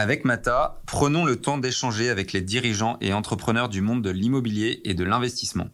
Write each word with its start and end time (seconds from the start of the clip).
Avec 0.00 0.24
Mata, 0.24 0.78
prenons 0.86 1.24
le 1.24 1.34
temps 1.34 1.58
d'échanger 1.58 2.08
avec 2.08 2.32
les 2.32 2.40
dirigeants 2.40 2.98
et 3.00 3.12
entrepreneurs 3.12 3.68
du 3.68 3.80
monde 3.80 4.00
de 4.00 4.10
l'immobilier 4.10 4.80
et 4.84 4.94
de 4.94 5.02
l'investissement. 5.02 5.66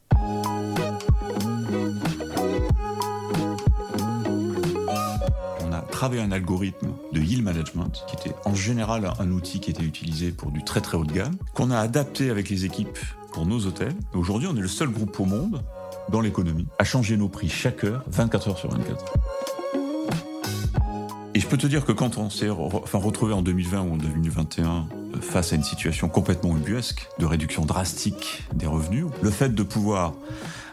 On 5.60 5.72
a 5.74 5.82
travaillé 5.90 6.22
un 6.22 6.32
algorithme 6.32 6.94
de 7.12 7.20
yield 7.20 7.44
management 7.44 8.02
qui 8.08 8.16
était 8.16 8.34
en 8.46 8.54
général 8.54 9.12
un 9.18 9.30
outil 9.30 9.60
qui 9.60 9.72
était 9.72 9.82
utilisé 9.82 10.30
pour 10.30 10.52
du 10.52 10.64
très 10.64 10.80
très 10.80 10.96
haut 10.96 11.04
de 11.04 11.12
gamme, 11.12 11.36
qu'on 11.52 11.70
a 11.70 11.78
adapté 11.78 12.30
avec 12.30 12.48
les 12.48 12.64
équipes 12.64 12.98
pour 13.30 13.44
nos 13.44 13.66
hôtels. 13.66 13.92
Aujourd'hui, 14.14 14.48
on 14.50 14.56
est 14.56 14.62
le 14.62 14.68
seul 14.68 14.88
groupe 14.88 15.20
au 15.20 15.26
monde 15.26 15.62
dans 16.08 16.22
l'économie 16.22 16.66
à 16.78 16.84
changer 16.84 17.18
nos 17.18 17.28
prix 17.28 17.50
chaque 17.50 17.84
heure, 17.84 18.02
24 18.06 18.48
heures 18.48 18.58
sur 18.58 18.70
24. 18.70 19.04
Et 21.36 21.40
je 21.40 21.48
peux 21.48 21.56
te 21.56 21.66
dire 21.66 21.84
que 21.84 21.90
quand 21.90 22.16
on 22.16 22.30
s'est 22.30 22.48
retrouvé 22.48 23.32
en 23.32 23.42
2020 23.42 23.80
ou 23.82 23.94
en 23.94 23.96
2021 23.96 24.86
euh, 25.14 25.20
face 25.20 25.52
à 25.52 25.56
une 25.56 25.64
situation 25.64 26.08
complètement 26.08 26.56
ubuesque, 26.56 27.08
de 27.18 27.26
réduction 27.26 27.64
drastique 27.64 28.44
des 28.54 28.66
revenus, 28.66 29.06
le 29.20 29.30
fait 29.30 29.52
de 29.52 29.62
pouvoir 29.64 30.14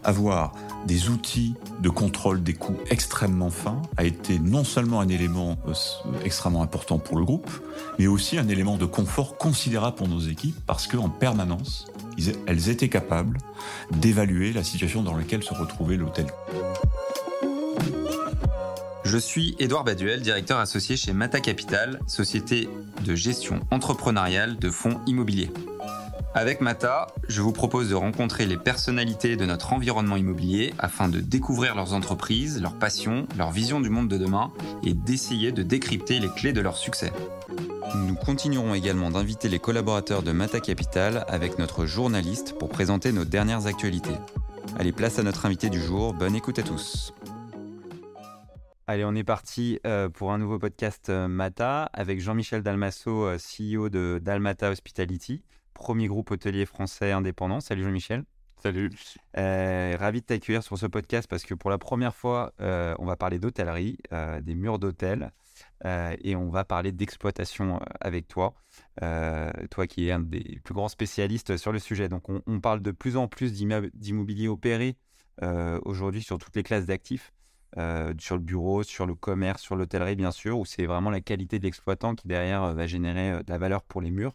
avoir 0.03 0.53
des 0.85 1.09
outils 1.09 1.55
de 1.79 1.89
contrôle 1.89 2.43
des 2.43 2.53
coûts 2.53 2.77
extrêmement 2.89 3.49
fins 3.49 3.81
a 3.97 4.03
été 4.03 4.39
non 4.39 4.63
seulement 4.63 4.99
un 4.99 5.07
élément 5.07 5.57
euh, 5.67 5.73
extrêmement 6.23 6.61
important 6.61 6.99
pour 6.99 7.17
le 7.17 7.25
groupe, 7.25 7.49
mais 7.97 8.05
aussi 8.05 8.37
un 8.37 8.47
élément 8.47 8.77
de 8.77 8.85
confort 8.85 9.37
considérable 9.37 9.95
pour 9.95 10.07
nos 10.07 10.19
équipes 10.19 10.59
parce 10.67 10.85
qu'en 10.85 11.09
permanence, 11.09 11.87
elles 12.45 12.69
étaient 12.69 12.89
capables 12.89 13.39
d'évaluer 13.91 14.53
la 14.53 14.63
situation 14.63 15.01
dans 15.01 15.17
laquelle 15.17 15.41
se 15.41 15.55
retrouvait 15.55 15.97
l'hôtel. 15.97 16.27
Je 19.03 19.17
suis 19.17 19.55
Édouard 19.59 19.83
Baduel, 19.83 20.21
directeur 20.21 20.59
associé 20.59 20.95
chez 20.95 21.11
Mata 21.11 21.39
Capital, 21.39 21.99
société 22.07 22.69
de 23.03 23.15
gestion 23.15 23.59
entrepreneuriale 23.71 24.57
de 24.57 24.69
fonds 24.69 25.01
immobiliers. 25.07 25.51
Avec 26.33 26.61
Mata, 26.61 27.07
je 27.27 27.41
vous 27.41 27.51
propose 27.51 27.89
de 27.89 27.95
rencontrer 27.95 28.45
les 28.45 28.57
personnalités 28.57 29.35
de 29.35 29.45
notre 29.45 29.73
environnement 29.73 30.15
immobilier 30.15 30.73
afin 30.79 31.09
de 31.09 31.19
découvrir 31.19 31.75
leurs 31.75 31.93
entreprises, 31.93 32.61
leurs 32.61 32.77
passions, 32.77 33.27
leur 33.37 33.51
vision 33.51 33.81
du 33.81 33.89
monde 33.89 34.07
de 34.07 34.17
demain 34.17 34.51
et 34.83 34.93
d'essayer 34.93 35.51
de 35.51 35.63
décrypter 35.63 36.19
les 36.19 36.29
clés 36.29 36.53
de 36.53 36.61
leur 36.61 36.77
succès. 36.77 37.11
Nous 37.95 38.15
continuerons 38.15 38.75
également 38.75 39.11
d'inviter 39.11 39.49
les 39.49 39.59
collaborateurs 39.59 40.23
de 40.23 40.31
Mata 40.31 40.61
Capital 40.61 41.25
avec 41.27 41.59
notre 41.59 41.85
journaliste 41.85 42.57
pour 42.57 42.69
présenter 42.69 43.11
nos 43.11 43.25
dernières 43.25 43.65
actualités. 43.65 44.15
Allez, 44.79 44.93
place 44.93 45.19
à 45.19 45.23
notre 45.23 45.45
invité 45.45 45.69
du 45.69 45.81
jour, 45.81 46.13
bonne 46.13 46.35
écoute 46.35 46.59
à 46.59 46.63
tous. 46.63 47.13
Allez, 48.91 49.05
on 49.05 49.15
est 49.15 49.23
parti 49.23 49.79
euh, 49.87 50.09
pour 50.09 50.33
un 50.33 50.37
nouveau 50.37 50.59
podcast 50.59 51.07
euh, 51.07 51.29
Mata 51.29 51.83
avec 51.93 52.19
Jean-Michel 52.19 52.61
Dalmasso, 52.61 53.25
euh, 53.25 53.37
CEO 53.37 53.87
de 53.87 54.19
Dalmata 54.21 54.69
Hospitality, 54.69 55.45
premier 55.73 56.07
groupe 56.07 56.29
hôtelier 56.29 56.65
français 56.65 57.13
indépendant. 57.13 57.61
Salut 57.61 57.85
Jean-Michel. 57.85 58.25
Salut. 58.61 58.91
ravi 59.33 60.19
de 60.19 60.25
t'accueillir 60.25 60.61
sur 60.61 60.77
ce 60.77 60.87
podcast 60.87 61.29
parce 61.29 61.43
que 61.43 61.53
pour 61.53 61.69
la 61.69 61.77
première 61.77 62.13
fois, 62.13 62.53
on 62.59 63.05
va 63.05 63.15
parler 63.15 63.39
d'hôtellerie, 63.39 63.97
des 64.41 64.55
murs 64.55 64.77
d'hôtel 64.77 65.31
et 65.85 66.35
on 66.35 66.49
va 66.49 66.65
parler 66.65 66.91
d'exploitation 66.91 67.79
avec 68.01 68.27
toi, 68.27 68.53
toi 68.99 69.87
qui 69.87 70.09
es 70.09 70.11
un 70.11 70.19
des 70.19 70.59
plus 70.63 70.75
grands 70.75 70.89
spécialistes 70.89 71.57
sur 71.57 71.71
le 71.71 71.79
sujet. 71.79 72.07
Donc 72.09 72.29
on, 72.29 72.41
on 72.45 72.59
parle 72.59 72.81
de 72.81 72.91
plus 72.91 73.17
en 73.17 73.27
plus 73.27 73.53
d'immobilier 73.53 74.47
opéré 74.47 74.95
aujourd'hui 75.83 76.21
sur 76.21 76.37
toutes 76.37 76.55
les 76.55 76.63
classes 76.63 76.85
d'actifs. 76.85 77.31
Euh, 77.77 78.13
sur 78.19 78.35
le 78.35 78.41
bureau, 78.41 78.83
sur 78.83 79.05
le 79.05 79.15
commerce, 79.15 79.61
sur 79.61 79.75
l'hôtellerie, 79.75 80.15
bien 80.15 80.31
sûr, 80.31 80.59
où 80.59 80.65
c'est 80.65 80.85
vraiment 80.85 81.09
la 81.09 81.21
qualité 81.21 81.57
de 81.57 81.63
l'exploitant 81.63 82.15
qui, 82.15 82.27
derrière, 82.27 82.63
euh, 82.63 82.73
va 82.73 82.85
générer 82.85 83.31
euh, 83.31 83.43
de 83.43 83.49
la 83.49 83.57
valeur 83.57 83.83
pour 83.83 84.01
les 84.01 84.11
murs. 84.11 84.33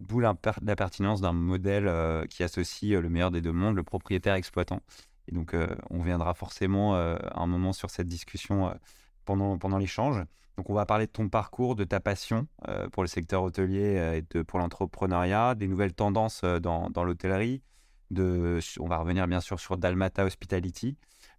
D'où 0.00 0.20
la 0.20 0.34
pertinence 0.34 1.20
d'un 1.20 1.32
modèle 1.32 1.90
qui 2.28 2.44
associe 2.44 3.00
le 3.00 3.08
meilleur 3.08 3.32
des 3.32 3.40
deux 3.40 3.50
mondes, 3.50 3.74
le 3.74 3.82
propriétaire-exploitant. 3.82 4.80
Et 5.26 5.32
donc, 5.32 5.56
on 5.90 6.02
viendra 6.02 6.34
forcément 6.34 6.94
un 6.94 7.46
moment 7.48 7.72
sur 7.72 7.90
cette 7.90 8.06
discussion 8.06 8.72
pendant, 9.24 9.58
pendant 9.58 9.76
l'échange. 9.76 10.22
Donc, 10.56 10.70
on 10.70 10.74
va 10.74 10.86
parler 10.86 11.06
de 11.06 11.10
ton 11.10 11.28
parcours, 11.28 11.74
de 11.74 11.82
ta 11.82 11.98
passion 11.98 12.46
pour 12.92 13.02
le 13.02 13.08
secteur 13.08 13.42
hôtelier 13.42 14.18
et 14.18 14.22
de, 14.36 14.42
pour 14.42 14.60
l'entrepreneuriat, 14.60 15.56
des 15.56 15.66
nouvelles 15.66 15.94
tendances 15.94 16.44
dans, 16.44 16.90
dans 16.90 17.02
l'hôtellerie. 17.02 17.60
De, 18.12 18.60
on 18.78 18.86
va 18.86 18.98
revenir 18.98 19.26
bien 19.26 19.40
sûr 19.40 19.58
sur 19.58 19.78
Dalmata 19.78 20.24
Hospitality, 20.24 20.96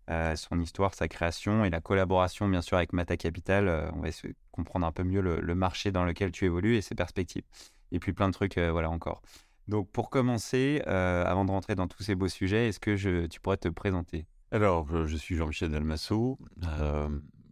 euh, 0.10 0.36
son 0.36 0.60
histoire, 0.60 0.96
sa 0.96 1.08
création 1.08 1.64
et 1.64 1.70
la 1.70 1.82
collaboration, 1.82 2.48
bien 2.48 2.62
sûr, 2.62 2.78
avec 2.78 2.94
Mata 2.94 3.16
Capital. 3.16 3.68
Euh, 3.68 3.92
on 3.94 4.00
va 4.00 4.08
essayer 4.08 4.30
de 4.30 4.40
comprendre 4.52 4.88
un 4.88 4.92
peu 4.92 5.04
mieux 5.04 5.22
le, 5.22 5.56
marché 5.56 5.92
dans 5.92 6.04
lequel 6.04 6.32
tu 6.32 6.46
évolues 6.46 6.78
et 6.78 6.82
ses 6.82 6.96
perspectives. 6.96 7.44
Et 7.92 8.00
puis 8.00 8.14
plein 8.14 8.28
de 8.28 8.34
trucs, 8.34 8.58
euh, 8.58 8.72
voilà, 8.72 8.90
encore. 8.90 9.22
Donc, 9.68 9.92
pour 9.92 10.10
commencer, 10.10 10.82
avant 10.88 11.46
de 11.46 11.52
rentrer 11.52 11.76
dans 11.76 11.88
tous 11.88 12.02
ces 12.02 12.16
beaux 12.16 12.28
sujets, 12.28 12.70
est-ce 12.70 12.80
que 12.80 13.28
tu 13.28 13.40
pourrais 13.40 13.58
te 13.58 13.68
présenter? 13.68 14.26
Alors, 14.50 14.88
je 15.06 15.16
suis 15.16 15.36
Jean-Michel 15.36 15.70
Dalmasso. 15.70 16.40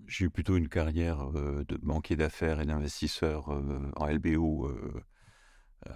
j'ai 0.08 0.26
eu 0.26 0.30
plutôt 0.32 0.58
une 0.58 0.68
carrière 0.68 1.28
de 1.28 1.78
banquier 1.84 2.16
d'affaires 2.16 2.60
et 2.60 2.66
d'investisseur 2.66 3.50
en 3.98 4.08
LBO 4.08 4.68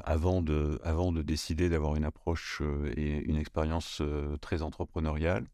avant 0.04 0.44
de 0.44 1.22
décider 1.24 1.70
d'avoir 1.70 1.96
une 1.96 2.06
approche 2.06 2.62
et 2.96 3.18
une 3.28 3.38
expérience 3.38 4.04
très 4.42 4.62
entrepreneuriale. 4.62 5.48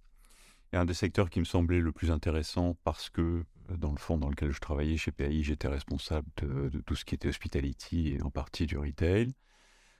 Et 0.73 0.78
un 0.78 0.85
des 0.85 0.94
secteurs 0.94 1.29
qui 1.29 1.39
me 1.39 1.45
semblait 1.45 1.79
le 1.79 1.91
plus 1.91 2.11
intéressant 2.11 2.78
parce 2.83 3.09
que, 3.09 3.45
euh, 3.72 3.78
dans 3.78 3.91
le 3.91 3.97
fond 3.97 4.17
dans 4.17 4.29
lequel 4.29 4.51
je 4.51 4.59
travaillais 4.59 4.97
chez 4.97 5.11
PAI, 5.11 5.44
j'étais 5.44 5.67
responsable 5.67 6.28
de, 6.38 6.81
tout 6.85 6.95
ce 6.95 7.05
qui 7.05 7.16
était 7.16 7.29
hospitality 7.29 8.16
et 8.16 8.22
en 8.22 8.29
partie 8.29 8.66
du 8.66 8.78
retail. 8.78 9.33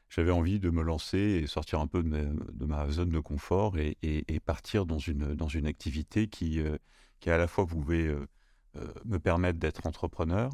J'avais 0.10 0.32
envie 0.32 0.60
de 0.60 0.70
me 0.70 0.84
lancer 0.84 1.18
et 1.18 1.48
sortir 1.48 1.80
un 1.80 1.88
peu 1.88 2.02
de 2.02 2.66
ma, 2.66 2.90
zone 2.90 3.10
de 3.10 3.20
confort 3.20 3.78
et, 3.78 3.96
partir 4.46 4.86
dans 4.86 5.00
une, 5.00 5.36
dans 5.36 5.50
une 5.50 5.66
activité 5.68 6.28
qui, 6.28 6.62
euh, 6.62 6.78
qui 7.20 7.30
à 7.30 7.38
la 7.38 7.48
fois 7.48 7.66
pouvait 7.66 8.08
euh, 8.08 8.26
me 9.06 9.20
permettre 9.20 9.60
d'être 9.60 9.86
entrepreneur 9.86 10.50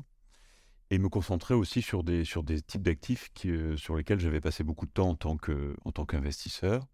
et 0.90 0.98
me 0.98 1.10
concentrer 1.10 1.54
aussi 1.54 1.82
sur 1.82 2.04
des, 2.04 2.26
sur 2.26 2.44
des 2.44 2.62
types 2.62 2.82
d'actifs 2.84 3.32
sur 3.78 3.96
lesquels 3.96 4.20
j'avais 4.20 4.42
passé 4.42 4.64
beaucoup 4.64 4.86
de 4.86 4.92
temps 4.92 5.10
en 5.10 5.16
tant 5.16 6.06
qu'investisseur. 6.06 6.88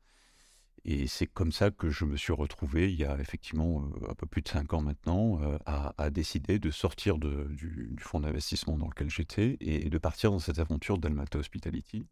Et 0.86 1.08
c'est 1.08 1.28
comme 1.28 1.52
ça 1.52 1.72
que 1.72 1.90
je 1.90 2.06
me 2.06 2.16
suis 2.16 2.34
retrouvé, 2.34 2.92
il 2.92 2.98
y 2.98 3.06
a 3.06 3.20
effectivement 3.20 3.90
un 4.08 4.14
peu 4.14 4.26
plus 4.26 4.42
de 4.42 4.48
cinq 4.48 4.74
ans 4.74 4.82
maintenant, 4.82 5.40
à, 5.66 6.10
décider 6.10 6.60
de 6.60 6.72
sortir 6.72 7.18
du, 7.18 7.96
fonds 8.00 8.22
d'investissement 8.22 8.78
dans 8.78 8.88
lequel 8.88 9.10
j'étais 9.10 9.58
et, 9.60 9.90
de 9.90 9.98
partir 9.98 10.32
dans 10.32 10.40
cette 10.40 10.60
aventure 10.60 10.98
d'Almata 10.98 11.40
Hospitality. 11.40 12.06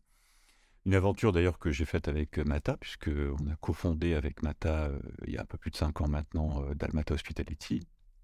Une 0.86 0.96
aventure 0.96 1.32
d'ailleurs 1.32 1.60
que 1.60 1.72
j'ai 1.72 1.86
faite 1.86 2.08
avec 2.08 2.38
Mata, 2.38 2.78
puisqu'on 2.78 3.48
a 3.52 3.56
cofondé 3.60 4.14
avec 4.14 4.42
Mata 4.42 4.92
il 5.26 5.34
y 5.34 5.38
a 5.38 5.42
un 5.42 5.46
peu 5.46 5.58
plus 5.58 5.72
de 5.72 5.76
cinq 5.76 6.02
ans 6.02 6.08
maintenant 6.08 6.64
d'Almata 6.76 7.14
Hospitality. 7.14 7.82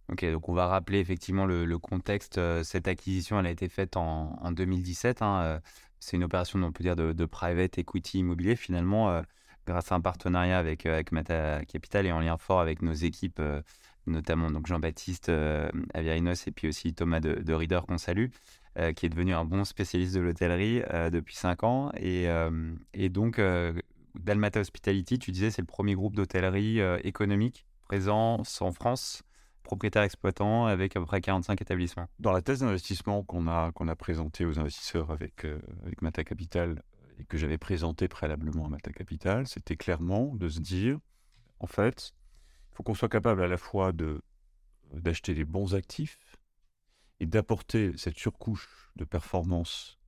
Ok, 0.10 0.26
donc 0.30 0.50
on 0.50 0.54
va 0.54 0.68
rappeler 0.68 1.00
effectivement 1.00 1.46
le, 1.46 1.78
contexte. 1.80 2.40
Cette 2.64 2.88
acquisition, 2.88 3.40
elle 3.40 3.48
a 3.48 3.52
été 3.52 3.70
faite 3.70 3.98
en, 3.98 4.52
2017. 4.52 5.22
Hein, 5.22 5.62
c'est 6.00 6.18
une 6.18 6.24
opération, 6.26 6.62
on 6.62 6.72
peut 6.72 6.84
dire, 6.84 6.96
de 6.96 7.26
private 7.26 7.78
equity 7.78 8.20
immobilier 8.20 8.56
finalement 8.56 9.24
grâce 9.66 9.92
à 9.92 9.96
un 9.96 10.02
partenariat 10.02 10.58
avec, 10.58 10.86
euh, 10.86 10.94
avec 10.94 11.12
Mata 11.12 11.64
Capital 11.66 12.06
et 12.06 12.12
en 12.12 12.20
lien 12.20 12.38
fort 12.38 12.60
avec 12.60 12.82
nos 12.82 12.94
équipes, 12.94 13.40
euh, 13.40 13.62
notamment 14.08 14.50
Jean-Baptiste 14.66 15.30
euh, 15.30 15.70
Aviarinos 15.94 16.48
et 16.48 16.52
puis 16.52 16.68
aussi 16.68 16.94
Thomas 16.94 17.20
de, 17.20 17.36
de 17.36 17.80
qu'on 17.80 17.98
salue, 17.98 18.28
qui 18.96 19.06
est 19.06 19.10
devenu 19.10 19.34
un 19.34 19.46
bon 19.46 19.64
spécialiste 19.66 20.16
de 20.16 20.20
l'hôtellerie 20.20 20.82
depuis 21.12 21.36
5 21.36 21.64
ans. 21.64 21.92
Et, 21.96 22.28
donc, 23.10 23.40
Dalmata 24.16 24.62
Hospitality, 24.62 25.20
tu 25.20 25.32
disais, 25.32 25.52
c'est 25.52 25.62
le 25.62 25.68
premier 25.68 25.94
groupe 25.94 26.16
d'hôtellerie 26.16 26.80
économique 27.04 27.68
présent 27.84 28.42
en 28.62 28.72
France 28.72 29.22
propriétaire 29.62 30.02
exploitant 30.02 30.66
avec 30.66 30.96
à 30.98 31.00
peu 31.00 31.06
près 31.06 31.22
45 31.22 31.62
établissements. 31.62 32.08
Dans 32.20 32.32
la 32.32 32.42
thèse 32.42 32.62
d'investissement 32.62 33.22
qu'on 33.24 33.48
a, 33.48 33.96
présentée 33.96 34.44
aux 34.44 34.60
investisseurs 34.60 35.12
avec, 35.12 35.46
avec 35.86 36.02
Mata 36.02 36.24
Capital 36.24 36.82
que 37.28 37.38
j'avais 37.38 37.58
présenté 37.58 38.08
préalablement 38.08 38.66
à 38.66 38.70
Mata 38.70 38.92
Capital, 38.92 39.48
c'était 39.48 39.78
clairement 39.78 40.36
de 40.36 40.50
se 40.50 40.60
dire, 40.60 41.00
en 41.60 41.68
fait, 41.68 42.14
il 42.72 42.76
faut 42.76 42.84
qu'on 42.84 42.96
soit 42.96 43.10
capable 43.10 43.42
à 43.44 43.48
la 43.48 43.58
fois 43.58 43.92
d'acheter 44.94 45.34
les 45.34 45.46
bons 45.46 45.76
actifs 45.76 46.38
et 47.20 47.26
d'apporter 47.26 47.94
cette 47.98 48.18
surcouche 48.18 48.92
de 48.96 49.06
performance 49.06 50.00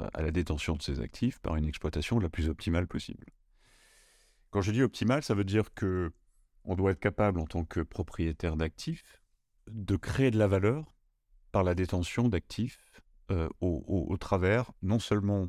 euh, 0.00 0.08
à 0.14 0.22
la 0.22 0.30
détention 0.30 0.76
de 0.76 0.82
ces 0.82 1.00
actifs 1.00 1.38
par 1.40 1.56
une 1.56 1.66
exploitation 1.66 2.18
la 2.20 2.28
plus 2.28 2.48
optimale 2.48 2.86
possible. 2.86 3.26
Quand 4.50 4.62
je 4.62 4.72
dis 4.72 4.82
optimale, 4.82 5.22
ça 5.22 5.34
veut 5.34 5.44
dire 5.44 5.72
que 5.74 6.12
on 6.64 6.76
doit 6.76 6.90
être 6.90 7.00
capable 7.00 7.40
en 7.40 7.46
tant 7.46 7.64
que 7.64 7.80
propriétaire 7.80 8.56
d'actifs 8.56 9.22
de 9.68 9.96
créer 9.96 10.30
de 10.30 10.38
la 10.38 10.46
valeur 10.46 10.94
par 11.52 11.64
la 11.64 11.74
détention 11.74 12.28
d'actifs 12.28 13.02
euh, 13.30 13.48
au, 13.60 14.16
travers 14.18 14.72
non 14.82 14.98
seulement 14.98 15.48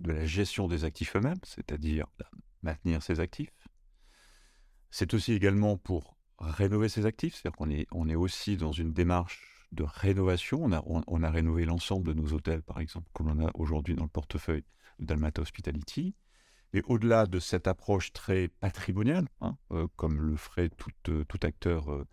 de 0.00 0.12
la 0.12 0.24
gestion 0.24 0.66
des 0.66 0.84
actifs 0.84 1.14
eux-mêmes, 1.16 1.40
c'est-à-dire 1.44 2.06
maintenir 2.62 3.02
ces 3.02 3.20
actifs. 3.20 3.52
C'est 4.90 5.14
aussi 5.14 5.32
également 5.32 5.76
pour 5.76 6.16
rénover 6.38 6.88
ces 6.88 7.06
actifs, 7.06 7.34
c'est-à-dire 7.34 7.56
qu'on 7.56 7.70
est, 7.70 7.86
on 7.92 8.08
est 8.08 8.14
aussi 8.14 8.56
dans 8.56 8.72
une 8.72 8.92
démarche 8.92 9.66
de 9.72 9.84
rénovation. 9.84 10.64
On 10.64 10.72
a, 10.72 10.82
on, 10.86 11.22
a 11.22 11.30
rénové 11.30 11.64
l'ensemble 11.64 12.08
de 12.08 12.14
nos 12.14 12.32
hôtels, 12.32 12.62
par 12.62 12.80
exemple, 12.80 13.08
que 13.14 13.22
l'on 13.22 13.46
a 13.46 13.50
aujourd'hui 13.54 13.94
dans 13.94 14.04
le 14.04 14.08
portefeuille 14.08 14.64
de 14.98 15.04
Dalmata 15.04 15.42
Hospitality. 15.42 16.14
Mais 16.72 16.82
au-delà 16.86 17.26
de 17.26 17.38
cette 17.40 17.66
approche 17.66 18.12
très 18.12 18.48
patrimoniale, 18.48 19.26
hein, 19.40 19.56
euh, 19.72 19.86
comme 19.96 20.20
le 20.20 20.36
ferait 20.36 20.70
tout, 20.70 20.90
euh, 21.08 21.24
tout 21.24 21.40
acteur 21.42 21.92
euh, 21.92 22.06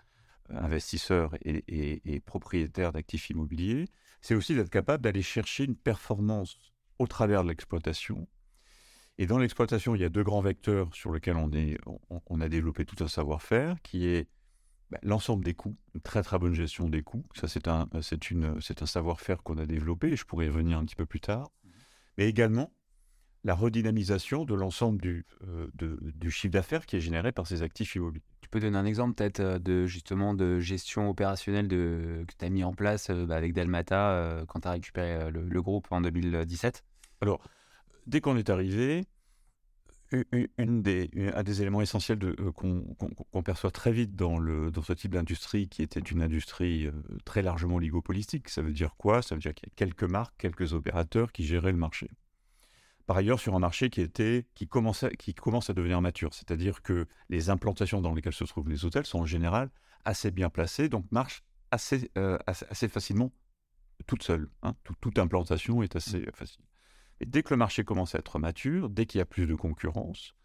investisseur 0.49 1.35
et, 1.43 2.01
et 2.05 2.19
propriétaire 2.19 2.91
d'actifs 2.91 3.29
immobiliers, 3.29 3.85
c'est 4.21 4.33
aussi 4.33 4.55
d'être 4.55 4.69
capable 4.69 5.03
d'aller 5.03 5.21
chercher 5.21 5.65
une 5.65 5.75
performance 5.75 6.57
au 6.99 7.07
travers 7.07 7.43
de 7.43 7.49
l'exploitation. 7.49 8.27
Et 9.17 9.25
dans 9.25 9.37
l'exploitation, 9.37 9.95
il 9.95 10.01
y 10.01 10.05
a 10.05 10.09
deux 10.09 10.23
grands 10.23 10.41
vecteurs 10.41 10.93
sur 10.93 11.11
lesquels 11.11 11.37
on, 11.37 11.51
est, 11.51 11.77
on 12.27 12.41
a 12.41 12.49
développé 12.49 12.85
tout 12.85 13.03
un 13.03 13.07
savoir-faire, 13.07 13.81
qui 13.81 14.07
est 14.07 14.27
bah, 14.89 14.99
l'ensemble 15.03 15.43
des 15.43 15.53
coûts, 15.53 15.75
une 15.95 16.01
très 16.01 16.23
très 16.23 16.39
bonne 16.39 16.53
gestion 16.53 16.87
des 16.87 17.01
coûts. 17.01 17.25
Ça, 17.35 17.47
c'est 17.47 17.67
un, 17.67 17.89
c'est 18.01 18.31
une, 18.31 18.61
c'est 18.61 18.81
un 18.81 18.85
savoir-faire 18.85 19.43
qu'on 19.43 19.57
a 19.57 19.65
développé, 19.65 20.09
et 20.09 20.15
je 20.15 20.25
pourrais 20.25 20.45
y 20.45 20.49
revenir 20.49 20.77
un 20.77 20.85
petit 20.85 20.95
peu 20.95 21.05
plus 21.05 21.19
tard. 21.19 21.49
Mmh 21.63 21.69
Mais 22.17 22.29
également, 22.29 22.71
la 23.43 23.55
redynamisation 23.55 24.45
de 24.45 24.53
l'ensemble 24.53 25.01
du, 25.01 25.25
euh, 25.43 25.67
du 25.75 26.31
chiffre 26.31 26.53
d'affaires 26.53 26.85
qui 26.85 26.95
est 26.95 27.01
généré 27.01 27.31
par 27.31 27.47
ces 27.47 27.63
actifs 27.63 27.95
immobiliers. 27.95 28.23
Tu 28.47 28.51
peux 28.51 28.59
donner 28.61 28.77
un 28.77 28.85
exemple 28.85 29.15
peut-être 29.15 29.41
euh, 29.41 29.59
de 29.59 29.85
justement 29.85 30.33
de 30.33 30.59
gestion 30.59 31.09
opérationnelle 31.09 31.67
que 31.67 32.23
tu 32.37 32.45
as 32.45 32.49
mis 32.49 32.63
en 32.63 32.73
place 32.73 33.09
euh, 33.09 33.25
bah, 33.25 33.35
avec 33.35 33.53
Delmata 33.53 34.43
quand 34.47 34.61
tu 34.61 34.67
as 34.67 34.71
récupéré 34.71 35.29
le, 35.31 35.61
groupe 35.61 35.87
en 35.91 35.99
2017 35.99 36.83
Alors, 37.21 37.41
dès 38.05 38.21
qu'on 38.21 38.37
est 38.37 38.49
arrivé, 38.49 39.05
une 40.57 40.81
des, 40.81 41.09
un 41.33 41.43
des 41.43 41.61
éléments 41.61 41.81
essentiels 41.81 42.19
euh, 42.23 42.51
qu'on 42.51 43.43
perçoit 43.43 43.71
très 43.71 43.91
vite 43.91 44.15
dans, 44.15 44.37
ce 44.81 44.93
type 44.93 45.11
d'industrie, 45.13 45.67
qui 45.67 45.81
était 45.81 45.99
une 45.99 46.21
industrie 46.21 46.87
euh, 46.87 46.91
très 47.25 47.41
largement 47.41 47.75
oligopolistique, 47.75 48.49
ça 48.49 48.61
veut 48.61 48.71
dire 48.71 48.95
quoi? 48.97 49.21
Ça 49.21 49.35
veut 49.35 49.41
dire 49.41 49.53
qu'il 49.53 49.67
y 49.67 49.71
a 49.71 49.75
quelques 49.75 50.03
marques, 50.03 50.33
quelques 50.37 50.73
opérateurs 50.73 51.31
qui 51.31 51.45
géraient 51.45 51.71
le 51.71 51.77
marché. 51.77 52.09
Par 53.07 53.17
ailleurs, 53.17 53.39
sur 53.39 53.55
un 53.55 53.59
marché 53.59 53.89
qui, 53.89 54.01
était, 54.01 54.45
qui, 54.53 54.67
commençait, 54.67 55.15
qui 55.15 55.33
commence 55.33 55.69
à 55.69 55.73
devenir 55.73 56.01
mature, 56.01 56.33
c'est-à-dire 56.33 56.81
que 56.81 57.07
les 57.29 57.49
implantations 57.49 58.01
dans 58.01 58.13
lesquelles 58.13 58.33
se 58.33 58.43
trouvent 58.43 58.69
les 58.69 58.85
hôtels 58.85 59.05
sont 59.05 59.19
en 59.19 59.25
général 59.25 59.71
assez 60.05 60.29
bien 60.29 60.49
placées, 60.49 60.89
donc 60.89 61.05
marchent 61.11 61.43
assez, 61.71 62.11
euh, 62.17 62.37
assez, 62.45 62.87
facilement 62.87 63.31
toutes 64.05 64.23
seules. 64.23 64.49
Hein. 64.61 64.75
toute 65.01 65.17
implantation 65.19 65.81
est 65.81 65.95
assez 65.95 66.19
mmh. 66.19 66.31
facile. 66.33 66.65
Et 67.19 67.25
dès 67.25 67.43
que 67.43 67.49
le 67.51 67.57
marché 67.57 67.83
commence 67.83 68.13
à 68.13 68.19
être 68.19 68.39
mature, 68.39 68.89
dès 68.89 69.05
qu'il 69.05 69.19
y 69.19 69.21
a 69.21 69.25
plus 69.25 69.47
de 69.47 69.55
concurrence, 69.55 70.35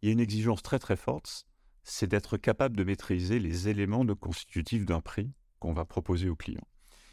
il 0.00 0.06
y 0.06 0.10
a 0.10 0.12
une 0.12 0.20
exigence 0.20 0.62
très 0.62 0.78
très 0.78 0.96
forte, 0.96 1.46
c'est 1.82 2.08
d'être 2.08 2.36
capable 2.36 2.76
de 2.76 2.82
maîtriser 2.82 3.38
les 3.38 3.68
éléments 3.68 4.04
de 4.04 4.12
constitutifs 4.12 4.86
d'un 4.86 5.00
prix 5.00 5.32
qu'on 5.60 5.72
va 5.72 5.84
proposer 5.84 6.28
au 6.28 6.34
client. 6.34 6.66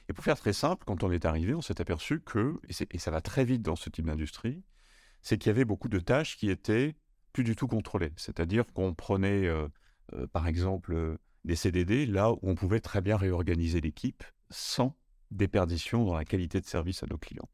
Et 0.09 0.13
pour 0.13 0.23
faire 0.23 0.37
très 0.37 0.53
simple, 0.53 0.83
quand 0.85 1.03
on 1.03 1.11
est 1.11 1.25
arrivé, 1.25 1.53
on 1.53 1.61
s'est 1.61 1.79
aperçu 1.79 2.21
que, 2.21 2.59
et, 2.67 2.97
ça 2.97 3.11
va 3.11 3.21
très 3.21 3.45
vite 3.45 3.61
dans 3.61 3.75
ce 3.75 3.89
type 3.89 4.05
d'industrie, 4.05 4.63
c'est 5.23 5.37
qu'il 5.37 5.49
y 5.49 5.51
avait 5.51 5.65
beaucoup 5.65 5.89
de 5.89 5.99
tâches 5.99 6.37
qui 6.37 6.49
étaient 6.49 6.95
plus 7.31 7.43
du 7.43 7.55
tout 7.55 7.67
contrôlées. 7.67 8.13
C'est-à-dire 8.17 8.65
qu'on 8.73 8.93
prenait, 8.93 9.47
euh, 9.47 9.67
euh, 10.13 10.27
par 10.27 10.47
exemple, 10.47 10.93
euh, 10.93 11.17
des 11.45 11.55
CDD 11.55 12.05
là 12.05 12.31
où 12.31 12.39
on 12.43 12.55
pouvait 12.55 12.79
très 12.79 13.01
bien 13.01 13.17
réorganiser 13.17 13.81
l'équipe 13.81 14.23
sans 14.49 14.95
déperdition 15.31 16.05
dans 16.05 16.15
la 16.15 16.25
qualité 16.25 16.61
de 16.61 16.65
service 16.65 17.01
à 17.03 17.07
nos 17.07 17.17
clients. 17.17 17.49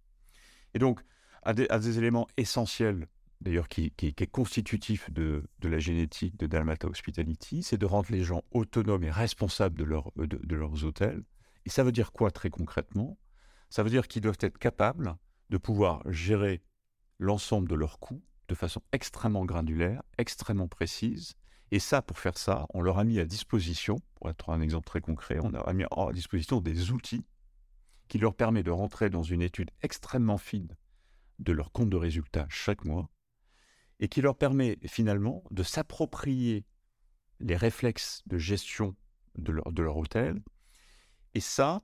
Et 0.74 0.80
donc, 0.80 1.00
à 1.44 1.54
des, 1.54 1.98
éléments 1.98 2.28
essentiels, 2.36 3.08
d'ailleurs, 3.40 3.70
qui, 3.70 3.94
est 3.98 4.28
constitutif 4.28 5.10
de, 5.12 5.44
la 5.64 5.80
génétique 5.80 6.38
de 6.38 6.46
Dalmata 6.46 6.88
Hospitality, 6.88 7.64
c'est 7.64 7.78
de 7.78 7.86
rendre 7.86 8.12
les 8.12 8.24
gens 8.24 8.44
autonomes 8.52 9.06
et 9.06 9.10
responsables 9.10 9.78
de, 9.78 9.86
leur, 9.86 10.12
de, 10.18 10.56
leurs 10.56 10.84
hôtels. 10.84 11.24
Et 11.66 11.70
ça 11.70 11.84
veut 11.84 11.94
dire 11.94 12.12
quoi 12.12 12.30
très 12.30 12.50
concrètement? 12.50 13.18
Ça 13.70 13.84
veut 13.84 13.90
dire 13.90 14.08
qu'ils 14.08 14.22
doivent 14.22 14.38
être 14.42 14.58
capables 14.58 15.16
de 15.50 15.58
pouvoir 15.58 16.04
gérer 16.12 16.62
l'ensemble 17.20 17.70
de 17.70 17.76
leurs 17.76 18.00
coûts 18.00 18.24
de 18.48 18.56
façon 18.56 18.82
extrêmement 18.92 19.46
granulaire, 19.46 20.02
extrêmement 20.18 20.68
précise. 20.68 21.36
Et 21.72 21.80
ça, 21.80 22.02
pour 22.02 22.18
faire 22.18 22.38
ça, 22.38 22.66
on 22.74 22.82
leur 22.82 22.98
a 22.98 23.04
mis 23.04 23.20
à 23.20 23.26
disposition, 23.26 24.02
pour 24.16 24.30
être 24.30 24.50
un 24.50 24.62
exemple 24.62 24.88
très 24.88 25.02
concret, 25.02 25.38
on 25.42 25.54
a 25.54 25.74
mis 25.74 25.84
à 25.84 26.12
disposition 26.12 26.60
des 26.60 26.92
outils 26.92 27.26
qui 28.08 28.18
leur 28.18 28.34
permettent 28.34 28.66
de 28.66 28.72
rentrer 28.72 29.12
dans 29.12 29.22
une 29.22 29.44
étude 29.44 29.70
extrêmement 29.84 30.40
fine 30.40 30.76
de 31.38 31.52
leur 31.52 31.72
compte 31.72 31.92
de 31.92 31.98
résultat 31.98 32.48
chaque 32.50 32.84
mois 32.86 33.08
et 34.00 34.08
qui 34.08 34.22
leur 34.22 34.36
permet 34.36 34.80
finalement 34.88 35.44
de 35.52 35.62
s'approprier 35.62 36.66
les 37.40 37.56
réflexes 37.56 38.24
de 38.26 38.38
gestion 38.38 38.96
de 39.38 39.52
leur, 39.52 39.72
de 39.72 39.84
leur 39.84 39.98
hôtel. 39.98 40.42
Et 41.36 41.40
ça, 41.40 41.84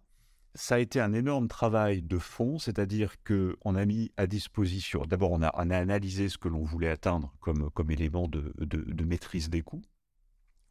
ça 0.56 0.75
a 0.75 0.80
été 0.80 1.02
un 1.02 1.13
énorme 1.13 1.50
travail 1.50 2.02
de 2.02 2.18
fond, 2.18 2.57
c'est-à-dire 2.60 3.16
qu'on 3.24 3.75
a 3.75 3.86
mis 3.86 4.12
à 4.16 4.25
disposition, 4.25 5.04
d'abord 5.06 5.31
on 5.31 5.42
a, 5.42 5.52
on 5.56 5.69
analysé 5.69 6.30
ce 6.30 6.38
que 6.38 6.48
l'on 6.48 6.63
voulait 6.63 6.90
atteindre 6.90 7.36
comme, 7.42 7.92
élément 7.92 8.30
de, 8.30 9.04
maîtrise 9.04 9.50
des 9.50 9.62
coûts, 9.62 9.84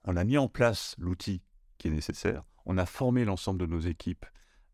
on 0.05 0.17
a 0.17 0.25
mis 0.25 0.39
en 0.39 0.49
place 0.49 0.97
l'outil 0.99 1.43
qui 1.77 1.89
est 1.89 1.91
nécessaire, 1.91 2.45
on 2.65 2.79
a 2.79 2.87
formé 2.87 3.27
l'ensemble 3.27 3.61
de 3.61 3.67
nos 3.67 3.81
équipes 3.81 4.25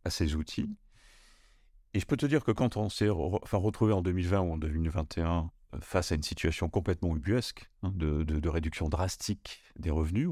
à 0.05 0.11
ces 0.11 0.37
outils, 0.37 0.71
et 1.93 1.99
je 1.99 2.07
peux 2.07 2.17
te 2.17 2.27
dire 2.27 2.45
que 2.45 2.53
quand 2.53 2.77
on 2.77 2.89
s'est 2.89 3.09
retrouvé 3.09 3.93
en 3.93 4.03
2020 4.03 4.41
ou 4.41 4.53
en 4.53 4.59
2021 4.59 5.51
euh, 5.75 5.79
face 5.81 6.13
à 6.13 6.15
une 6.15 6.23
situation 6.23 6.69
complètement 6.69 7.17
ubuesque, 7.17 7.69
hein, 7.83 7.93
de, 7.97 8.49
réduction 8.49 8.89
drastique 8.89 9.61
des 9.77 9.91
revenus, 9.91 10.31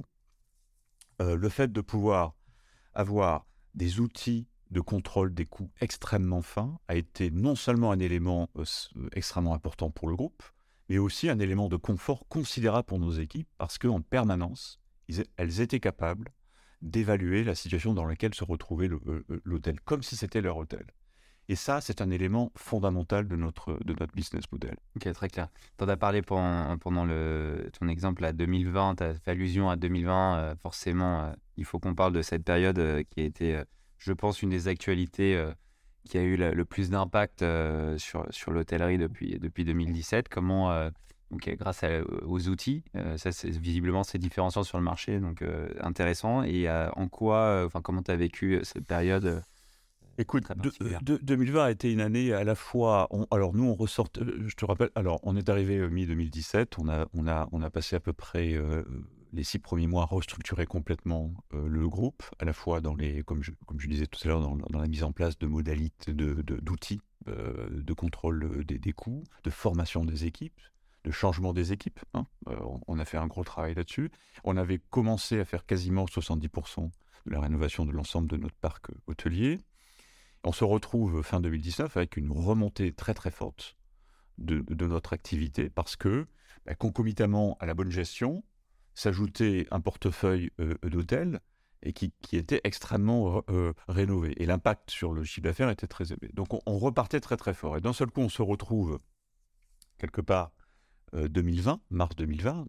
euh, 1.21 1.35
le 1.35 1.49
fait 1.49 1.73
de 1.73 1.81
pouvoir 1.81 2.37
avoir 2.95 3.45
des 3.75 3.99
outils 3.99 4.47
de 4.71 4.81
contrôle 4.81 5.33
des 5.35 5.47
coûts 5.47 5.71
extrêmement 5.81 6.43
fins 6.43 6.79
a 6.89 6.95
été 6.95 7.31
non 7.31 7.55
seulement 7.55 7.91
un 7.91 7.99
élément 7.99 8.51
euh, 8.57 8.65
extrêmement 9.13 9.55
important 9.55 9.91
pour 9.91 10.09
le 10.09 10.17
groupe, 10.17 10.43
mais 10.89 10.99
aussi 10.99 11.29
un 11.29 11.39
élément 11.39 11.69
de 11.69 11.77
confort 11.77 12.27
considérable 12.29 12.87
pour 12.87 12.99
nos 12.99 13.13
équipes 13.13 13.49
parce 13.59 13.79
qu'en 13.79 14.01
permanence, 14.01 14.81
elles 15.37 15.61
étaient 15.61 15.81
capables 15.81 16.33
d'évaluer 16.83 17.45
la 17.45 17.55
situation 17.55 17.95
dans 17.95 18.05
laquelle 18.05 18.35
se 18.35 18.45
retrouvait 18.45 18.89
l'hôtel, 19.45 19.81
comme 19.81 20.03
si 20.03 20.17
c'était 20.17 20.41
leur 20.41 20.57
hôtel. 20.57 20.87
Et 21.51 21.57
ça, 21.57 21.81
c'est 21.81 22.03
un 22.03 22.11
élément 22.11 22.53
fondamental 22.57 23.27
de 23.27 23.35
notre, 23.35 23.79
de 23.83 23.95
notre 23.99 24.15
business 24.15 24.45
model. 24.53 24.77
Ok, 24.97 25.11
très 25.13 25.29
clair. 25.29 25.49
Tu 25.79 25.85
en 25.85 25.89
as 25.89 25.97
parlé 25.97 26.21
pendant, 26.21 27.05
le, 27.07 27.71
ton 27.79 27.89
exemple 27.89 28.23
à 28.27 28.33
2020, 28.35 28.97
tu 28.97 29.03
as 29.03 29.15
fait 29.15 29.31
allusion 29.31 29.71
à 29.71 29.77
2020. 29.77 30.39
Euh, 30.39 30.57
forcément, 30.57 31.25
euh, 31.25 31.33
il 31.57 31.65
faut 31.65 31.79
qu'on 31.79 31.95
parle 31.95 32.13
de 32.13 32.21
cette 32.21 32.45
période 32.45 32.79
euh, 32.79 33.03
qui 33.11 33.23
a 33.23 33.25
été, 33.25 33.63
je 33.99 34.13
pense, 34.13 34.43
une 34.43 34.51
des 34.51 34.69
actualités 34.69 35.43
qui 36.09 36.19
a 36.19 36.23
eu 36.23 36.37
le 36.37 36.65
plus 36.65 36.91
d'impact 36.91 37.45
sur, 37.99 38.27
sur 38.31 38.51
l'hôtellerie 38.53 38.99
depuis, 38.99 39.39
depuis 39.39 39.65
2017. 39.65 40.29
Comment, 40.29 40.91
donc, 41.31 41.49
grâce 41.59 41.85
aux 42.23 42.49
outils, 42.49 42.85
ça, 43.17 43.33
c'est, 43.33 43.51
visiblement, 43.51 44.05
c'est 44.05 44.19
différenciant 44.19 44.63
sur 44.63 44.79
le 44.79 44.85
marché, 44.85 45.21
donc 45.21 45.45
intéressant. 45.81 46.43
Et 46.43 46.69
en 46.71 47.09
quoi, 47.09 47.65
enfin, 47.67 47.83
comment 47.83 48.03
tu 48.03 48.11
as 48.11 48.17
vécu 48.17 48.61
cette 48.63 48.87
période 48.87 49.43
Écoute, 50.21 50.49
2020 51.03 51.65
a 51.65 51.71
été 51.71 51.93
une 51.93 52.01
année 52.01 52.33
à 52.33 52.43
la 52.43 52.57
fois. 52.57 53.09
alors 53.31 53.55
nous, 53.55 53.65
on 53.65 53.75
ressort. 53.75 54.09
Euh, 54.19 54.49
je 54.49 54.57
te 54.57 54.65
rappelle. 54.65 54.91
Alors, 54.97 55.21
on 55.23 55.37
est 55.37 55.49
arrivé 55.49 55.77
euh, 55.77 55.89
mi 55.89 56.07
2017. 56.07 56.77
On 56.81 56.89
a, 56.89 57.07
on 57.15 57.29
a, 57.29 57.49
on 57.53 57.63
a 57.63 57.71
passé 57.71 57.95
à 57.95 58.01
peu 58.01 58.13
près 58.13 58.55
euh, 58.55 58.83
les 59.33 59.45
six 59.45 59.59
premiers 59.59 59.87
mois 59.87 60.05
restructurer 60.05 60.67
complètement 60.67 61.33
le 61.53 61.89
groupe, 61.89 62.23
à 62.39 62.45
la 62.45 62.53
fois 62.53 62.81
dans 62.81 62.95
les, 62.95 63.23
comme 63.23 63.43
je, 63.43 63.53
disais 63.87 64.07
tout 64.07 64.21
à 64.25 64.29
l'heure, 64.29 64.41
dans, 64.41 64.79
la 64.79 64.89
mise 64.89 65.05
en 65.05 65.13
place 65.13 65.39
de 65.39 65.47
modalités, 65.47 66.13
de, 66.13 66.43
d'outils 66.43 67.01
de, 67.27 67.93
contrôle 67.93 68.65
des, 68.65 68.79
des, 68.79 68.93
coûts, 68.93 69.25
de 69.45 69.51
formation 69.51 70.05
des 70.05 70.25
équipes, 70.25 70.61
de 71.05 71.11
changement 71.11 71.53
des 71.53 71.73
équipes. 71.73 72.01
Hein. 72.15 72.27
On, 72.87 72.99
a 72.99 73.05
fait 73.05 73.17
un 73.17 73.27
gros 73.27 73.45
travail 73.45 73.75
là-dessus. 73.75 74.11
On 74.45 74.57
avait 74.57 74.81
commencé 74.91 75.41
à 75.41 75.45
faire 75.45 75.67
quasiment 75.67 76.05
70% 76.05 76.91
de 77.27 77.33
la 77.33 77.41
rénovation 77.41 77.87
de 77.87 77.93
l'ensemble 77.93 78.29
de 78.29 78.37
notre 78.37 78.57
parc 78.57 78.89
hôtelier. 79.07 79.59
On 80.45 80.53
se 80.53 80.65
retrouve 80.65 81.23
fin 81.23 81.41
2019 81.41 81.97
avec 81.97 82.17
une 82.17 82.31
remontée 82.31 82.93
très 82.93 83.15
très 83.15 83.31
forte 83.31 83.77
de, 84.39 84.63
notre 84.87 85.13
activité 85.13 85.69
parce 85.69 85.97
que, 85.97 86.27
bah, 86.65 86.75
concomitamment 86.75 87.57
à 87.61 87.67
la 87.67 87.75
bonne 87.75 87.91
gestion, 87.91 88.45
s'ajoutait 88.99 89.67
un 89.71 89.81
portefeuille 89.81 90.51
euh, 90.61 90.75
d'hôtels 90.83 91.41
et 91.83 91.93
qui, 91.93 92.13
était 92.33 92.61
extrêmement 92.65 93.45
euh, 93.51 93.73
rénové. 93.87 94.35
Et 94.43 94.47
l'impact 94.47 94.91
sur 94.91 95.13
le 95.13 95.23
chiffre 95.23 95.45
d'affaires 95.45 95.71
était 95.71 95.87
très 95.87 96.13
élevé. 96.13 96.31
Donc 96.35 96.49
on, 96.67 96.79
repartait 96.79 97.21
très 97.21 97.37
très 97.37 97.55
fort. 97.55 97.77
Et 97.77 97.81
d'un 97.81 97.93
seul 97.93 98.11
coup, 98.11 98.21
on 98.21 98.29
se 98.29 98.43
retrouve 98.43 98.99
quelque 99.99 100.21
part 100.21 100.51
2020, 101.13 101.73
euh, 101.73 101.77
mars 101.91 102.17
2020, 102.17 102.67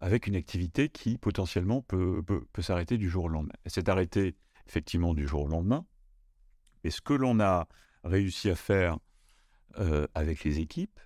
avec 0.00 0.28
une 0.28 0.36
activité 0.36 0.88
qui 0.88 1.18
potentiellement 1.18 1.82
peut, 1.82 2.22
peut 2.24 2.62
s'arrêter 2.62 2.98
du 2.98 3.10
jour 3.10 3.24
au 3.24 3.28
lendemain. 3.28 3.52
Elle 3.64 3.72
s'est 3.72 3.90
arrêtée 3.90 4.36
effectivement 4.68 5.14
du 5.14 5.26
jour 5.26 5.42
au 5.42 5.48
lendemain. 5.48 5.84
Et 6.84 6.90
ce 6.90 7.00
que 7.00 7.14
l'on 7.14 7.40
a 7.40 7.68
réussi 8.04 8.50
à 8.50 8.54
faire 8.54 8.98
euh, 9.78 10.06
avec 10.14 10.44
les 10.44 10.60
équipes, 10.60 11.00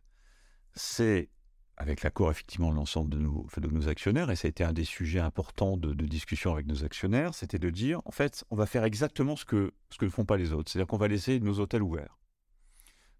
c'est 0.74 1.30
avec 1.76 2.02
l'accord 2.02 2.30
effectivement 2.30 2.70
de 2.70 2.76
l'ensemble 2.76 3.10
de 3.10 3.18
nos, 3.18 3.88
actionnaires, 3.88 4.30
et 4.30 4.36
ça 4.36 4.46
a 4.46 4.48
été 4.48 4.64
un 4.64 4.72
des 4.72 4.84
sujets 4.84 5.20
importants 5.20 5.76
de, 5.76 5.92
discussion 5.92 6.54
avec 6.54 6.66
nos 6.66 6.84
actionnaires, 6.84 7.34
c'était 7.34 7.58
de 7.58 7.68
dire, 7.70 8.00
en 8.06 8.10
fait, 8.10 8.44
on 8.50 8.56
va 8.56 8.66
faire 8.66 8.84
exactement 8.84 9.36
ce 9.36 9.44
que, 9.44 9.72
ce 9.90 9.98
que 9.98 10.06
ne 10.06 10.10
font 10.10 10.24
pas 10.24 10.38
les 10.38 10.52
autres, 10.52 10.70
c'est-à-dire 10.70 10.86
qu'on 10.86 10.96
va 10.96 11.08
laisser 11.08 11.38
nos 11.40 11.60
hôtels 11.60 11.82
ouverts. 11.82 12.18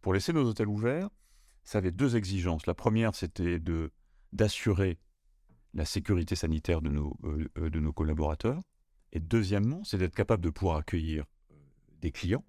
Pour 0.01 0.15
laisser 0.15 0.33
nos 0.33 0.49
hôtels 0.49 0.69
ouverts, 0.69 1.11
ça 1.65 1.79
avait 1.79 1.91
deux 1.91 2.17
exigences. 2.17 2.67
La 2.67 2.75
première, 2.75 3.15
c'était 3.15 3.59
d'assurer 4.33 4.99
la 5.75 5.85
sécurité 5.85 6.35
sanitaire 6.35 6.81
de 6.81 6.89
nos, 6.89 7.17
euh, 7.25 7.49
euh, 7.59 7.71
de 7.71 7.81
nos 7.81 7.93
collaborateurs, 7.93 8.63
et 9.13 9.21
deuxièmement, 9.21 9.85
c'est 9.85 9.99
d'être 9.99 10.15
capable 10.15 10.43
de 10.43 10.51
pouvoir 10.51 10.77
accueillir 10.79 11.25
euh, 11.51 11.55
des 12.01 12.11
clients 12.11 12.45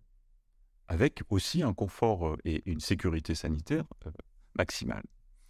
avec 0.87 1.21
aussi 1.29 1.63
un 1.63 1.73
confort 1.73 2.37
et 2.45 2.63
une 2.69 2.79
sécurité 2.79 3.35
sanitaire 3.35 3.83
maximale. 4.55 5.03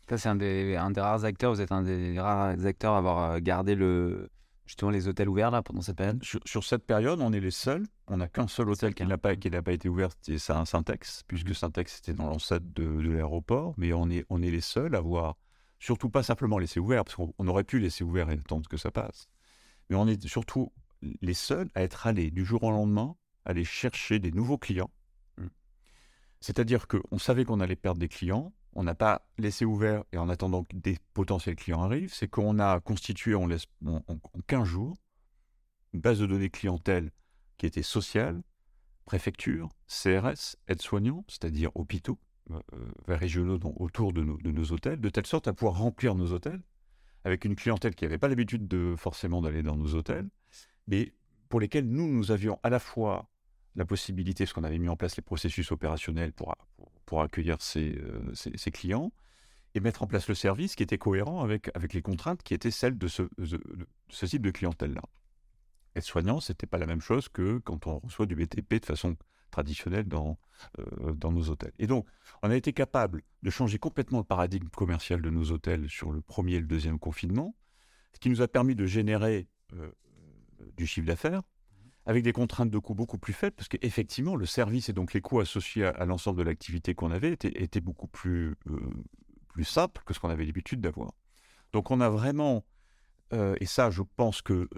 Ça, 0.09 0.17
c'est 0.17 0.29
un 0.29 0.35
des, 0.35 0.75
un 0.75 0.91
des 0.91 1.01
rares 1.01 1.25
acteurs, 1.25 1.53
vous 1.53 1.61
êtes 1.61 1.71
un 1.71 1.83
des 1.83 2.17
rares 2.19 2.65
acteurs 2.65 2.93
à 2.93 2.99
avoir 2.99 3.31
euh, 3.31 3.39
gardé 3.39 3.75
le, 3.75 4.29
justement 4.65 4.89
les 4.89 5.09
hôtels 5.09 5.27
ouverts 5.27 5.51
là 5.51 5.61
pendant 5.61 5.81
cette 5.81 5.97
période? 5.97 6.23
Sur, 6.23 6.63
cette 6.63 6.85
période, 6.85 7.19
on 7.21 7.33
est 7.33 7.41
les 7.41 7.51
seuls. 7.51 7.85
On 8.07 8.17
n'a 8.17 8.29
qu'un 8.29 8.47
seul 8.47 8.69
hôtel 8.69 8.93
qui 8.93 9.05
n'a 9.05 9.17
pas, 9.17 9.35
qui 9.35 9.49
pas 9.49 9.71
été 9.73 9.89
ouvert, 9.89 10.09
c'est 10.21 10.51
un 10.51 10.65
Syntex, 10.65 11.23
puisque 11.27 11.53
Syntex 11.53 11.99
était 11.99 12.13
dans 12.13 12.27
l'ancêtre 12.27 12.65
de, 12.73 13.01
de 13.01 13.11
l'aéroport. 13.11 13.73
Mais 13.77 13.91
on 13.91 14.09
est, 14.09 14.25
on 14.29 14.41
est 14.41 14.51
les 14.51 14.61
seuls 14.61 14.95
à 14.95 14.99
avoir, 14.99 15.35
surtout 15.79 16.09
pas 16.09 16.23
simplement 16.23 16.57
laissé 16.57 16.79
ouvert, 16.79 17.03
parce 17.03 17.15
qu'on 17.15 17.47
aurait 17.47 17.65
pu 17.65 17.79
laisser 17.79 18.05
ouvert 18.05 18.29
et 18.29 18.33
attendre 18.33 18.69
que 18.69 18.77
ça 18.77 18.91
passe. 18.91 19.27
Mais 19.89 19.97
on 19.97 20.07
est 20.07 20.25
surtout 20.25 20.71
les 21.21 21.33
seuls 21.33 21.69
à 21.75 21.83
être 21.83 22.07
allés 22.07 22.31
du 22.31 22.45
jour 22.45 22.63
au 22.63 22.71
lendemain, 22.71 23.15
aller 23.43 23.65
chercher 23.65 24.19
des 24.19 24.31
nouveaux 24.31 24.57
clients. 24.57 24.91
Mmh. 25.37 25.47
C'est-à-dire 26.39 26.87
qu'on 26.87 27.19
savait 27.19 27.43
qu'on 27.43 27.59
allait 27.59 27.75
perdre 27.75 27.99
des 27.99 28.09
clients, 28.09 28.53
on 28.77 28.83
n'a 28.83 28.95
pas 28.95 29.27
laissé 29.39 29.65
ouvert 29.65 30.03
et 30.13 30.17
en 30.17 30.29
attendant 30.29 30.63
que 30.63 30.75
des 30.75 30.99
potentiels 31.15 31.55
clients 31.55 31.81
arrivent, 31.81 32.13
c'est 32.13 32.27
qu'on 32.27 32.59
a 32.59 32.79
constitué 32.79 33.33
on 33.33 33.47
laisse, 33.47 33.65
en, 33.83 34.01
15 34.45 34.63
jours 34.65 34.95
une 35.93 35.99
base 35.99 36.19
de 36.19 36.27
données 36.27 36.51
clientèle 36.51 37.11
qui 37.57 37.65
était 37.65 37.81
sociale, 37.81 38.43
préfecture, 39.05 39.69
CRS, 39.87 40.57
aides-soignants, 40.67 41.25
c'est-à-dire 41.27 41.71
hôpitaux 41.73 42.19
euh, 42.51 42.59
euh 42.73 43.15
régionaux 43.15 43.59
autour 43.77 44.13
de 44.13 44.21
nos, 44.21 44.37
de 44.37 44.51
nos, 44.51 44.71
hôtels, 44.71 45.01
de 45.01 45.09
telle 45.09 45.25
sorte 45.25 45.47
à 45.47 45.53
pouvoir 45.53 45.79
remplir 45.79 46.13
nos 46.13 46.31
hôtels 46.31 46.61
avec 47.23 47.45
une 47.45 47.55
clientèle 47.55 47.95
qui 47.95 48.05
n'avait 48.05 48.19
pas 48.19 48.27
l'habitude 48.27 48.67
de 48.67 48.93
forcément 48.95 49.41
d'aller 49.41 49.63
dans 49.63 49.75
nos 49.75 49.95
hôtels, 49.95 50.29
mais 50.87 51.13
pour 51.49 51.59
lesquels 51.59 51.87
nous, 51.87 52.07
nous 52.07 52.29
avions 52.29 52.59
à 52.61 52.69
la 52.69 52.79
fois 52.79 53.27
la 53.75 53.85
possibilité, 53.85 54.43
parce 54.43 54.53
qu'on 54.53 54.63
avait 54.63 54.77
mis 54.77 54.89
en 54.89 54.95
place 54.95 55.17
les 55.17 55.23
processus 55.23 55.71
opérationnels 55.71 56.31
pour, 56.31 56.55
pour, 57.07 57.21
accueillir 57.21 57.57
euh, 57.77 58.31
ces, 58.33 58.71
clients, 58.71 59.11
et 59.73 59.79
mettre 59.79 60.03
en 60.03 60.07
place 60.07 60.27
le 60.27 60.35
service 60.35 60.75
qui 60.75 60.83
était 60.83 60.97
cohérent 60.97 61.41
avec, 61.41 61.71
avec 61.73 61.93
les 61.93 62.01
contraintes 62.01 62.43
qui 62.43 62.53
étaient 62.53 62.71
celles 62.71 62.97
de 62.97 63.07
ce, 63.07 63.23
de, 63.37 63.59
ce 64.09 64.25
type 64.25 64.43
de 64.43 64.51
clientèle-là. 64.51 65.01
Être 65.95 66.03
soignant, 66.03 66.39
ce 66.39 66.51
n'était 66.51 66.67
pas 66.67 66.77
la 66.77 66.85
même 66.85 67.01
chose 67.01 67.29
que 67.29 67.57
quand 67.59 67.87
on 67.87 67.99
reçoit 67.99 68.27
du 68.27 68.35
BTP 68.35 68.75
de 68.75 68.85
façon 68.85 69.15
traditionnelle 69.49 70.07
dans, 70.07 70.37
euh, 70.79 71.13
dans 71.13 71.31
nos 71.31 71.49
hôtels. 71.49 71.73
Et 71.79 71.87
donc, 71.87 72.05
on 72.43 72.51
a 72.51 72.55
été 72.55 72.73
capable 72.73 73.23
de 73.41 73.49
changer 73.49 73.79
complètement 73.79 74.19
le 74.19 74.25
paradigme 74.25 74.67
commercial 74.67 75.21
de 75.21 75.29
nos 75.29 75.51
hôtels 75.51 75.89
sur 75.89 76.11
le 76.11 76.21
premier 76.21 76.55
et 76.55 76.59
le 76.59 76.67
deuxième 76.67 76.99
confinement, 76.99 77.55
ce 78.13 78.19
qui 78.19 78.29
nous 78.29 78.41
a 78.41 78.47
permis 78.47 78.75
de 78.75 78.85
générer 78.85 79.47
euh, 79.73 79.91
du 80.75 80.85
chiffre 80.85 81.07
d'affaires, 81.07 81.41
avec 82.07 82.23
des 82.23 82.31
contraintes 82.31 82.71
de 82.71 82.79
coûts 82.79 82.95
beaucoup 82.95 83.17
plus 83.17 83.33
faibles, 83.33 83.55
parce 83.57 83.67
qu'effectivement, 83.67 84.37
le 84.37 84.45
service 84.45 84.87
et 84.87 84.93
donc 84.93 85.13
les 85.13 85.19
coûts 85.19 85.41
associés 85.41 85.83
à, 85.83 86.05
l'ensemble 86.05 86.39
de 86.39 86.43
l'activité 86.43 86.95
qu'on 86.95 87.11
avait 87.11 87.33
étaient, 87.33 87.81
beaucoup 87.81 88.07
plus, 88.07 88.55
euh, 88.69 88.79
plus 89.49 89.65
simples 89.65 90.01
que 90.05 90.13
ce 90.13 90.19
qu'on 90.19 90.29
avait 90.29 90.45
l'habitude 90.45 90.79
d'avoir. 90.79 91.11
Donc 91.73 91.91
on 91.91 91.99
a 91.99 92.09
vraiment, 92.09 92.65
euh, 93.33 93.57
et 93.59 93.65
ça 93.65 93.91
je 93.91 94.03
pense 94.15 94.41
que 94.41 94.53
euh, 94.53 94.69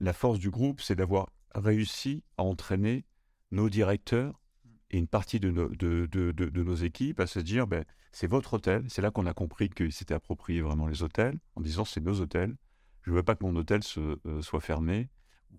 la, 0.00 0.12
force 0.12 0.40
du 0.40 0.50
groupe, 0.50 0.80
c'est 0.80 0.96
d'avoir 0.96 1.30
réussi 1.54 2.24
à 2.36 2.42
entraîner 2.42 3.04
nos 3.52 3.70
directeurs 3.70 4.42
et 4.90 4.98
une 4.98 5.06
partie 5.06 5.38
de 5.38 5.52
nos, 5.52 5.68
de, 5.68 6.06
de, 6.06 6.62
nos 6.62 6.74
équipes 6.74 7.20
à 7.20 7.28
se 7.28 7.38
dire, 7.38 7.68
ben, 7.68 7.84
c'est 8.10 8.26
votre 8.26 8.54
hôtel, 8.54 8.84
c'est 8.88 9.02
là 9.02 9.12
qu'on 9.12 9.26
a 9.26 9.34
compris 9.34 9.70
qu'ils 9.70 9.92
s'étaient 9.92 10.14
approprié 10.14 10.62
vraiment 10.62 10.88
les 10.88 11.04
hôtels, 11.04 11.38
en 11.54 11.60
disant 11.60 11.84
c'est 11.84 12.00
nos 12.00 12.20
hôtels, 12.20 12.56
je 13.02 13.12
ne 13.12 13.14
veux 13.14 13.22
pas 13.22 13.36
que 13.36 13.44
mon 13.44 13.54
hôtel 13.54 13.84
se, 13.84 14.18
soit 14.40 14.60
fermé, 14.60 15.10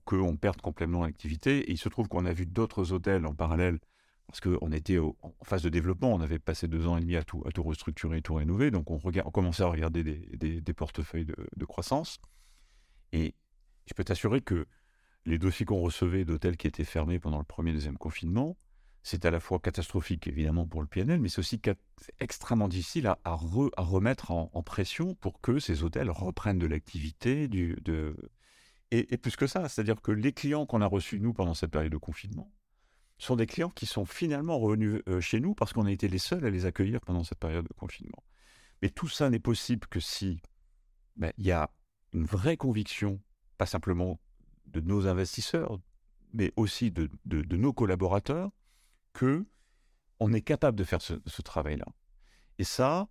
qu'on 0.06 0.38
perde 0.38 0.62
complètement 0.62 1.04
l'activité. 1.04 1.60
Et 1.60 1.72
il 1.72 1.78
se 1.78 1.90
trouve 1.90 2.08
qu'on 2.08 2.26
a 2.26 2.34
vu 2.34 2.46
d'autres 2.46 2.94
hôtels 2.94 3.26
en 3.26 3.34
parallèle, 3.34 3.80
parce 4.28 4.42
qu'on 4.42 4.72
était 4.72 5.00
en 5.00 5.16
phase 5.44 5.64
de 5.64 5.70
développement, 5.70 6.14
on 6.14 6.20
avait 6.20 6.40
passé 6.40 6.68
deux 6.68 6.86
ans 6.86 6.98
et 6.98 7.02
demi 7.02 7.16
à 7.16 7.24
tout, 7.24 7.42
à 7.46 7.52
tout 7.52 7.64
restructurer, 7.64 8.22
tout 8.22 8.36
rénover, 8.36 8.72
donc 8.72 8.92
on, 8.92 8.98
regarde, 8.98 9.28
on 9.28 9.32
commençait 9.32 9.64
à 9.64 9.68
regarder 9.68 10.04
des, 10.04 10.62
des, 10.62 10.74
portefeuilles 10.74 11.26
de, 11.26 11.66
croissance. 11.66 12.20
Et 13.14 13.36
je 13.86 13.94
peux 13.94 14.04
t'assurer 14.04 14.42
que 14.42 14.66
les 15.26 15.38
dossiers 15.38 15.66
qu'on 15.66 15.80
recevait 15.80 16.26
d'hôtels 16.26 16.58
qui 16.58 16.68
étaient 16.68 16.84
fermés 16.84 17.20
pendant 17.20 17.38
le 17.38 17.46
premier 17.46 17.72
et 17.72 17.74
deuxième 17.74 17.98
confinement, 17.98 18.58
c'est 19.02 19.24
à 19.24 19.32
la 19.32 19.40
fois 19.40 19.60
catastrophique 19.60 20.28
évidemment 20.28 20.68
pour 20.68 20.82
le 20.82 20.88
PNL, 20.88 21.22
mais 21.22 21.30
c'est 21.30 21.40
aussi 21.40 21.62
extrêmement 22.20 22.68
difficile 22.68 23.08
à, 23.08 23.20
à, 23.24 23.34
remettre 23.34 24.32
en, 24.32 24.50
en, 24.54 24.64
pression 24.64 25.16
pour 25.16 25.40
que 25.40 25.60
ces 25.60 25.84
hôtels 25.84 26.12
reprennent 26.12 26.60
de 26.60 26.68
l'activité, 26.68 27.48
de, 27.48 28.18
et, 28.92 29.18
plus 29.18 29.36
que 29.36 29.48
ça, 29.48 29.68
c'est-à-dire 29.68 30.02
que 30.02 30.12
les 30.12 30.32
clients 30.32 30.66
qu'on 30.66 30.82
a 30.82 30.86
reçus, 30.86 31.20
nous, 31.20 31.34
pendant 31.34 31.54
cette 31.54 31.72
période 31.72 31.92
de 31.92 31.98
confinement, 31.98 32.52
sont 33.18 33.36
des 33.36 33.48
clients 33.48 33.70
qui 33.70 33.86
sont 33.86 34.06
finalement 34.06 34.60
revenus 34.60 35.02
euh, 35.10 35.20
chez 35.20 35.40
nous 35.40 35.56
parce 35.56 35.74
qu'on 35.74 35.86
a 35.86 35.92
été 35.92 36.08
les 36.08 36.20
seuls 36.20 36.46
à 36.46 36.50
les 36.50 36.66
accueillir 36.66 37.02
pendant 37.02 37.24
cette 37.24 37.40
période 37.40 37.66
de 37.68 37.74
confinement. 37.74 38.24
Mais 38.82 38.90
tout 38.90 39.08
ça 39.08 39.30
n'est 39.30 39.40
possible 39.40 39.88
que 39.88 40.00
si 40.00 40.40
ben, 41.16 41.34
il 41.38 41.46
y 41.46 41.52
a 41.52 41.72
une 42.14 42.26
vraie 42.26 42.58
conviction, 42.58 43.20
pas 43.58 43.66
simplement 43.66 44.20
de 44.68 44.82
nos 44.82 45.08
investisseurs, 45.08 45.80
mais 46.34 46.54
aussi 46.56 46.92
de, 46.92 47.10
nos 47.26 47.74
collaborateurs, 47.74 48.52
que 49.14 49.46
on 50.20 50.34
est 50.34 50.42
capable 50.42 50.78
de 50.78 50.84
faire 50.84 51.02
ce, 51.02 51.42
travail-là. 51.42 51.86
Et 52.60 52.64
ça, 52.64 53.08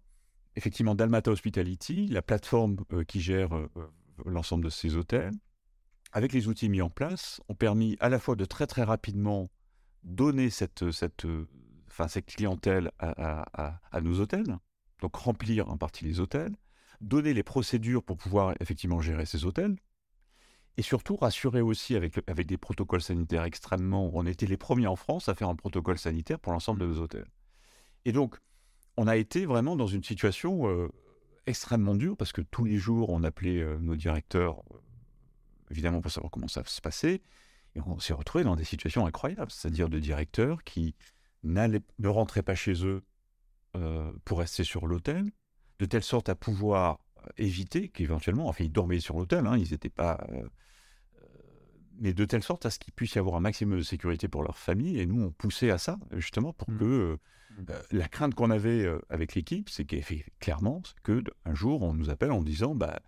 effectivement, 0.56 0.94
Dalmata 0.94 1.30
Hospitality, 1.30 2.06
la 2.08 2.22
plateforme 2.22 2.76
euh, 2.92 3.04
qui 3.04 3.20
gère 3.20 3.54
euh, 3.56 3.68
l'ensemble 4.24 4.64
de 4.64 4.70
ces 4.70 4.96
hôtels, 4.96 5.34
avec 6.16 6.32
les 6.32 6.48
outils 6.48 6.70
mis 6.70 6.80
en 6.80 6.88
place, 6.88 7.42
ont 7.50 7.54
permis 7.54 7.98
à 8.00 8.08
la 8.08 8.18
fois 8.18 8.36
de 8.36 8.46
très 8.46 8.66
très 8.66 8.84
rapidement 8.84 9.50
donner 10.02 10.48
cette, 10.48 10.90
cette, 10.90 11.26
enfin, 11.88 12.08
cette 12.08 12.24
clientèle 12.24 12.90
à, 12.98 14.00
nos 14.00 14.18
hôtels, 14.20 14.56
donc 15.02 15.14
remplir 15.14 15.68
en 15.68 15.76
partie 15.76 16.06
les 16.06 16.18
hôtels, 16.18 16.56
donner 17.02 17.34
les 17.34 17.42
procédures 17.42 18.02
pour 18.02 18.16
pouvoir 18.16 18.54
effectivement 18.60 19.02
gérer 19.02 19.26
ces 19.26 19.44
hôtels, 19.44 19.76
et 20.78 20.82
surtout 20.82 21.16
rassurer 21.16 21.60
aussi 21.60 21.94
avec, 21.94 22.18
avec 22.26 22.46
des 22.46 22.56
protocoles 22.56 23.02
sanitaires 23.02 23.44
extrêmement... 23.44 24.10
On 24.14 24.24
était 24.24 24.46
les 24.46 24.56
premiers 24.56 24.86
en 24.86 24.96
France 24.96 25.28
à 25.28 25.34
faire 25.34 25.50
un 25.50 25.54
protocole 25.54 25.98
sanitaire 25.98 26.40
pour 26.40 26.54
l'ensemble 26.54 26.80
de 26.80 26.86
nos 26.86 26.98
hôtels. 26.98 27.28
Et 28.06 28.12
donc, 28.12 28.38
on 28.96 29.06
a 29.06 29.18
été 29.18 29.44
vraiment 29.44 29.76
dans 29.76 29.86
une 29.86 30.02
situation 30.02 30.66
euh, 30.66 30.88
extrêmement 31.44 31.94
dure, 31.94 32.16
parce 32.16 32.32
que 32.32 32.40
tous 32.40 32.64
les 32.64 32.78
jours, 32.78 33.10
on 33.10 33.22
appelait 33.22 33.60
euh, 33.60 33.76
nos 33.78 33.96
directeurs 33.96 34.62
évidemment 35.70 36.00
pour 36.00 36.10
savoir 36.10 36.30
comment 36.30 36.48
ça 36.48 36.62
se 36.64 36.80
passait. 36.80 37.22
Et 37.74 37.80
on 37.86 37.98
s'est 37.98 38.14
retrouvé 38.14 38.44
dans 38.44 38.56
des 38.56 38.64
situations 38.64 39.06
incroyables, 39.06 39.50
c'est-à-dire 39.50 39.88
de 39.88 39.98
directeurs 39.98 40.64
qui 40.64 40.94
ne 41.44 42.08
rentraient 42.08 42.42
pas 42.42 42.54
chez 42.54 42.84
eux 42.84 43.04
euh, 43.76 44.10
pour 44.24 44.38
rester 44.38 44.64
sur 44.64 44.86
l'hôtel, 44.86 45.30
de 45.78 45.84
telle 45.84 46.02
sorte 46.02 46.28
à 46.30 46.34
pouvoir 46.34 46.98
euh, 47.18 47.28
éviter 47.36 47.88
qu'éventuellement, 47.88 48.48
enfin 48.48 48.64
ils 48.64 48.72
dormaient 48.72 49.00
sur 49.00 49.18
l'hôtel, 49.18 49.46
hein, 49.46 49.56
ils 49.58 49.72
n'étaient 49.72 49.90
pas... 49.90 50.26
Euh, 50.32 50.48
mais 51.98 52.12
de 52.12 52.24
telle 52.26 52.42
sorte 52.42 52.66
à 52.66 52.70
ce 52.70 52.78
qu'il 52.78 52.92
puisse 52.92 53.14
y 53.14 53.18
avoir 53.18 53.36
un 53.36 53.40
maximum 53.40 53.78
de 53.78 53.82
sécurité 53.82 54.28
pour 54.28 54.42
leur 54.42 54.58
famille. 54.58 54.98
Et 54.98 55.06
nous, 55.06 55.22
on 55.22 55.30
poussait 55.30 55.70
à 55.70 55.78
ça, 55.78 55.98
justement, 56.12 56.52
pour 56.52 56.70
mmh. 56.70 56.78
que 56.78 57.18
mmh. 57.56 57.64
la 57.92 58.08
crainte 58.08 58.34
qu'on 58.34 58.50
avait 58.50 58.86
avec 59.08 59.34
l'équipe, 59.34 59.70
c'est 59.70 59.86
clairement, 60.38 60.82
que 61.02 61.24
un 61.46 61.54
jour, 61.54 61.80
on 61.80 61.94
nous 61.94 62.10
appelle 62.10 62.32
en 62.32 62.42
disant, 62.42 62.74
bah, 62.74 63.00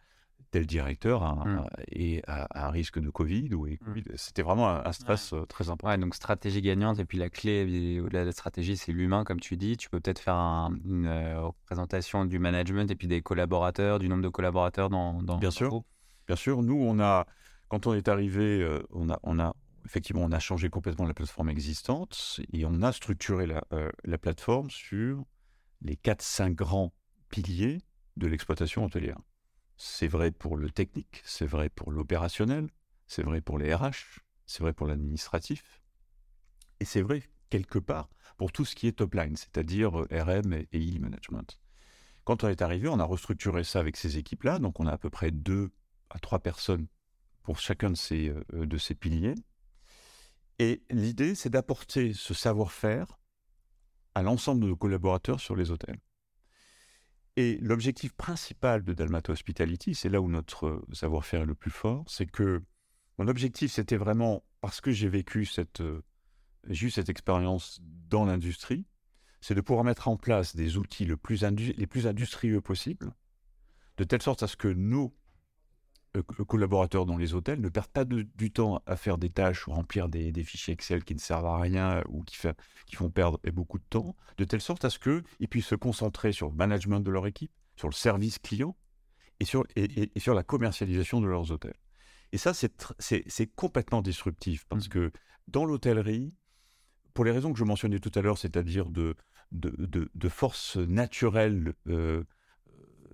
tel 0.51 0.67
directeur 0.67 1.23
a, 1.23 1.67
est 1.91 2.23
à, 2.27 2.67
un 2.67 2.71
risque 2.71 2.99
de 2.99 3.11
Covid. 3.11 3.55
Ou, 3.55 3.67
mmh. 3.67 4.03
C'était 4.17 4.43
vraiment 4.43 4.69
un, 4.69 4.93
stress 4.93 5.33
euh, 5.33 5.45
très 5.47 5.69
important. 5.69 5.89
Ouais, 5.89 5.99
donc 5.99 6.15
stratégie 6.15 6.63
gagnante. 6.63 6.99
Et 6.99 7.05
puis 7.05 7.19
la 7.19 7.31
clé 7.31 7.67
de 8.01 8.09
la 8.11 8.33
stratégie, 8.33 8.77
c'est 8.77 8.93
l'humain, 8.93 9.25
comme 9.25 9.41
tu 9.41 9.57
dis. 9.57 9.77
Tu 9.77 9.91
peux 9.91 10.01
peut-être 10.01 10.19
faire 10.19 10.35
une 10.35 11.07
euh, 11.07 11.41
représentation 11.41 12.25
du 12.25 12.39
management 12.39 12.91
et 12.91 12.97
puis 12.97 13.09
des 13.09 13.23
collaborateurs, 13.23 13.99
du 13.99 14.09
nombre 14.09 14.23
de 14.23 14.29
collaborateurs 14.29 14.91
dans, 14.91 15.23
dans 15.23 15.39
Bien 15.39 15.51
sûr. 15.51 15.83
Bien 16.27 16.37
sûr. 16.37 16.63
Nous, 16.63 16.77
on 16.77 16.99
a, 17.01 17.27
quand 17.69 17.87
on 17.87 17.95
est 17.95 18.09
arrivé, 18.09 18.63
euh, 18.63 18.83
on, 18.91 19.11
a, 19.11 19.19
on 19.23 19.39
a 19.39 19.55
effectivement, 19.85 20.23
on 20.23 20.33
a 20.33 20.39
changé 20.39 20.69
complètement 20.69 21.07
la 21.07 21.15
plateforme 21.15 21.49
existante 21.49 22.41
et 22.53 22.65
on 22.67 22.83
a 22.83 22.93
structuré 22.93 23.47
la, 23.47 23.65
la 24.05 24.19
plateforme 24.19 24.71
sur 24.71 25.25
les 25.81 25.95
4-5 25.95 26.55
grands 26.55 26.93
piliers 27.31 27.81
de 28.19 28.27
l'exploitation 28.27 28.85
hôtelière. 28.85 29.17
C'est 29.79 30.09
vrai 30.09 30.31
pour 30.31 30.57
le 30.57 30.71
technique, 30.71 31.23
c'est 31.25 31.47
vrai 31.47 31.71
pour 31.71 31.91
l'opérationnel, 31.91 32.69
c'est 33.07 33.23
vrai 33.23 33.41
pour 33.41 33.59
les 33.59 33.75
RH, 33.75 34.21
c'est 34.45 34.61
vrai 34.63 34.73
pour 34.73 34.87
l'administratif, 34.87 35.81
et 36.81 36.85
c'est 36.85 37.01
vrai 37.01 37.23
quelque 37.49 37.79
part 37.79 38.11
pour 38.37 38.53
tout 38.53 38.65
ce 38.65 38.75
qui 38.75 38.87
est 38.87 38.93
top 38.93 39.15
line, 39.15 39.37
c'est-à-dire 39.37 40.01
euh, 40.01 40.09
RM 40.11 40.53
et, 40.53 40.67
e 40.73 40.99
management. 40.99 41.59
Quand 42.25 42.45
on 42.45 42.49
est 42.49 42.61
arrivé, 42.61 42.89
on 42.89 42.99
a 42.99 43.05
restructuré 43.05 43.65
ça 43.65 43.81
avec 43.81 43.97
ces 43.97 44.19
équipes-là. 44.19 44.59
Donc, 44.59 44.81
on 44.81 44.87
a 44.87 44.93
à 44.93 44.99
peu 44.99 45.11
près 45.11 45.31
deux 45.31 45.71
à 46.11 46.19
trois 46.19 46.39
personnes 46.39 46.87
pour 47.43 47.59
chacun 47.59 47.91
de 47.91 47.97
ces, 47.97 48.29
euh, 48.29 48.67
de 48.67 48.79
ces 48.79 48.95
piliers. 48.95 49.35
Et 50.59 50.83
l'idée, 50.91 51.35
c'est 51.35 51.51
d'apporter 51.51 52.13
ce 52.13 52.35
savoir-faire 52.35 53.19
à 54.15 54.23
l'ensemble 54.23 54.61
de 54.61 54.67
nos 54.67 54.77
collaborateurs 54.77 55.41
sur 55.41 55.57
les 55.57 55.71
hôtels. 55.71 55.99
Et 57.39 57.57
l'objectif 57.63 58.15
principal 58.15 58.83
de 58.83 58.95
Dalmata 58.95 59.33
Hospitality, 59.33 59.95
c'est 59.95 60.09
là 60.09 60.21
où 60.21 60.29
notre 60.29 60.85
savoir-faire 60.93 61.43
est 61.43 61.47
le 61.47 61.55
plus 61.55 61.71
fort, 61.71 62.05
c'est 62.09 62.27
que 62.27 62.65
mon 63.17 63.29
objectif, 63.29 63.71
c'était 63.71 63.97
vraiment, 63.97 64.43
parce 64.61 64.81
que 64.81 64.91
j'ai 64.91 65.09
vécu 65.09 65.45
cette, 65.45 65.81
euh, 65.81 66.03
cette 66.91 67.09
expérience 67.09 67.81
dans 68.09 68.25
l'industrie, 68.25 68.87
c'est 69.41 69.55
de 69.55 69.61
pouvoir 69.61 69.85
mettre 69.85 70.09
en 70.09 70.17
place 70.17 70.57
des 70.57 70.79
outils 70.79 71.05
les 71.05 71.17
plus 71.87 72.09
industrieux 72.09 72.61
possibles, 72.61 73.15
de 73.99 74.03
telle 74.03 74.21
sorte 74.23 74.43
à 74.43 74.49
ce 74.49 74.57
que 74.57 74.67
nos 74.67 75.17
euh, 76.19 76.45
collaborateurs 76.45 77.07
dans 77.07 77.17
les 77.17 77.35
hôtels 77.35 77.61
ne 77.61 77.69
perdent 77.69 77.89
pas 77.89 78.05
du 78.05 78.51
temps 78.51 78.83
à 78.87 78.97
faire 78.97 79.19
des 79.19 79.31
tâches 79.31 79.67
ou 79.69 79.73
remplir 79.73 80.09
des, 80.09 80.33
fichiers 80.45 80.75
Excel 80.75 81.05
qui 81.05 81.15
ne 81.15 81.21
servent 81.21 81.47
à 81.47 81.59
rien 81.59 82.03
ou 82.09 82.23
qui, 82.23 82.37
qui 82.87 82.97
font 82.97 83.11
perdre 83.11 83.41
beaucoup 83.53 83.79
de 83.79 83.85
temps, 83.89 84.17
de 84.37 84.45
telle 84.45 84.61
sorte 84.61 84.85
à 84.85 84.91
ce 84.91 84.99
qu'ils 84.99 85.49
puissent 85.49 85.67
se 85.67 85.75
concentrer 85.75 86.33
sur 86.33 86.49
le 86.49 86.55
management 86.55 87.01
de 87.01 87.11
leur 87.11 87.27
équipe, 87.27 87.53
sur 87.77 87.89
le 87.89 87.95
service 87.95 88.39
client 88.39 88.77
et 89.41 89.45
sur, 89.45 89.65
et, 89.77 90.11
sur 90.19 90.35
la 90.35 90.43
commercialisation 90.43 91.21
de 91.21 91.27
leurs 91.27 91.51
hôtels. 91.51 91.77
Et 92.33 92.39
ça, 92.39 92.53
c'est 92.53 93.47
complètement 93.55 94.03
disruptif 94.03 94.65
parce 94.69 94.87
mmh. 94.87 94.91
que 94.91 95.13
dans 95.49 95.65
l'hôtellerie, 95.65 96.35
pour 97.15 97.25
les 97.25 97.31
raisons 97.31 97.53
que 97.53 97.59
je 97.59 97.65
mentionnais 97.65 97.99
tout 97.99 98.13
à 98.15 98.21
l'heure, 98.23 98.39
c'est-à-dire 98.39 98.91
de, 98.91 99.17
de, 99.51 100.11
de, 100.15 100.29
force 100.29 100.77
naturelle 100.77 101.73
euh, 101.89 102.23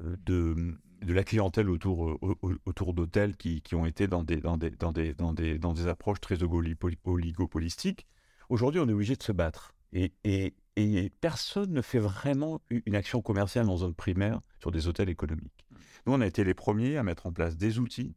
de, 0.00 0.78
de 1.04 1.12
la 1.12 1.25
clientèle 1.25 1.70
autour, 1.70 2.11
euh, 2.11 2.58
autour 2.64 2.94
d'hôtels 2.94 3.37
qui, 3.37 3.62
qui, 3.62 3.75
ont 3.75 3.87
été 3.87 4.06
dans 4.06 4.23
des, 4.23 4.37
dans 4.37 4.56
des, 4.56 4.70
dans 4.70 4.92
des, 4.92 5.14
dans 5.14 5.32
des, 5.32 5.58
dans 5.58 5.73
des 5.73 5.87
approches 5.87 6.20
très 6.20 6.38
oligopolistiques. 6.42 8.06
Aujourd'hui, 8.49 8.80
on 8.80 8.88
est 8.88 8.92
obligé 8.92 9.16
de 9.16 9.23
se 9.23 9.32
battre. 9.32 9.75
Et, 9.92 10.12
et, 10.25 10.54
et, 10.76 11.11
personne 11.20 11.73
ne 11.73 11.82
fait 11.82 12.00
vraiment 12.00 12.61
une 12.70 12.96
action 12.96 13.23
commerciale 13.23 13.68
en 13.68 13.76
zone 13.76 13.94
primaire 13.94 14.40
sur 14.61 14.73
des 14.73 14.88
hôtels 14.88 15.08
économiques. 15.08 15.66
Nous, 16.06 16.12
on 16.12 16.20
a 16.20 16.26
été 16.26 16.42
les 16.42 16.54
premiers 16.54 16.96
à 16.96 17.02
mettre 17.02 17.26
en 17.26 17.32
place 17.32 17.56
des 17.56 17.78
outils, 17.78 18.14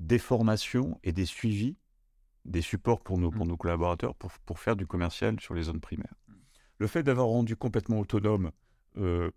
des 0.00 0.18
formations 0.18 0.98
et 1.04 1.12
des 1.12 1.26
suivis, 1.26 1.76
des 2.44 2.62
supports 2.62 3.02
pour 3.02 3.18
nos, 3.18 3.30
pour 3.30 3.44
mmh. 3.44 3.48
nos 3.48 3.56
collaborateurs 3.56 4.14
pour, 4.14 4.30
pour 4.46 4.58
faire 4.58 4.74
du 4.74 4.86
commercial 4.86 5.38
sur 5.38 5.54
les 5.54 5.64
zones 5.64 5.80
primaires. 5.80 6.14
Le 6.78 6.86
fait 6.86 7.02
d'avoir 7.02 7.26
rendu 7.26 7.56
complètement 7.56 7.98
autonome 7.98 8.52
euh, 8.96 9.30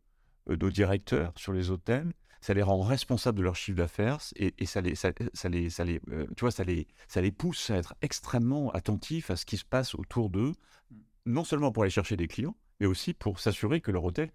nos 0.48 0.70
directeurs 0.70 1.34
sur 1.36 1.54
les 1.54 1.72
hôtels, 1.72 2.14
ça 2.42 2.54
les 2.54 2.64
rend 2.64 2.82
responsables 2.82 3.38
de 3.38 3.44
leur 3.44 3.56
chiffre 3.56 3.78
d'affaires 3.78 4.20
et, 4.36 4.66
ça 4.66 4.82
les, 4.82 4.96
ça, 4.96 5.12
les, 5.50 5.70
ça 5.70 5.84
les, 5.86 6.02
euh, 6.10 6.26
tu 6.36 6.42
vois, 6.42 6.52
ça 6.52 6.64
les, 6.64 6.88
ça 7.08 7.22
les 7.22 7.32
pousse 7.32 7.70
à 7.70 7.78
être 7.78 7.94
extrêmement 8.02 8.72
attentifs 8.72 9.30
à 9.30 9.36
ce 9.36 9.46
qui 9.46 9.58
se 9.58 9.66
passe 9.66 9.94
autour 9.96 10.30
d'eux, 10.30 10.54
mmh. 10.90 10.96
non 11.28 11.44
seulement 11.44 11.72
pour 11.72 11.84
aller 11.84 11.92
chercher 11.92 12.18
des 12.18 12.28
clients, 12.28 12.56
mais 12.80 12.88
aussi 12.88 13.14
pour 13.14 13.40
s'assurer 13.40 13.80
que 13.80 13.92
leur 13.92 14.04
hôtel 14.04 14.32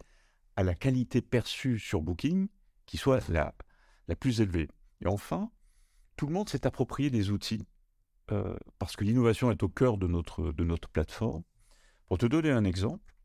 a 0.54 0.62
la 0.62 0.74
qualité 0.74 1.20
perçue 1.20 1.78
sur 1.78 2.00
Booking 2.00 2.48
qui 2.86 2.96
soit 2.96 3.28
la, 3.28 3.54
la 4.08 4.16
plus 4.16 4.40
élevée. 4.40 4.68
Et 5.04 5.08
enfin, 5.08 5.50
tout 6.16 6.26
le 6.26 6.32
monde 6.32 6.48
s'est 6.48 6.66
approprié 6.66 7.10
des 7.10 7.30
outils 7.30 7.66
euh, 8.30 8.56
parce 8.78 8.96
que 8.96 9.04
l'innovation 9.04 9.50
est 9.50 9.62
au 9.62 9.68
cœur 9.68 9.98
de 9.98 10.06
notre, 10.06 10.52
de 10.52 10.64
notre 10.64 10.88
plateforme. 10.88 11.42
Pour 12.08 12.18
te 12.18 12.26
donner 12.26 12.50
un 12.50 12.64
exemple, 12.64 13.15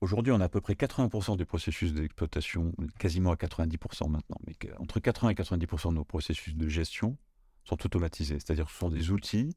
Aujourd'hui, 0.00 0.32
on 0.32 0.40
a 0.40 0.44
à 0.44 0.48
peu 0.48 0.62
près 0.62 0.72
80% 0.72 1.36
des 1.36 1.44
processus 1.44 1.92
d'exploitation, 1.92 2.72
quasiment 2.98 3.32
à 3.32 3.34
90% 3.34 4.08
maintenant, 4.08 4.38
mais 4.46 4.54
entre 4.78 4.98
80 4.98 5.30
et 5.30 5.34
90% 5.34 5.90
de 5.90 5.94
nos 5.94 6.04
processus 6.04 6.54
de 6.54 6.68
gestion 6.68 7.18
sont 7.64 7.84
automatisés. 7.84 8.38
C'est-à-dire 8.38 8.64
que 8.64 8.72
ce 8.72 8.78
sont 8.78 8.88
des 8.88 9.10
outils 9.10 9.54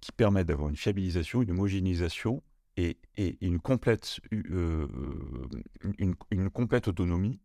qui 0.00 0.10
permettent 0.12 0.46
d'avoir 0.46 0.70
une 0.70 0.76
fiabilisation, 0.76 1.42
une 1.42 1.50
homogénéisation 1.50 2.42
et, 2.76 2.98
une, 3.40 3.60
complète, 3.60 4.20
euh, 4.32 4.88
une, 5.98 6.50
complète 6.50 6.88
autonomie 6.88 7.40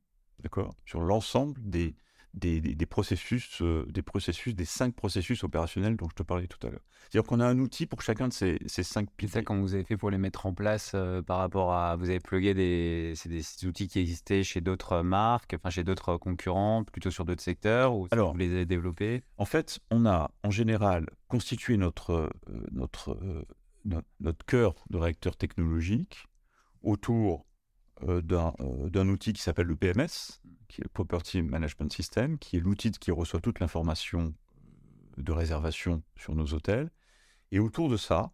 sur 0.86 1.02
l'ensemble 1.02 1.60
des, 1.62 1.96
des, 2.34 2.86
processus, 2.86 3.62
euh, 3.62 3.86
des 3.90 4.02
processus, 4.02 4.56
des 4.56 4.66
cinq 4.66 4.94
processus 4.96 5.44
opérationnels 5.44 5.96
dont 5.96 6.08
je 6.10 6.16
te 6.16 6.24
parlais 6.24 6.48
tout 6.48 6.66
à 6.66 6.70
l'heure. 6.70 6.84
C'est-à-dire 7.10 7.28
qu'on 7.28 7.40
a 7.40 7.46
un 7.46 7.60
outil 7.60 7.86
pour 7.86 8.02
chacun 8.02 8.28
de 8.28 8.34
ces, 8.34 8.60
ces 8.68 8.84
cinq 8.84 9.10
piliers. 9.12 9.32
C'est 9.32 9.40
ça 9.40 9.44
quand 9.44 9.60
vous 9.60 9.74
avez 9.74 9.84
fait 9.84 9.98
pour 9.98 10.10
les 10.10 10.18
mettre 10.18 10.46
en 10.46 10.54
place 10.54 10.92
euh, 10.96 11.22
par 11.22 11.38
rapport 11.40 11.74
à, 11.74 11.96
vous 11.96 12.10
avez 12.10 12.20
plugué 12.20 12.54
des, 12.54 13.14
des 13.26 13.66
outils 13.66 13.88
qui 13.88 14.00
existaient 14.00 14.44
chez 14.44 14.62
d'autres 14.62 15.02
marques, 15.02 15.56
enfin 15.58 15.70
chez 15.70 15.84
d'autres 15.84 16.18
concurrents, 16.18 16.84
plutôt 16.84 17.12
sur 17.12 17.26
d'autres 17.26 17.44
secteurs, 17.44 17.96
ou 17.96 18.08
Alors, 18.12 18.34
vous 18.34 18.40
les 18.40 18.52
avez 18.52 18.66
développés? 18.66 19.24
En 19.38 19.46
fait, 19.46 19.80
on 19.90 20.06
a 20.06 20.32
en 20.44 20.52
général 20.52 21.08
constitué 21.28 21.78
notre, 21.78 22.12
euh, 22.12 22.30
notre, 22.72 23.18
notre, 23.86 24.08
notre 24.20 24.46
cœur 24.46 24.76
de 24.90 24.98
réacteur 24.98 25.36
technologique 25.36 26.26
autour 26.82 27.46
d'un 28.02 29.10
outil 29.10 29.34
qui 29.34 29.42
s'appelle 29.42 29.68
le 29.68 29.76
PMS, 29.76 30.42
qui 30.68 30.82
est 30.82 30.84
le 30.84 30.90
Property 30.90 31.42
Management 31.42 31.92
System, 31.92 32.38
qui 32.38 32.58
est 32.58 32.60
l'outil 32.60 32.92
qui 32.92 33.12
reçoit 33.12 33.42
toute 33.42 33.60
l'information 33.60 34.34
euh, 35.18 35.22
de 35.22 35.32
réservation 35.32 36.04
sur 36.16 36.36
nos 36.36 36.54
hôtels. 36.54 36.92
Et 37.52 37.60
autour 37.60 37.90
de 37.90 37.98
ça, 37.98 38.32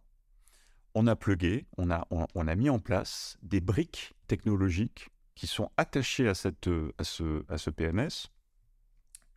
on 0.94 1.06
a 1.06 1.16
plugué, 1.16 1.66
on 1.76 1.90
a, 1.90 2.06
on, 2.10 2.48
a 2.48 2.54
mis 2.54 2.70
en 2.70 2.78
place 2.78 3.36
des 3.42 3.60
briques 3.60 4.14
technologiques 4.28 5.10
qui 5.34 5.46
sont 5.46 5.70
attachées 5.76 6.28
à, 6.28 6.34
cette, 6.34 6.70
à, 6.98 7.04
ce, 7.04 7.44
à 7.48 7.58
ce 7.58 7.70
PMS. 7.70 8.30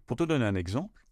Pour 0.05 0.15
te 0.17 0.23
donner 0.23 0.45
un 0.45 0.55
exemple, 0.55 1.05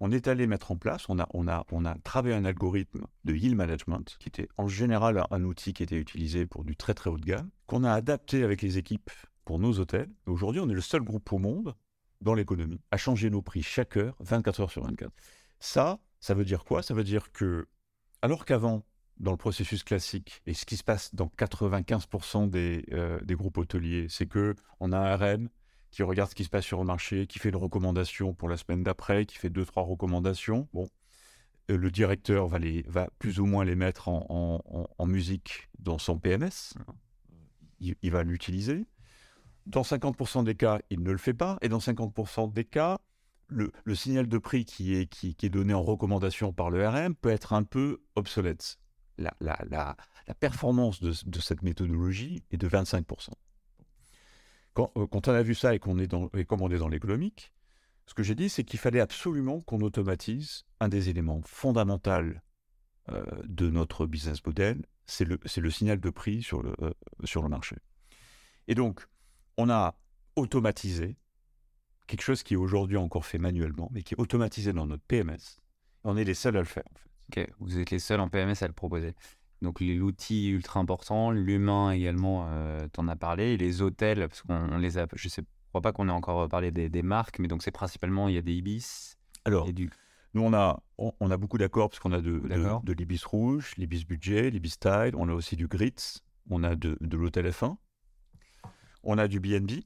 on 0.00 0.10
est 0.10 0.28
allé 0.28 0.46
mettre 0.46 0.70
en 0.70 0.76
place, 0.76 1.08
on 1.08 1.18
a, 1.18 1.26
on 1.34 1.48
a, 1.48 1.64
on 1.72 1.84
a 1.84 1.94
travaillé 1.98 2.34
un 2.34 2.44
algorithme 2.44 3.06
de 3.24 3.34
yield 3.34 3.56
management, 3.56 4.16
qui 4.20 4.28
était 4.28 4.48
en 4.56 4.68
général 4.68 5.24
un 5.30 5.44
outil 5.44 5.72
qui 5.72 5.82
était 5.82 5.98
utilisé 5.98 6.46
pour 6.46 6.64
du 6.64 6.76
très 6.76 6.94
très 6.94 7.10
haut 7.10 7.18
de 7.18 7.24
gamme, 7.24 7.50
qu'on 7.66 7.84
a 7.84 7.92
adapté 7.92 8.44
avec 8.44 8.62
les 8.62 8.78
équipes 8.78 9.10
pour 9.44 9.58
nos 9.58 9.78
hôtels. 9.78 10.10
Aujourd'hui, 10.26 10.60
on 10.60 10.68
est 10.68 10.74
le 10.74 10.80
seul 10.80 11.02
groupe 11.02 11.32
au 11.32 11.38
monde 11.38 11.74
dans 12.20 12.34
l'économie 12.34 12.80
à 12.90 12.96
changer 12.96 13.30
nos 13.30 13.42
prix 13.42 13.62
chaque 13.62 13.96
heure, 13.96 14.16
24 14.20 14.60
heures 14.60 14.70
sur 14.70 14.84
24. 14.84 15.12
Ça, 15.60 15.98
ça 16.20 16.34
veut 16.34 16.44
dire 16.44 16.64
quoi? 16.64 16.82
Ça 16.82 16.94
veut 16.94 17.04
dire 17.04 17.32
que, 17.32 17.66
alors 18.22 18.44
qu'avant, 18.44 18.84
dans 19.18 19.32
le 19.32 19.36
processus 19.36 19.82
classique, 19.82 20.42
et 20.46 20.54
ce 20.54 20.64
qui 20.64 20.76
se 20.76 20.84
passe 20.84 21.14
dans 21.14 21.26
95% 21.26 22.48
des, 22.48 22.84
euh, 22.92 23.18
des, 23.22 23.34
groupes 23.34 23.58
hôteliers, 23.58 24.06
c'est 24.08 24.26
que 24.26 24.54
on 24.78 24.92
a 24.92 24.98
un 24.98 25.16
RM 25.16 25.48
qui 25.90 26.02
regarde 26.02 26.30
ce 26.30 26.34
qui 26.34 26.44
se 26.44 26.50
passe 26.50 26.64
sur 26.64 26.78
le 26.78 26.84
marché, 26.84 27.26
qui 27.26 27.38
fait 27.38 27.48
une 27.48 27.56
recommandation 27.56 28.34
pour 28.34 28.48
la 28.48 28.56
semaine 28.56 28.82
d'après, 28.82 29.26
qui 29.26 29.36
fait 29.36 29.50
deux, 29.50 29.64
trois 29.64 29.82
recommandations. 29.82 30.68
Bon, 30.72 30.88
euh, 31.70 31.76
le 31.76 31.90
directeur 31.90 32.46
va, 32.46 32.58
les, 32.58 32.82
va 32.88 33.08
plus 33.18 33.40
ou 33.40 33.46
moins 33.46 33.64
les 33.64 33.74
mettre 33.74 34.08
en, 34.08 34.62
en, 34.98 35.06
musique 35.06 35.68
dans 35.78 35.98
son 35.98 36.18
PMS. 36.18 36.74
Il, 37.80 37.94
il 38.02 38.10
va 38.10 38.22
l'utiliser. 38.22 38.86
Dans 39.66 39.82
50% 39.82 40.44
des 40.44 40.54
cas, 40.54 40.80
il 40.90 41.02
ne 41.02 41.10
le 41.10 41.18
fait 41.18 41.34
pas. 41.34 41.58
Et 41.62 41.68
dans 41.68 41.78
50% 41.78 42.52
des 42.52 42.64
cas, 42.64 42.98
le, 43.48 43.94
signal 43.94 44.28
de 44.28 44.38
prix 44.38 44.64
qui 44.64 44.94
est, 44.94 45.06
qui, 45.06 45.36
est, 45.42 45.48
donné 45.48 45.74
en 45.74 45.82
recommandation 45.82 46.52
par 46.52 46.70
le 46.70 46.86
RM 46.86 47.14
peut 47.14 47.30
être 47.30 47.52
un 47.52 47.64
peu 47.64 48.00
obsolète. 48.14 48.78
La, 49.16 49.34
la, 49.40 49.58
la, 49.68 49.96
performance 50.38 51.00
de, 51.00 51.40
cette 51.40 51.62
méthodologie 51.62 52.44
est 52.50 52.56
de 52.56 52.68
25%. 52.68 53.30
Quand, 54.78 54.92
euh, 54.96 55.08
quand 55.08 55.26
on 55.26 55.32
a 55.32 55.42
vu 55.42 55.56
ça 55.56 55.74
et 55.74 55.80
qu'on 55.80 55.98
est 55.98 56.06
dans, 56.06 56.30
et 56.36 56.44
comme 56.44 56.62
on 56.62 56.70
est 56.70 56.78
dans 56.78 56.86
l'économique, 56.86 57.52
ce 58.06 58.14
que 58.14 58.22
j'ai 58.22 58.36
dit, 58.36 58.48
c'est 58.48 58.62
qu'il 58.62 58.78
fallait 58.78 59.00
absolument 59.00 59.60
qu'on 59.60 59.80
automatise 59.80 60.66
un 60.78 60.88
des 60.88 61.08
éléments 61.08 61.40
fondamentaux 61.42 62.38
euh, 63.10 63.24
de 63.44 63.70
notre 63.70 64.06
business 64.06 64.46
model, 64.46 64.86
c'est 65.04 65.24
le, 65.24 65.40
le, 65.56 65.70
signal 65.72 65.98
de 65.98 66.10
prix 66.10 66.44
sur 66.44 66.62
le, 66.62 66.74
euh, 66.80 66.92
sur 67.24 67.42
le 67.42 67.48
marché. 67.48 67.74
Et 68.68 68.76
donc, 68.76 69.04
on 69.56 69.68
a 69.68 69.98
automatisé 70.36 71.16
quelque 72.06 72.22
chose 72.22 72.44
qui 72.44 72.54
est 72.54 72.56
aujourd'hui 72.56 72.98
encore 72.98 73.26
fait 73.26 73.38
manuellement, 73.38 73.88
mais 73.92 74.04
qui 74.04 74.14
est 74.14 74.20
automatisé 74.20 74.72
dans 74.72 74.86
notre 74.86 75.02
PMS. 75.02 75.58
On 76.04 76.16
est 76.16 76.22
les 76.22 76.34
seuls 76.34 76.56
à 76.56 76.60
le 76.60 76.66
faire. 76.66 76.84
Vous 77.58 77.78
êtes 77.80 77.90
les 77.90 77.98
seuls 77.98 78.20
en 78.20 78.28
PMS 78.28 78.62
à 78.62 78.68
le 78.68 78.74
proposer. 78.74 79.16
Donc 79.62 79.80
l'outil 79.80 80.48
ultra 80.50 80.78
important, 80.78 81.30
l'humain 81.30 81.90
également, 81.90 82.46
euh, 82.48 82.86
tu 82.92 83.00
en 83.00 83.08
as 83.08 83.16
parlé, 83.16 83.52
et 83.52 83.56
les 83.56 83.82
hôtels, 83.82 84.20
parce 84.20 84.42
qu'on 84.42 84.78
les 84.78 84.98
a, 84.98 85.06
je 85.14 85.28
sais, 85.28 85.42
crois 85.70 85.80
pas 85.80 85.92
qu'on 85.92 86.08
ait 86.08 86.12
encore 86.12 86.48
parlé 86.48 86.70
des, 86.70 87.02
marques, 87.02 87.38
mais 87.40 87.48
donc 87.48 87.62
c'est 87.62 87.72
principalement, 87.72 88.28
il 88.28 88.34
y 88.34 88.38
a 88.38 88.42
des 88.42 88.54
Ibis. 88.54 89.16
Alors, 89.44 89.72
du... 89.72 89.90
nous 90.34 90.42
on 90.42 90.52
a, 90.52 90.80
on, 90.98 91.30
a 91.30 91.36
beaucoup 91.36 91.58
d'accords, 91.58 91.90
parce 91.90 91.98
qu'on 91.98 92.12
a 92.12 92.20
de, 92.20 92.38
de, 92.38 92.92
l'Ibis 92.92 93.24
rouge, 93.24 93.72
l'Ibis 93.76 94.04
budget, 94.04 94.50
l'Ibis 94.50 94.70
style, 94.70 95.12
on 95.14 95.28
a 95.28 95.32
aussi 95.32 95.56
du 95.56 95.66
Grits, 95.66 96.22
on 96.50 96.62
a 96.62 96.76
de, 96.76 96.96
de 97.00 97.16
l'hôtel 97.16 97.48
F1, 97.48 97.76
on 99.02 99.18
a 99.18 99.28
du 99.28 99.40
BNB. 99.40 99.82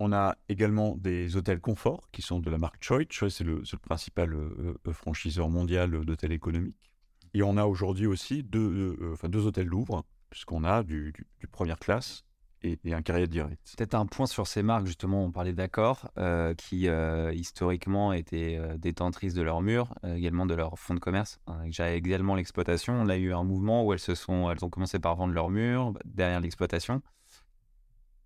On 0.00 0.12
a 0.12 0.36
également 0.48 0.96
des 0.96 1.36
hôtels 1.36 1.60
confort 1.60 2.10
qui 2.10 2.20
sont 2.20 2.40
de 2.40 2.50
la 2.50 2.58
marque 2.58 2.82
Choice. 2.82 3.06
Choice, 3.10 3.30
c'est 3.30 3.44
le, 3.44 3.62
principal 3.80 4.34
euh, 4.34 4.74
euh, 4.88 4.92
franchiseur 4.92 5.48
mondial 5.48 6.04
d'hôtels 6.04 6.32
économiques. 6.32 6.93
Et 7.34 7.42
on 7.42 7.56
a 7.56 7.66
aujourd'hui 7.66 8.06
aussi 8.06 8.44
deux, 8.44 8.96
euh, 9.00 9.12
enfin 9.12 9.28
deux 9.28 9.44
hôtels 9.44 9.66
Louvre, 9.66 10.04
puisqu'on 10.30 10.62
a 10.62 10.84
du, 10.84 11.12
première 11.50 11.80
classe 11.80 12.24
et, 12.62 12.78
un 12.92 13.02
carrière 13.02 13.28
direct. 13.28 13.74
Peut-être 13.76 13.94
un 13.94 14.06
point 14.06 14.26
sur 14.26 14.46
ces 14.46 14.62
marques, 14.62 14.86
justement, 14.86 15.24
on 15.24 15.32
parlait 15.32 15.52
d'Accor, 15.52 16.10
euh, 16.16 16.54
qui 16.54 16.88
euh, 16.88 17.32
historiquement 17.34 18.12
étaient 18.12 18.58
détentrices 18.78 19.34
de 19.34 19.42
leurs 19.42 19.60
murs, 19.60 19.92
également 20.04 20.46
de 20.46 20.54
leur 20.54 20.78
fonds 20.78 20.94
de 20.94 21.00
commerce, 21.00 21.40
hein, 21.48 21.58
J'ai 21.66 21.94
également 21.94 22.36
l'exploitation. 22.36 22.94
On 22.94 23.08
a 23.08 23.16
eu 23.16 23.34
un 23.34 23.42
mouvement 23.42 23.84
où 23.84 23.92
elles, 23.92 23.98
se 23.98 24.14
sont, 24.14 24.50
elles 24.50 24.64
ont 24.64 24.70
commencé 24.70 25.00
par 25.00 25.16
vendre 25.16 25.34
leurs 25.34 25.50
murs 25.50 25.92
derrière 26.04 26.40
l'exploitation. 26.40 27.02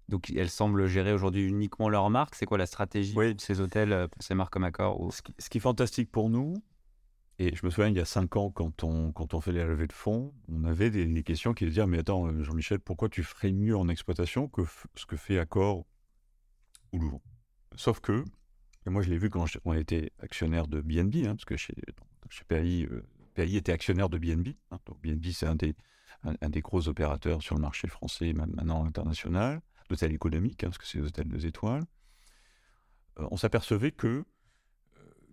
Donc 0.09 0.31
elles 0.31 0.51
semblent 0.51 0.87
gérer 0.87 1.13
aujourd'hui 1.13 1.47
uniquement 1.47 1.89
leurs 1.89 2.09
marques. 2.09 2.35
C'est 2.35 2.47
quoi 2.47 2.59
la 2.59 2.67
stratégie 2.67 3.15
de 3.15 3.41
ces 3.41 3.61
hôtels 3.61 4.09
pour 4.09 4.23
ces 4.23 4.35
marques 4.35 4.53
comme 4.53 4.65
Accor 4.65 5.01
ou... 5.01 5.11
ce, 5.11 5.21
qui, 5.23 5.59
est 5.59 5.61
fantastique 5.61 6.11
pour 6.11 6.31
nous, 6.31 6.55
et 7.39 7.55
je 7.55 7.65
me 7.65 7.71
souviens, 7.71 7.89
il 7.89 7.97
y 7.97 8.01
a 8.01 8.05
cinq 8.05 8.37
ans, 8.37 8.51
quand 8.51 8.83
on, 8.83 9.13
quand 9.13 9.33
on 9.33 9.41
fait 9.41 9.53
les 9.53 9.65
levées 9.65 9.87
de 9.87 9.93
fonds, 9.93 10.35
on 10.49 10.65
avait 10.65 10.91
des, 10.91 11.23
questions 11.23 11.55
qui 11.55 11.67
disaient 11.67 11.87
Mais 11.87 11.99
attends, 11.99 12.27
euh, 12.27 12.43
Jean-Michel, 12.43 12.81
pourquoi 12.81 13.09
tu 13.09 13.23
ferais 13.23 13.53
mieux 13.53 13.77
en 13.77 13.89
exploitation 13.89 14.49
que 14.49 14.63
ce 14.97 15.07
que 15.07 15.17
fait 15.17 15.39
Accor 15.39 15.87
ou 16.93 16.99
Louvre? 16.99 17.21
Sauf 17.77 18.01
que, 18.01 18.25
et 18.87 18.91
moi 18.91 19.03
je 19.03 19.11
l'ai 19.11 19.19
vu 19.19 19.31
quand 19.31 19.45
on 19.65 19.73
était 19.73 20.11
actionnaire 20.19 20.67
de 20.67 20.81
BNB, 20.81 21.27
hein, 21.27 21.37
parce 21.37 21.45
que 21.45 21.57
chez, 21.57 21.75
chez 22.29 22.43
PAI, 22.45 22.89
euh, 22.91 23.07
PAI 23.35 23.55
était 23.55 23.73
actionnaire 23.73 24.09
de 24.09 24.19
BNB. 24.19 24.49
Hein, 24.73 24.79
donc 24.87 25.01
BNB, 25.01 25.27
c'est 25.33 25.47
un 25.47 25.55
des, 25.55 25.77
un, 26.25 26.49
des 26.49 26.61
gros 26.61 26.89
opérateurs 26.89 27.41
sur 27.41 27.55
le 27.55 27.61
marché 27.61 27.87
français, 27.87 28.33
maintenant 28.33 28.85
international, 28.85 29.61
d'hôtels 29.89 30.13
économiques, 30.13 30.65
hein, 30.65 30.69
parce 30.69 30.79
que 30.79 30.87
c'est 30.87 30.99
des 30.99 31.07
hôtels 31.07 31.29
deux 31.29 31.47
étoiles. 31.47 31.85
Euh, 33.21 33.29
on 33.31 33.37
s'apercevait 33.37 33.93
que 33.93 34.25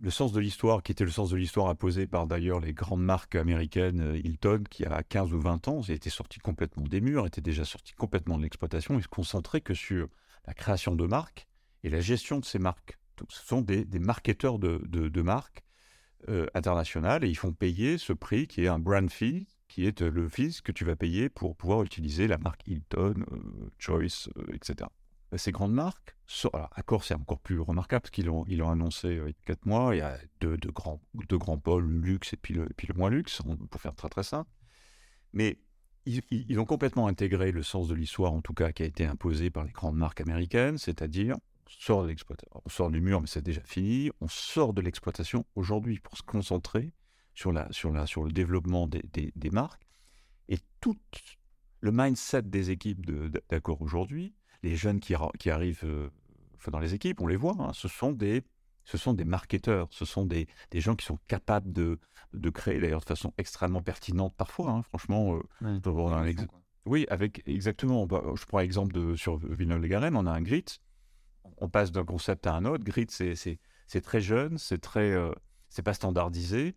le 0.00 0.10
sens 0.10 0.32
de 0.32 0.40
l'histoire, 0.40 0.82
qui 0.82 0.92
était 0.92 1.04
le 1.04 1.10
sens 1.10 1.30
de 1.30 1.36
l'histoire 1.36 1.68
imposé 1.68 2.06
par 2.06 2.26
d'ailleurs 2.26 2.60
les 2.60 2.72
grandes 2.72 3.02
marques 3.02 3.34
américaines, 3.34 4.00
euh, 4.00 4.18
Hilton, 4.18 4.64
qui 4.68 4.84
a 4.84 5.02
15 5.02 5.32
ou 5.32 5.40
20 5.40 5.68
ans, 5.68 5.82
était 5.82 6.10
sorti 6.10 6.38
complètement 6.38 6.84
des 6.84 7.00
murs, 7.00 7.26
était 7.26 7.40
déjà 7.40 7.64
sorti 7.64 7.92
complètement 7.94 8.36
de 8.36 8.42
l'exploitation, 8.42 8.98
et 8.98 9.02
se 9.02 9.08
concentrait 9.08 9.60
que 9.60 9.74
sur 9.74 10.08
la 10.46 10.54
création 10.54 10.94
de 10.94 11.06
marques 11.06 11.46
et 11.82 11.90
la 11.90 12.00
gestion 12.00 12.38
de 12.38 12.44
ces 12.44 12.58
marques. 12.58 12.98
Ce 13.30 13.46
sont 13.46 13.62
des, 13.62 13.86
marketeurs 13.98 14.58
de, 14.58 15.22
marques 15.22 15.62
euh, 16.28 16.46
internationales, 16.54 17.24
et 17.24 17.28
ils 17.28 17.36
font 17.36 17.52
payer 17.52 17.98
ce 17.98 18.12
prix 18.12 18.46
qui 18.46 18.64
est 18.64 18.68
un 18.68 18.78
brand 18.78 19.10
fee, 19.10 19.46
qui 19.68 19.86
est 19.86 20.02
euh, 20.02 20.10
le 20.10 20.28
fee 20.28 20.60
que 20.62 20.72
tu 20.72 20.84
vas 20.84 20.96
payer 20.96 21.28
pour 21.30 21.56
pouvoir 21.56 21.82
utiliser 21.82 22.26
la 22.26 22.38
marque 22.38 22.66
Hilton, 22.66 23.24
Choice, 23.78 24.28
etc. 24.52 24.88
Bah, 25.30 25.38
ces 25.38 25.50
grandes 25.50 25.72
marques, 25.72 26.16
alors 26.52 26.70
Accor 26.76 27.02
c'est 27.02 27.14
encore 27.14 27.40
plus 27.40 27.58
remarquable 27.58 28.02
parce 28.02 28.10
qu'ils 28.12 28.26
l'ont 28.26 28.44
ils 28.46 28.62
ont 28.62 28.70
annoncé 28.70 29.08
euh, 29.08 29.28
il 29.28 29.32
y 29.32 29.52
a 29.52 29.54
4 29.54 29.66
mois, 29.66 29.94
il 29.94 29.98
y 29.98 30.00
a 30.00 30.16
deux, 30.40 30.56
grands, 30.72 31.00
deux 31.28 31.38
grands 31.38 31.58
pôles, 31.58 31.84
le 31.84 32.00
luxe 32.00 32.32
et 32.32 32.36
puis 32.36 32.54
le, 32.54 32.68
puis 32.76 32.86
le 32.86 32.94
moins 32.94 33.10
luxe, 33.10 33.42
pour 33.70 33.80
faire 33.80 33.94
très 33.94 34.08
très 34.08 34.22
simple. 34.22 34.50
Mais 35.32 35.58
ils, 36.06 36.60
ont 36.60 36.64
complètement 36.64 37.08
intégré 37.08 37.50
le 37.50 37.62
sens 37.62 37.88
de 37.88 37.94
l'histoire, 37.94 38.32
en 38.32 38.40
tout 38.40 38.54
cas, 38.54 38.70
qui 38.72 38.84
a 38.84 38.86
été 38.86 39.04
imposé 39.04 39.50
par 39.50 39.64
les 39.64 39.72
grandes 39.72 39.96
marques 39.96 40.20
américaines, 40.20 40.78
c'est-à-dire 40.78 41.36
on 41.36 41.70
sort 41.80 42.06
de 42.06 42.14
on 42.64 42.68
sort 42.68 42.90
du 42.90 43.00
mur, 43.00 43.20
mais 43.20 43.26
c'est 43.26 43.42
déjà 43.42 43.60
fini, 43.62 44.10
on 44.20 44.28
sort 44.28 44.72
de 44.72 44.80
l'exploitation 44.80 45.44
aujourd'hui 45.56 45.98
pour 45.98 46.16
se 46.16 46.22
concentrer 46.22 46.92
sur, 47.34 47.52
la, 47.52 47.66
sur, 47.72 47.90
la, 47.90 48.06
sur 48.06 48.22
le 48.22 48.30
développement 48.30 48.86
des, 48.86 49.02
des, 49.34 49.50
marques. 49.50 49.82
Et 50.48 50.58
tout 50.80 50.96
le 51.80 51.90
mindset 51.92 52.42
des 52.42 52.70
équipes 52.70 53.04
d'Accor 53.50 53.82
aujourd'hui, 53.82 54.34
les 54.66 54.76
jeunes 54.76 55.00
qui, 55.00 55.14
qui 55.38 55.50
arrivent 55.50 55.84
euh, 55.84 56.10
dans 56.70 56.80
les 56.80 56.94
équipes, 56.94 57.20
on 57.20 57.28
les 57.28 57.36
voit, 57.36 57.54
hein, 57.60 57.72
ce 57.72 57.88
sont 57.88 58.12
des 58.12 58.42
ce 58.84 58.98
sont 58.98 59.14
des 59.14 59.24
marketeurs, 59.24 59.88
ce 59.90 60.04
sont 60.04 60.24
des, 60.24 60.46
des 60.70 60.80
gens 60.80 60.94
qui 60.94 61.04
sont 61.04 61.18
capables 61.26 61.72
de, 61.72 61.98
de 62.34 62.50
créer, 62.50 62.78
d'ailleurs 62.80 63.00
de 63.00 63.06
façon 63.06 63.32
extrêmement 63.36 63.82
pertinente 63.82 64.34
parfois, 64.36 64.70
hein, 64.70 64.82
franchement. 64.82 65.36
Euh, 65.36 65.42
oui, 66.84 67.04
avec 67.08 67.42
exactement. 67.46 68.06
Bah, 68.06 68.22
je 68.36 68.44
prends 68.44 68.60
l'exemple 68.60 68.92
de 68.92 69.16
sur 69.16 69.38
Villeneuve-les-Garennes, 69.38 70.16
on 70.16 70.26
a 70.26 70.30
un 70.30 70.40
grit, 70.40 70.64
on 71.58 71.68
passe 71.68 71.90
d'un 71.90 72.04
concept 72.04 72.46
à 72.46 72.54
un 72.54 72.64
autre. 72.64 72.84
Grit, 72.84 73.06
c'est 73.08 74.00
très 74.02 74.20
jeune, 74.20 74.56
c'est 74.56 74.78
très, 74.78 75.10
euh, 75.10 75.32
c'est 75.68 75.82
pas 75.82 75.94
standardisé. 75.94 76.76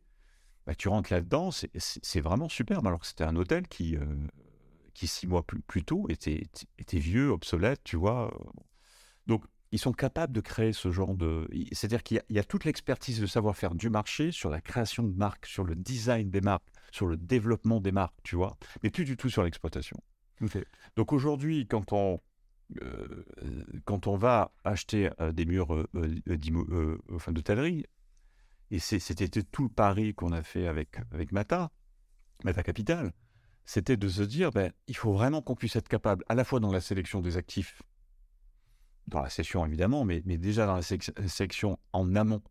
Bah, 0.65 0.73
tu 0.73 0.87
rentres 0.87 1.13
là-dedans, 1.13 1.51
c'est 1.51 2.21
vraiment 2.21 2.49
superbe. 2.49 2.87
Alors 2.87 2.99
que 2.99 3.05
c'était 3.05 3.23
un 3.23 3.35
hôtel 3.35 3.67
qui, 3.67 3.97
qui 4.99 5.07
six 5.07 5.27
mois 5.27 5.43
plus, 5.43 5.61
plus 5.61 5.85
tôt 5.85 6.07
était, 6.09 6.43
était, 6.77 6.99
vieux, 6.99 7.29
obsolète, 7.29 7.81
tu 7.85 7.95
vois. 7.95 8.37
Donc, 9.27 9.45
ils 9.71 9.79
sont 9.79 9.93
capables 9.93 10.33
de 10.33 10.41
créer 10.41 10.73
ce 10.73 10.91
genre 10.91 11.15
de... 11.15 11.47
C'est-à-dire 11.71 12.03
qu'il 12.03 12.21
y, 12.29 12.39
a 12.39 12.43
toute 12.43 12.65
l'expertise, 12.65 13.21
de 13.21 13.25
savoir-faire 13.25 13.75
du 13.75 13.89
marché 13.89 14.33
sur 14.33 14.49
la 14.49 14.59
création 14.59 15.03
de 15.03 15.15
marques, 15.15 15.45
sur 15.45 15.63
le 15.63 15.75
design 15.75 16.29
des 16.29 16.41
marques, 16.41 16.67
sur 16.91 17.07
le 17.07 17.15
développement 17.15 17.79
des 17.79 17.93
marques, 17.93 18.19
tu 18.23 18.35
vois, 18.35 18.57
mais 18.83 18.89
plus 18.89 19.05
du 19.05 19.15
tout 19.15 19.29
sur 19.29 19.41
l'exploitation. 19.43 19.95
Donc 20.97 21.13
aujourd'hui, 21.13 21.65
quand 21.65 21.93
on, 21.93 22.19
euh, 22.81 23.23
quand 23.85 24.07
on 24.07 24.17
va 24.17 24.51
acheter 24.65 25.11
euh, 25.21 25.31
des 25.31 25.45
murs 25.45 25.73
euh, 25.73 26.97
enfin, 27.13 27.31
d'hôtellerie, 27.31 27.85
et 28.69 28.79
c'était 28.79 29.29
tout 29.43 29.63
le 29.63 29.69
pari 29.69 30.13
qu'on 30.13 30.33
a 30.33 30.43
fait 30.43 30.67
avec, 30.67 30.97
avec 31.13 31.31
Mata, 31.31 31.71
Mata 32.43 32.63
Capital, 32.63 33.13
c'était 33.69 33.97
de 33.97 34.09
se 34.09 34.23
dire, 34.23 34.49
ben, 34.49 34.73
il 34.87 34.95
faut 34.95 35.13
vraiment 35.13 35.43
qu'on 35.43 35.53
puisse 35.53 35.75
être 35.75 35.87
capable, 35.87 36.25
à 36.27 36.33
la 36.33 36.43
fois 36.43 36.59
dans 36.59 36.71
la 36.71 36.81
sélection 36.81 37.21
des 37.21 37.37
actifs, 37.37 37.83
dans 39.05 39.21
la 39.21 39.29
session 39.29 39.63
évidemment, 39.63 40.05
mais, 40.05 40.23
mais 40.25 40.39
déjà 40.39 40.65
dans 40.65 40.73
la 40.73 40.81
sélection 40.81 41.77
en 41.93 42.15
amont 42.15 42.41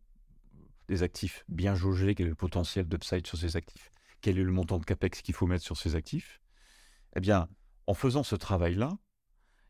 des 0.87 1.03
actifs, 1.03 1.43
bien 1.49 1.75
jauger 1.75 2.15
quel 2.15 2.27
est 2.27 2.29
le 2.29 2.35
potentiel 2.35 2.87
d'upside 2.87 3.27
sur 3.27 3.37
ces 3.37 3.57
actifs, 3.57 3.91
quel 4.21 4.39
est 4.39 4.43
le 4.43 4.51
montant 4.53 4.79
de 4.79 4.85
capex 4.85 5.21
qu'il 5.21 5.35
faut 5.35 5.45
mettre 5.45 5.65
sur 5.65 5.75
ces 5.75 5.95
actifs, 5.95 6.39
eh 7.17 7.19
bien, 7.19 7.49
en 7.85 7.95
faisant 7.95 8.23
ce 8.23 8.37
travail-là, 8.37 8.97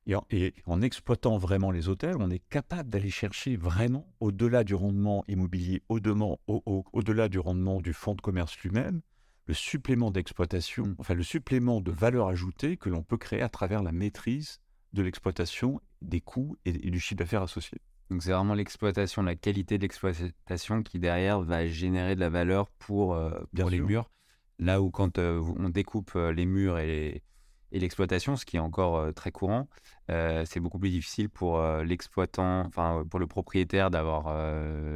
et 0.06 0.54
en, 0.68 0.82
exploitant 0.84 1.40
vraiment 1.40 1.72
les 1.72 1.90
hôtels, 1.90 2.18
on 2.20 2.30
est 2.30 2.48
capable 2.50 2.92
d'aller 2.92 3.10
chercher 3.10 3.56
vraiment 3.56 4.14
au-delà 4.20 4.64
du 4.64 4.76
rendement 4.76 5.26
immobilier, 5.28 5.82
au-delà 5.90 7.28
du 7.28 7.40
rendement 7.40 7.82
du 7.82 7.94
fonds 7.94 8.14
de 8.14 8.22
commerce 8.22 8.56
lui-même, 8.60 9.02
le 9.50 9.56
supplément 9.56 10.12
d'exploitation, 10.12 10.96
enfin 11.00 11.16
le 11.16 11.24
supplément 11.24 11.82
de 11.82 11.92
valeur 11.92 12.28
ajoutée 12.28 12.78
que 12.78 12.88
l'on 12.88 13.02
peut 13.02 13.18
créer 13.18 13.42
à 13.42 13.50
travers 13.50 13.82
la 13.82 13.92
maîtrise 13.92 14.62
de 14.94 15.02
l'exploitation, 15.02 15.82
des 16.04 16.22
coûts 16.22 16.56
et, 16.66 16.72
du 16.72 17.00
chiffre 17.00 17.18
d'affaires 17.18 17.42
associé. 17.42 17.80
Donc 18.12 18.22
c'est 18.22 18.32
vraiment 18.32 18.54
l'exploitation, 18.54 19.24
la 19.24 19.34
qualité 19.34 19.80
de 19.80 19.82
l'exploitation 19.82 20.84
qui 20.84 21.00
derrière 21.00 21.42
va 21.42 21.66
générer 21.66 22.14
de 22.14 22.20
la 22.20 22.30
valeur 22.30 22.70
pour, 22.78 23.16
euh, 23.16 23.32
les 23.52 23.80
murs. 23.80 24.12
Là 24.60 24.84
où 24.84 24.92
quand 24.92 25.18
euh, 25.18 25.42
on 25.58 25.70
découpe 25.70 26.12
euh, 26.16 26.32
les 26.32 26.46
murs 26.46 26.78
et, 26.78 27.24
l'exploitation, 27.72 28.36
ce 28.36 28.46
qui 28.46 28.58
est 28.58 28.60
encore 28.60 29.14
très 29.16 29.32
courant, 29.32 29.68
c'est 30.08 30.60
beaucoup 30.60 30.80
plus 30.80 30.90
difficile 30.90 31.30
pour 31.30 31.62
l'exploitant, 31.84 32.66
enfin 32.66 33.04
pour 33.08 33.20
le 33.20 33.28
propriétaire 33.28 33.92
d'avoir 33.92 34.34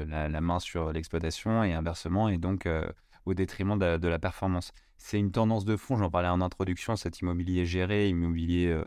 la, 0.08 0.28
la, 0.28 0.42
main 0.42 0.58
sur 0.58 0.92
l'exploitation 0.92 1.64
et 1.64 1.74
inversement. 1.74 2.30
Et 2.30 2.40
donc 2.40 2.68
au 3.26 3.34
détriment 3.34 3.78
de, 3.78 4.08
la 4.08 4.20
performance. 4.20 4.74
C'est 4.98 5.20
une 5.20 5.32
tendance 5.32 5.66
de 5.66 5.76
fond, 5.76 5.98
j'en 5.98 6.10
parlais 6.10 6.30
en 6.30 6.42
introduction, 6.42 6.96
cet 6.96 7.20
immobilier 7.20 7.66
géré, 7.66 8.10
immobilier 8.10 8.68
euh, 8.68 8.84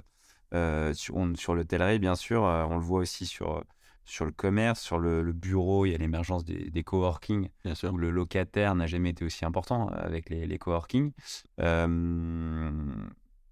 euh, 0.55 0.95
sur, 0.95 1.17
sur 1.37 1.55
l'hôtellerie, 1.55 1.99
bien 1.99 2.15
sûr, 2.15 2.45
euh, 2.45 2.65
on 2.69 2.77
le 2.77 2.83
voit 2.83 3.01
aussi 3.01 3.27
sur, 3.27 3.65
sur 4.05 4.25
le 4.25 4.33
commerce, 4.33 4.81
sur 4.81 4.99
le, 4.99 5.33
bureau, 5.33 5.87
il 5.87 5.93
y 5.93 5.95
a 5.95 5.99
l'émergence 5.99 6.45
des, 6.45 6.71
des 6.71 6.85
coworking, 6.85 7.49
bien 7.65 7.75
sûr. 7.75 7.93
où 7.93 7.99
le 7.99 8.11
locataire 8.11 8.75
n'a 8.75 8.87
jamais 8.87 9.11
été 9.11 9.25
aussi 9.25 9.45
important 9.45 9.89
avec 9.89 10.31
les, 10.31 10.47
les 10.47 10.59
coworking. 10.59 11.13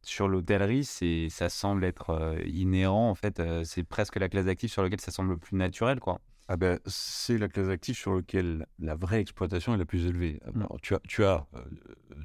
sur 0.02 0.28
l'hôtellerie, 0.28 0.84
ça 1.30 1.48
semble 1.48 1.84
être 1.84 2.36
inhérent, 2.46 3.10
en 3.10 3.14
fait, 3.14 3.42
c'est 3.64 3.84
presque 3.84 4.16
la 4.16 4.28
classe 4.28 4.46
d'actifs 4.46 4.72
sur 4.72 4.82
laquelle 4.82 5.00
ça 5.00 5.10
semble 5.10 5.30
le 5.30 5.38
plus 5.38 5.56
naturel, 5.56 6.00
quoi 6.00 6.20
ah 6.48 6.56
ben, 6.56 6.78
c'est 6.86 7.38
la 7.38 7.48
classe 7.48 7.68
active 7.68 7.96
sur 7.96 8.14
laquelle 8.14 8.66
la 8.78 8.94
vraie 8.94 9.20
exploitation 9.20 9.74
est 9.74 9.78
la 9.78 9.86
plus 9.86 10.06
élevée. 10.06 10.40
Mmh. 10.52 10.64
tu, 10.82 10.94
as, 10.94 11.00
tu, 11.08 11.24
as, 11.24 11.46
euh, 11.54 11.64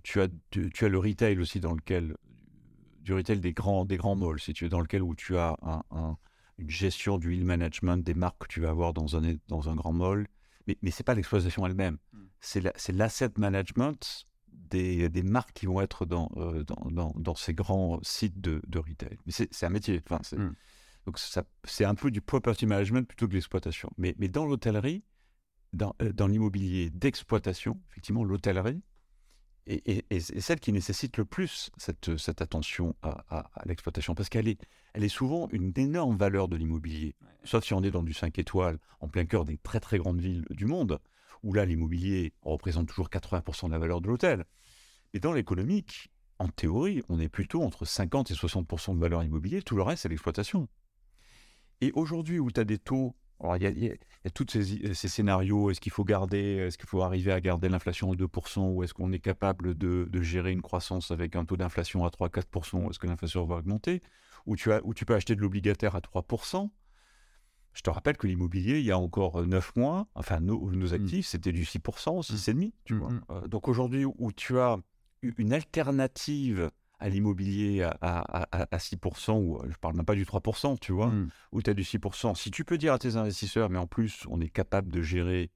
tu, 0.03 0.21
as, 0.21 0.27
tu, 0.49 0.85
as 0.85 0.89
le 0.89 0.97
retail 0.97 1.39
aussi 1.39 1.59
dans 1.59 1.73
lequel 1.73 2.15
du 3.01 3.13
retail 3.13 3.39
des 3.39 3.53
grands, 3.53 3.85
des 3.85 3.95
grands 3.95 4.17
malls, 4.17 4.39
si 4.39 4.53
tu 4.53 4.65
es 4.65 4.69
dans 4.69 4.81
lequel 4.81 5.03
où 5.03 5.15
tu 5.15 5.37
as 5.37 5.55
un, 5.61 6.17
une 6.57 6.69
gestion 6.69 7.17
du 7.17 7.33
yield 7.33 7.45
management 7.45 8.03
des 8.03 8.13
marques 8.13 8.39
que 8.39 8.47
tu 8.47 8.59
vas 8.59 8.69
avoir 8.69 8.93
dans 8.93 9.15
un, 9.15 9.35
dans 9.47 9.69
un 9.69 9.75
grand 9.75 9.93
mall. 9.93 10.27
Mais, 10.67 10.77
mais 10.81 10.91
ce 10.91 11.01
n'est 11.01 11.05
pas 11.05 11.15
l'exploitation 11.15 11.65
elle-même. 11.65 11.97
Mmh. 12.11 12.19
C'est 12.41 12.91
l'asset 12.91 13.31
management 13.37 14.27
des, 14.51 15.07
des, 15.07 15.23
marques 15.23 15.53
qui 15.53 15.65
vont 15.65 15.79
être 15.79 16.05
dans, 16.05 16.29
euh, 16.35 16.63
dans, 16.63 16.91
dans, 16.91 17.13
dans, 17.15 17.35
ces 17.35 17.53
grands 17.53 17.99
sites 18.03 18.39
de, 18.39 18.61
de 18.67 18.79
retail. 18.79 19.17
Mais 19.25 19.31
c'est 19.31 19.65
un 19.65 19.69
métier. 19.69 20.01
Enfin, 20.05 20.19
mmh. 20.35 20.53
Donc 21.05 21.17
c'est 21.63 21.85
un 21.85 21.95
peu 21.95 22.11
du 22.11 22.21
property 22.21 22.65
management 22.65 23.07
plutôt 23.07 23.27
que 23.27 23.33
l'exploitation. 23.33 23.89
Mais, 23.97 24.15
mais 24.19 24.27
dans 24.27 24.45
l'hôtellerie, 24.45 25.03
dans, 25.73 25.95
euh, 26.01 26.13
dans 26.13 26.27
l'immobilier 26.27 26.89
d'exploitation, 26.89 27.81
effectivement, 27.89 28.23
l'hôtellerie 28.23 28.81
est, 29.67 30.05
est, 30.09 30.39
celle 30.39 30.59
qui 30.59 30.71
nécessite 30.71 31.17
le 31.17 31.25
plus 31.25 31.69
cette, 31.77 32.17
cette 32.17 32.41
attention 32.41 32.95
à, 33.01 33.23
à, 33.29 33.65
l'exploitation, 33.65 34.15
parce 34.15 34.29
qu'elle 34.29 34.47
est, 34.47 34.59
elle 34.93 35.03
est 35.03 35.09
souvent 35.09 35.47
une 35.51 35.71
énorme 35.75 36.17
valeur 36.17 36.47
de 36.47 36.55
l'immobilier. 36.55 37.15
Sauf 37.43 37.63
si 37.63 37.73
on 37.73 37.83
est 37.83 37.91
dans 37.91 38.03
du 38.03 38.13
5 38.13 38.37
étoiles, 38.39 38.79
en 38.99 39.07
plein 39.07 39.25
cœur 39.25 39.45
des 39.45 39.57
très 39.57 39.79
très 39.79 39.97
grandes 39.97 40.19
villes 40.19 40.45
du 40.49 40.65
monde, 40.65 40.99
où 41.43 41.53
là 41.53 41.65
l'immobilier 41.65 42.33
représente 42.41 42.87
toujours 42.87 43.09
80% 43.09 43.67
de 43.67 43.71
la 43.71 43.79
valeur 43.79 44.01
de 44.01 44.07
l'hôtel. 44.07 44.45
Mais 45.13 45.19
dans 45.19 45.33
l'économique, 45.33 46.09
en 46.39 46.47
théorie, 46.47 47.03
on 47.09 47.19
est 47.19 47.29
plutôt 47.29 47.63
entre 47.63 47.85
50 47.85 48.31
et 48.31 48.33
60% 48.33 48.95
de 48.95 48.99
valeur 48.99 49.23
immobilière, 49.23 49.63
tout 49.63 49.75
le 49.75 49.83
reste, 49.83 50.03
c'est 50.03 50.09
l'exploitation. 50.09 50.67
Et 51.81 51.91
aujourd'hui, 51.93 52.39
où 52.39 52.51
tu 52.51 52.59
as 52.59 52.65
des 52.65 52.77
taux, 52.77 53.15
alors 53.39 53.57
il 53.57 53.83
y, 53.83 53.89
a, 53.89 54.29
tous 54.31 54.45
ces, 54.49 54.93
scénarios, 54.93 55.71
est-ce 55.71 55.79
qu'il 55.79 55.93
faut 55.93 56.03
garder, 56.03 56.57
est-ce 56.67 56.77
qu'il 56.77 56.89
faut 56.89 57.01
arriver 57.01 57.31
à 57.31 57.39
garder 57.39 57.69
l'inflation 57.69 58.11
à 58.11 58.15
2% 58.15 58.73
ou 58.73 58.83
est-ce 58.83 58.93
qu'on 58.93 59.11
est 59.13 59.19
capable 59.19 59.77
de, 59.77 60.21
gérer 60.21 60.51
une 60.51 60.61
croissance 60.61 61.11
avec 61.11 61.35
un 61.35 61.45
taux 61.45 61.55
d'inflation 61.55 62.05
à 62.05 62.09
3-4% 62.09 62.89
est-ce 62.89 62.99
que 62.99 63.07
l'inflation 63.07 63.45
va 63.45 63.55
augmenter 63.55 64.01
ou 64.45 64.57
tu, 64.57 64.71
as, 64.73 64.81
ou 64.83 64.93
tu 64.93 65.05
peux 65.05 65.15
acheter 65.15 65.35
de 65.35 65.41
l'obligataire 65.41 65.95
à 65.95 66.01
3 66.01 66.25
je 67.73 67.81
te 67.81 67.89
rappelle 67.89 68.17
que 68.17 68.27
l'immobilier, 68.27 68.79
il 68.79 68.85
y 68.85 68.91
a 68.91 68.97
encore 68.97 69.45
9 69.45 69.75
mois, 69.75 70.07
enfin 70.15 70.39
nos, 70.39 70.59
mmh. 70.59 70.93
actifs, 70.93 71.27
c'était 71.27 71.51
du 71.51 71.63
6%, 71.63 72.27
6,5%. 72.27 72.71
Tu 72.83 72.93
mmh, 72.93 72.97
vois. 72.97 73.11
Mmh. 73.11 73.21
Euh, 73.29 73.47
donc 73.47 73.67
aujourd'hui, 73.67 74.05
où 74.05 74.31
tu 74.33 74.57
as 74.57 74.77
une 75.21 75.53
alternative 75.53 76.71
à 76.99 77.09
l'immobilier 77.09 77.83
à, 78.01 78.67
6%, 78.71 79.37
ou 79.37 79.59
je 79.63 79.69
ne 79.69 79.73
parle 79.75 79.95
même 79.95 80.05
pas 80.05 80.15
du 80.15 80.25
3%, 80.25 80.77
tu 80.79 80.91
vois, 80.91 81.11
où 81.51 81.61
tu 81.61 81.69
as 81.69 81.73
du 81.73 81.83
6%, 81.83 82.35
si 82.35 82.51
tu 82.51 82.63
peux 82.65 82.77
dire 82.77 82.93
à 82.93 82.99
tes 82.99 83.15
investisseurs, 83.15 83.69
mais 83.69 83.79
en 83.79 83.87
plus, 83.87 84.25
on 84.29 84.41
est 84.41 84.49
capable 84.49 84.91
de 84.91 85.01
gérer 85.01 85.51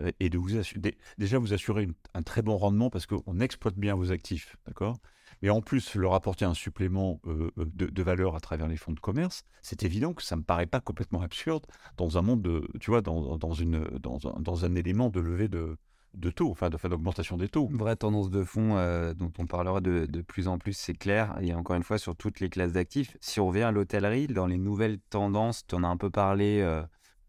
euh, 0.00 0.12
et 0.20 0.30
de 0.30 0.38
vous 0.38 0.56
assurer, 0.56 0.96
déjà 1.18 1.38
vous 1.38 1.52
assurer 1.52 1.88
un 2.14 2.22
très 2.22 2.42
bon 2.42 2.56
rendement 2.56 2.90
parce 2.90 3.06
qu'on 3.06 3.40
exploite 3.40 3.76
bien 3.76 3.94
vos 3.94 4.12
actifs, 4.12 4.56
d'accord? 4.66 4.98
Mais 5.42 5.50
en 5.50 5.60
plus 5.60 5.94
leur 5.94 6.14
apporter 6.14 6.44
un 6.44 6.54
supplément 6.54 7.20
euh, 7.26 7.50
euh, 7.58 7.64
de, 7.66 8.02
valeur 8.02 8.34
à 8.34 8.40
travers 8.40 8.66
les 8.66 8.76
fonds 8.76 8.92
de 8.92 9.00
commerce, 9.00 9.44
c'est 9.62 9.82
évident 9.82 10.14
que 10.14 10.22
ça 10.22 10.36
ne 10.36 10.40
me 10.40 10.44
paraît 10.44 10.66
pas 10.66 10.80
complètement 10.80 11.20
absurde 11.20 11.66
dans 11.96 12.18
un 12.18 12.22
monde 12.22 12.42
de, 12.42 12.66
tu 12.80 12.90
vois, 12.90 13.02
dans, 13.02 13.36
dans 13.36 13.52
une, 13.52 13.84
dans, 13.98 14.18
un, 14.26 14.40
dans 14.40 14.64
un 14.64 14.74
élément 14.74 15.10
de 15.10 15.20
levée 15.20 15.48
de, 15.48 15.76
de 16.14 16.30
taux, 16.30 16.50
enfin 16.50 16.70
d'augmentation 16.70 17.36
des 17.36 17.48
taux. 17.48 17.68
Vraie 17.72 17.96
tendance 17.96 18.30
de 18.30 18.42
fond 18.42 18.76
euh, 18.76 19.14
dont 19.14 19.32
on 19.38 19.46
parlera 19.46 19.80
de, 19.80 20.06
de, 20.06 20.20
plus 20.20 20.48
en 20.48 20.58
plus, 20.58 20.72
c'est 20.72 20.94
clair. 20.94 21.36
Et 21.40 21.54
encore 21.54 21.76
une 21.76 21.82
fois, 21.82 21.98
sur 21.98 22.16
toutes 22.16 22.40
les 22.40 22.48
classes 22.48 22.72
d'actifs. 22.72 23.16
Si 23.20 23.40
on 23.40 23.48
revient 23.48 23.62
à 23.62 23.70
l'hôtellerie, 23.70 24.26
dans 24.26 24.46
les 24.46 24.58
nouvelles 24.58 24.98
tendances, 25.10 25.66
tu 25.66 25.74
en 25.74 25.84
as 25.84 25.88
un 25.88 25.96
peu 25.96 26.10
parlé. 26.10 26.66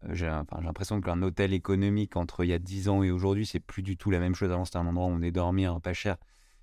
j'ai 0.08 0.26
l'impression 0.26 1.00
qu'un 1.00 1.22
hôtel 1.22 1.52
économique 1.52 2.16
entre 2.16 2.44
il 2.44 2.48
y 2.48 2.54
a 2.54 2.58
10 2.58 2.88
ans 2.88 3.02
et 3.02 3.10
aujourd'hui, 3.10 3.46
c'est 3.46 3.60
plus 3.60 3.82
du 3.82 3.96
tout 3.96 4.10
la 4.10 4.18
même 4.18 4.34
chose. 4.34 4.50
Avant, 4.50 4.64
c'était 4.64 4.78
un 4.78 4.86
endroit 4.86 5.06
où 5.06 5.10
on 5.10 5.22
est 5.22 5.30
dormir 5.30 5.80
pas 5.80 5.92
cher 5.92 6.16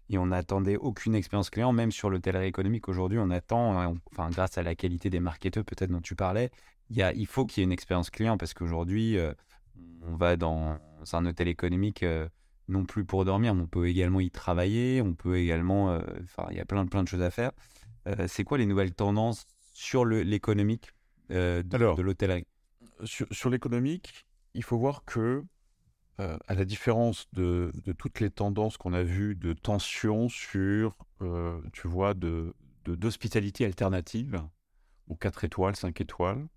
et 0.09 0.17
on 0.17 0.27
n'attendait 0.27 0.77
aucune 0.77 1.15
expérience 1.15 1.49
client, 1.49 1.73
même 1.73 1.91
sur 1.91 2.09
l'hôtellerie 2.09 2.47
économique. 2.47 2.87
Aujourd'hui, 2.87 3.19
on 3.19 3.29
attend, 3.29 3.79
euh, 3.79 3.93
enfin, 4.11 4.29
grâce 4.29 4.57
à 4.57 4.63
la 4.63 4.75
qualité 4.75 5.09
des 5.09 5.19
marketeurs, 5.19 5.65
peut-être 5.65 5.91
dont 5.91 6.01
tu 6.01 6.15
parlais, 6.15 6.49
y 6.89 7.01
a, 7.01 7.13
il 7.13 7.27
faut 7.27 7.45
qu'il 7.45 7.61
y 7.61 7.63
ait 7.63 7.65
une 7.65 7.73
expérience 7.73 8.09
client 8.09 8.37
parce 8.37 8.53
qu'aujourd'hui, 8.53 9.17
euh, 9.17 9.33
on 10.03 10.15
va 10.15 10.37
dans 10.37 10.77
un 11.15 11.25
hôtel 11.25 11.47
économique 11.47 12.03
euh, 12.03 12.27
non 12.67 12.85
plus 12.85 13.05
pour 13.05 13.23
dormir, 13.25 13.55
mais 13.55 13.61
on 13.61 13.67
peut 13.67 13.87
également 13.87 14.19
y 14.19 14.29
travailler, 14.29 15.01
on 15.01 15.13
peut 15.13 15.37
également, 15.37 16.01
enfin, 16.21 16.47
il 16.51 16.57
y 16.57 16.59
a 16.59 16.65
plein, 16.65 16.85
plein 16.85 17.01
de 17.01 17.07
choses 17.07 17.21
à 17.21 17.31
faire. 17.31 17.51
c'est 18.27 18.43
quoi 18.43 18.57
les 18.57 18.65
nouvelles 18.65 18.93
tendances 18.93 19.45
sur 19.73 20.03
l'économique 20.03 20.91
de, 21.29 21.61
de 21.61 22.01
l'hôtellerie? 22.01 22.45
Sur, 23.05 23.25
sur 23.31 23.49
l'économique, 23.49 24.25
il 24.53 24.63
faut 24.63 24.77
voir 24.77 25.05
que 25.05 25.45
euh, 26.19 26.35
à 26.47 26.55
la 26.55 26.65
différence 26.65 27.27
de, 27.33 27.71
toutes 27.99 28.21
les 28.21 28.31
tendances 28.31 28.77
qu'on 28.77 28.93
a 28.93 29.03
vues 29.03 29.35
de 29.35 29.53
tension 29.53 30.29
sur, 30.29 30.97
euh, 31.21 31.61
tu 31.73 31.87
vois, 31.87 32.13
de 32.13 32.53
d'hospitalité 32.85 33.65
alternative 33.65 34.41
aux 35.07 35.15
4 35.15 35.43
étoiles, 35.43 35.75
5 35.75 35.99
étoiles, 35.99 36.47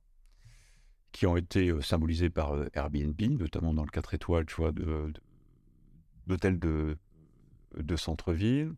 qui 1.12 1.26
ont 1.26 1.36
été 1.36 1.68
euh, 1.70 1.80
symbolisées 1.80 2.30
par 2.30 2.54
Airbnb, 2.74 3.20
notamment 3.38 3.74
dans 3.74 3.84
le 3.84 3.90
4 3.90 4.14
étoiles, 4.14 4.46
tu 4.46 4.56
vois, 4.56 4.72
d'hôtels 6.26 6.58
de, 6.58 7.96
centre-ville, 7.96 8.72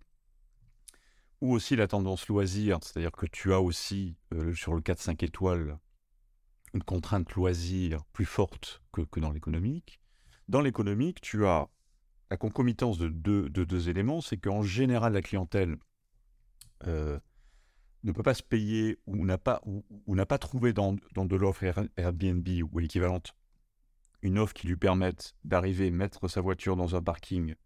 ou 1.41 1.53
aussi 1.53 1.77
la 1.77 1.89
tendance 1.89 2.29
loisir, 2.29 2.79
c'est-à-dire 2.83 3.13
que 3.13 3.27
tu 3.27 3.53
as 3.53 3.61
aussi 3.61 4.17
sur 4.55 4.75
le 4.75 4.81
4-5 4.81 5.25
étoiles 5.25 5.79
une 6.75 6.83
contrainte 6.83 7.33
loisir 7.33 8.05
plus 8.13 8.25
forte 8.25 8.83
que, 8.93 9.03
que 9.03 9.21
dans 9.21 9.31
l'économique. 9.31 10.01
Dans 10.49 10.61
l'économique, 10.61 11.21
tu 11.21 11.47
as 11.47 11.69
la 12.31 12.37
concomitance 12.39 12.97
de 12.97 13.09
deux, 13.09 13.51
de 13.51 13.65
deux 13.65 13.91
éléments, 13.91 14.23
c'est 14.23 14.39
qu'en 14.39 14.63
général, 14.63 15.13
la 15.13 15.21
clientèle 15.21 15.77
euh, 16.87 17.19
ne 18.05 18.13
peut 18.13 18.23
pas 18.23 18.35
se 18.35 18.43
payer 18.43 18.99
ou 19.07 19.25
n'a 19.25 19.39
pas, 19.39 19.61
ou, 19.65 20.15
n'a 20.15 20.27
pas 20.27 20.39
trouvé 20.39 20.73
dans, 20.73 20.93
de 20.93 21.37
l'offre 21.37 21.65
Airbnb 21.97 22.49
ou 22.73 22.79
l'équivalente 22.79 23.35
une 24.23 24.39
offre 24.39 24.55
qui 24.55 24.69
lui 24.69 24.77
permette 24.77 25.35
d'arriver, 25.45 25.91
mettre 25.91 26.29
sa 26.29 26.41
voiture 26.41 26.77
dans 26.77 26.95
un 26.95 27.03
parking, 27.03 27.57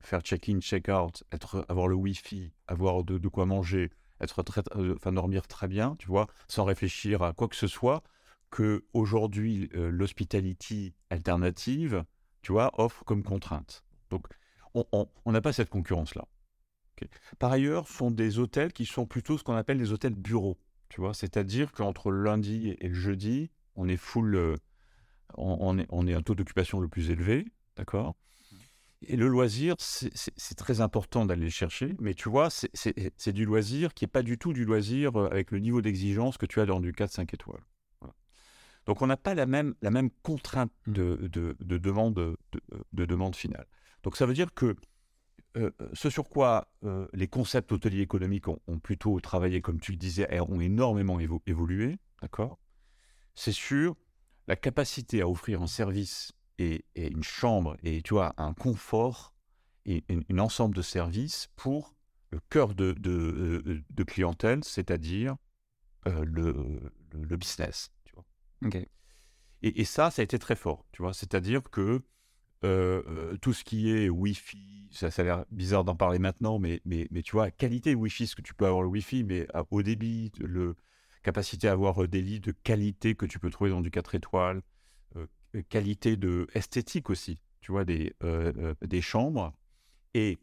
faire 0.00 0.20
check-in, 0.20 0.60
check-out, 0.60 1.22
être, 1.32 1.64
avoir 1.68 1.88
le 1.88 1.94
Wi-Fi, 1.94 2.52
avoir 2.66 3.04
de, 3.04 3.28
quoi 3.28 3.46
manger, 3.46 3.90
être 4.20 4.42
euh, 4.76 4.94
enfin, 4.96 5.12
dormir 5.12 5.46
très 5.46 5.68
bien, 5.68 5.96
tu 5.98 6.08
vois, 6.08 6.26
sans 6.48 6.64
réfléchir 6.64 7.22
à 7.22 7.32
quoi 7.32 7.48
que 7.48 7.56
ce 7.56 7.68
soit, 7.68 8.02
que 8.50 8.84
aujourd'hui 8.92 9.70
euh, 9.74 9.90
l'hospitality 9.90 10.94
alternative, 11.10 12.04
tu 12.42 12.52
vois, 12.52 12.72
offre 12.80 13.04
comme 13.04 13.22
contrainte. 13.22 13.84
Donc, 14.10 14.26
on 14.74 15.32
n'a 15.32 15.40
pas 15.40 15.52
cette 15.52 15.70
concurrence-là. 15.70 16.26
Par 17.38 17.52
ailleurs, 17.52 17.88
ce 17.88 17.94
sont 17.94 18.10
des 18.10 18.38
hôtels 18.38 18.72
qui 18.72 18.86
sont 18.86 19.06
plutôt 19.06 19.38
ce 19.38 19.44
qu'on 19.44 19.54
appelle 19.54 19.78
des 19.78 19.92
hôtels 19.92 20.14
bureaux, 20.14 20.58
tu 20.88 21.00
vois, 21.00 21.14
c'est-à-dire 21.14 21.72
qu'entre 21.72 22.10
le 22.10 22.22
lundi 22.22 22.76
et 22.78 22.88
le 22.88 22.94
jeudi, 22.94 23.50
on 23.76 23.88
est 23.88 23.96
full, 23.96 24.34
euh, 24.34 24.56
on, 25.36 25.78
est, 25.78 25.86
on 25.90 26.06
est 26.06 26.14
un 26.14 26.22
taux 26.22 26.34
d'occupation 26.34 26.80
le 26.80 26.88
plus 26.88 27.10
élevé, 27.10 27.46
d'accord? 27.76 28.14
Et 29.06 29.16
le 29.16 29.28
loisir, 29.28 29.74
c'est 29.78 30.54
très 30.56 30.80
important 30.80 31.26
d'aller 31.26 31.44
le 31.44 31.50
chercher, 31.50 31.94
mais 32.00 32.14
tu 32.14 32.30
vois, 32.30 32.48
c'est 32.50 33.32
du 33.32 33.44
loisir 33.44 33.92
qui 33.92 34.04
n'est 34.04 34.08
pas 34.08 34.22
du 34.22 34.38
tout 34.38 34.52
du 34.52 34.64
loisir 34.64 35.14
euh, 35.16 35.28
avec 35.30 35.50
le 35.50 35.58
niveau 35.58 35.82
d'exigence 35.82 36.38
que 36.38 36.46
tu 36.46 36.60
as 36.60 36.66
dans 36.66 36.80
du 36.80 36.92
4-5 36.92 37.34
étoiles. 37.34 37.64
Donc 38.86 39.02
on 39.02 39.06
n'a 39.06 39.16
pas 39.16 39.34
la 39.34 39.46
même, 39.46 39.74
la 39.82 39.90
même 39.90 40.10
contrainte 40.22 40.72
mmh. 40.86 40.92
de, 40.92 41.56
de, 41.60 41.78
demande, 41.78 42.14
de, 42.14 43.04
demande 43.04 43.34
finale. 43.36 43.66
Donc 44.02 44.16
ça 44.16 44.26
veut 44.26 44.34
dire 44.34 44.52
que 44.54 44.76
euh, 45.56 45.70
ce 45.92 46.10
sur 46.10 46.28
quoi 46.28 46.68
euh, 46.84 47.06
les 47.12 47.28
concepts 47.28 47.70
hôteliers 47.72 48.02
économiques 48.02 48.48
ont, 48.48 48.78
plutôt 48.82 49.20
travaillé, 49.20 49.60
comme 49.60 49.80
tu 49.80 49.92
le 49.92 49.98
disais, 49.98 50.40
ont 50.40 50.60
énormément 50.60 51.18
évolué, 51.46 51.96
d'accord? 52.20 52.58
C'est 53.34 53.52
sur 53.52 53.96
la 54.46 54.56
capacité 54.56 55.20
à 55.20 55.28
offrir 55.28 55.62
un 55.62 55.66
service 55.66 56.32
et, 56.58 56.84
une 56.96 57.22
chambre 57.22 57.76
et 57.82 58.02
tu 58.02 58.14
vois 58.14 58.34
un 58.36 58.52
confort 58.52 59.34
et 59.86 60.04
un 60.10 60.38
ensemble 60.38 60.74
de 60.74 60.82
services 60.82 61.48
pour 61.56 61.94
le 62.30 62.40
cœur 62.50 62.74
de, 62.74 62.92
de, 62.92 63.84
de 63.88 64.02
clientèle, 64.02 64.64
c'est-à-dire 64.64 65.36
euh, 66.06 66.24
le, 66.24 66.92
le, 67.12 67.36
business. 67.36 67.90
Et, 69.62 69.84
ça, 69.84 70.10
ça 70.10 70.20
a 70.20 70.24
été 70.24 70.38
très 70.38 70.56
fort, 70.56 70.84
tu 70.92 71.02
vois? 71.02 71.14
C'est-à-dire 71.14 71.62
que 71.62 72.02
euh, 72.64 73.02
euh, 73.06 73.36
tout 73.38 73.52
ce 73.52 73.64
qui 73.64 73.90
est 73.90 74.08
Wi-Fi, 74.08 74.88
ça, 74.90 75.10
ça 75.10 75.22
a 75.22 75.24
l'air 75.24 75.44
bizarre 75.50 75.84
d'en 75.84 75.94
parler 75.94 76.18
maintenant, 76.18 76.58
mais, 76.58 76.80
mais, 76.84 77.06
mais 77.10 77.22
tu 77.22 77.32
vois, 77.32 77.50
qualité 77.50 77.94
Wi-Fi, 77.94 78.26
ce 78.26 78.36
que 78.36 78.42
tu 78.42 78.54
peux 78.54 78.66
avoir 78.66 78.82
le 78.82 78.88
Wi-Fi, 78.88 79.24
mais 79.24 79.46
au 79.70 79.82
débit, 79.82 80.32
le 80.40 80.76
capacité 81.22 81.68
à 81.68 81.72
avoir 81.72 82.02
euh, 82.02 82.08
des 82.08 82.22
lits 82.22 82.40
de 82.40 82.52
qualité 82.52 83.14
que 83.14 83.26
tu 83.26 83.38
peux 83.38 83.50
trouver 83.50 83.70
dans 83.70 83.80
du 83.80 83.90
4 83.90 84.14
étoiles, 84.14 84.62
qualité 85.68 86.16
de 86.16 86.48
esthétique 86.54 87.10
aussi, 87.10 87.38
tu 87.60 87.70
vois, 87.70 87.84
des, 87.84 88.12
des 88.82 89.00
chambres, 89.00 89.52
et 90.12 90.36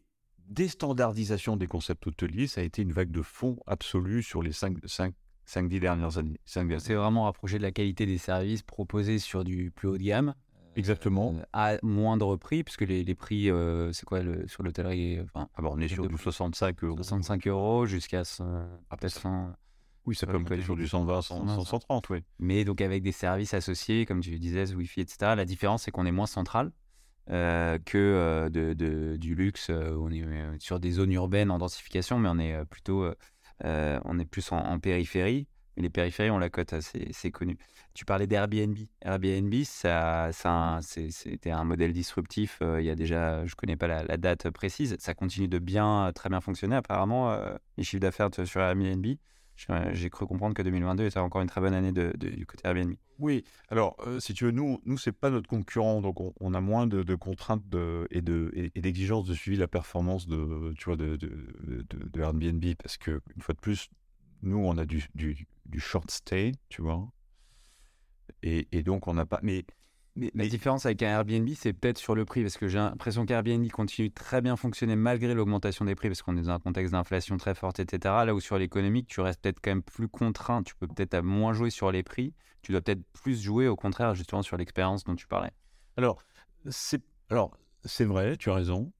déstandardisation 0.48 1.58
des 1.58 1.66
concepts 1.66 2.06
hôteliers, 2.06 2.46
ça 2.46 2.62
a 2.62 2.64
été 2.64 2.80
une 2.80 2.92
vague 2.92 3.10
de 3.10 3.20
fond 3.20 3.58
absolue 3.66 4.22
sur 4.22 4.42
les 4.42 4.52
5, 4.52 4.78
5 4.86 5.14
5-10 5.46 5.80
dernières 5.80 6.18
années. 6.18 6.40
C'est 6.44 6.94
vraiment 6.94 7.24
rapproché 7.24 7.58
de 7.58 7.62
la 7.62 7.72
qualité 7.72 8.06
des 8.06 8.18
services 8.18 8.62
proposés 8.62 9.18
sur 9.18 9.44
du 9.44 9.70
plus 9.70 9.88
haut 9.88 9.98
de 9.98 10.02
gamme. 10.02 10.34
Euh, 10.72 10.78
Exactement. 10.78 11.34
à 11.52 11.76
moindre 11.82 12.36
prix, 12.36 12.64
puisque 12.64 12.82
les, 12.82 13.04
les 13.04 13.14
prix, 13.14 13.50
euh, 13.50 13.92
c'est 13.92 14.04
quoi 14.06 14.22
le, 14.22 14.46
sur 14.48 14.62
l'hôtellerie 14.62 15.20
enfin, 15.20 15.48
ah 15.54 15.62
bah, 15.62 15.70
On 15.72 15.80
est 15.80 15.88
sur 15.88 16.08
du 16.08 16.16
65 16.16 16.84
euros. 16.84 16.96
65 16.96 17.46
euros 17.46 17.86
jusqu'à 17.86 18.24
100. 18.24 18.66
Oui, 20.04 20.16
ça 20.16 20.26
peut 20.26 20.36
monter 20.36 20.60
sur 20.60 20.74
du 20.74 20.88
120, 20.88 21.22
130, 21.22 22.10
oui. 22.10 22.18
Mais 22.40 22.64
donc 22.64 22.80
avec 22.80 23.04
des 23.04 23.12
services 23.12 23.54
associés, 23.54 24.04
comme 24.04 24.20
tu 24.20 24.36
disais, 24.38 24.72
Wi-Fi, 24.74 25.02
etc. 25.02 25.34
La 25.36 25.44
différence, 25.44 25.84
c'est 25.84 25.92
qu'on 25.92 26.06
est 26.06 26.12
moins 26.12 26.26
central 26.26 26.72
euh, 27.30 27.78
que 27.84 28.48
de, 28.50 28.72
de, 28.72 29.16
du 29.16 29.36
luxe. 29.36 29.70
on 29.70 30.10
est 30.10 30.24
sur 30.58 30.80
des 30.80 30.90
zones 30.90 31.12
urbaines 31.12 31.52
en 31.52 31.58
densification, 31.58 32.18
mais 32.18 32.28
on 32.28 32.38
est 32.40 32.64
plutôt 32.64 33.12
euh, 33.64 34.00
on 34.04 34.18
est 34.18 34.24
plus 34.24 34.50
en, 34.52 34.78
périphérie. 34.78 35.46
Les 35.76 35.88
périphéries, 35.88 36.30
on 36.30 36.38
la 36.38 36.50
cote 36.50 36.72
assez, 36.74 37.30
connue. 37.30 37.56
Tu 37.94 38.04
parlais 38.04 38.26
d'Airbnb. 38.26 38.76
Airbnb, 39.00 39.54
ça, 39.64 40.30
ça 40.32 40.80
c'était 40.82 41.50
un 41.50 41.64
modèle 41.64 41.92
disruptif. 41.92 42.58
Euh, 42.62 42.80
il 42.80 42.86
y 42.86 42.90
a 42.90 42.94
déjà, 42.94 43.46
je 43.46 43.54
connais 43.54 43.76
pas 43.76 43.86
la, 43.86 44.16
date 44.16 44.50
précise. 44.50 44.96
Ça 44.98 45.14
continue 45.14 45.48
de 45.48 45.58
bien, 45.58 46.12
très 46.14 46.28
bien 46.28 46.40
fonctionner. 46.40 46.76
Apparemment, 46.76 47.32
euh, 47.32 47.54
les 47.78 47.84
chiffres 47.84 48.00
d'affaires 48.00 48.28
sur 48.44 48.60
Airbnb. 48.60 49.06
J'ai 49.92 50.10
cru 50.10 50.26
comprendre 50.26 50.54
que 50.54 50.62
2022 50.62 51.06
était 51.06 51.18
encore 51.18 51.40
une 51.40 51.48
très 51.48 51.60
bonne 51.60 51.74
année 51.74 51.92
du 51.92 52.46
côté 52.46 52.66
Airbnb. 52.66 52.94
Oui, 53.18 53.44
alors 53.68 53.96
si 54.18 54.34
tu 54.34 54.44
veux, 54.44 54.50
nous, 54.50 54.80
nous 54.86 54.98
c'est 54.98 55.12
pas 55.12 55.30
notre 55.30 55.48
concurrent, 55.48 56.00
donc 56.00 56.16
on, 56.40 56.54
a 56.54 56.60
moins 56.60 56.88
de, 56.88 57.14
contraintes 57.14 57.68
de, 57.68 58.08
et 58.10 58.20
d'exigences 58.80 59.26
de, 59.26 59.34
suivi 59.34 59.56
de 59.56 59.60
la 59.60 59.68
performance 59.68 60.26
de, 60.26 60.72
tu 60.76 60.86
vois, 60.86 60.96
de, 60.96 61.16
Airbnb, 62.18 62.64
parce 62.82 62.96
que 62.96 63.20
une 63.36 63.42
fois 63.42 63.54
de 63.54 63.60
plus, 63.60 63.88
nous, 64.42 64.58
on 64.58 64.76
a 64.76 64.84
du, 64.84 65.46
du 65.72 65.80
short 65.80 66.10
stay, 66.10 66.52
tu 66.68 66.82
vois, 66.82 67.08
et, 68.42 68.68
et 68.72 68.82
donc 68.82 69.08
on 69.08 69.14
n'a 69.14 69.26
pas. 69.26 69.40
Mais 69.42 69.64
mais, 70.14 70.30
la 70.34 70.46
différence 70.46 70.84
avec 70.84 71.02
un 71.02 71.08
Airbnb, 71.08 71.48
c'est 71.56 71.72
peut-être 71.72 71.96
sur 71.96 72.14
le 72.14 72.26
prix, 72.26 72.42
parce 72.42 72.58
que 72.58 72.68
j'ai 72.68 72.78
l'impression 72.78 73.24
qu'Airbnb 73.24 73.66
continue 73.70 74.10
très 74.10 74.42
bien 74.42 74.56
fonctionner 74.56 74.94
malgré 74.94 75.32
l'augmentation 75.32 75.86
des 75.86 75.94
prix, 75.94 76.08
parce 76.08 76.20
qu'on 76.20 76.36
est 76.36 76.42
dans 76.42 76.50
un 76.50 76.58
contexte 76.58 76.92
d'inflation 76.92 77.38
très 77.38 77.54
forte, 77.54 77.80
etc. 77.80 78.26
Là 78.26 78.34
où 78.34 78.40
sur 78.40 78.58
l'économique, 78.58 79.08
tu 79.08 79.20
restes 79.20 79.40
peut-être 79.40 79.60
quand 79.62 79.70
même 79.70 79.82
plus 79.82 80.08
contraint, 80.08 80.62
tu 80.62 80.74
peux 80.74 80.86
peut-être 80.86 81.18
moins 81.22 81.54
jouer 81.54 81.70
sur 81.70 81.90
les 81.90 82.02
prix, 82.02 82.34
tu 82.60 82.72
dois 82.72 82.82
peut-être 82.82 83.02
plus 83.14 83.42
jouer 83.42 83.68
au 83.68 83.76
contraire 83.76 84.14
justement 84.14 84.42
sur 84.42 84.58
l'expérience 84.58 85.04
dont 85.04 85.16
tu 85.16 85.26
parlais. 85.26 85.52
Alors, 85.96 86.22
c'est 86.68 87.02
alors 87.30 87.56
c'est 87.84 88.04
vrai, 88.04 88.36
tu 88.36 88.50
as 88.50 88.54
raison. 88.54 88.92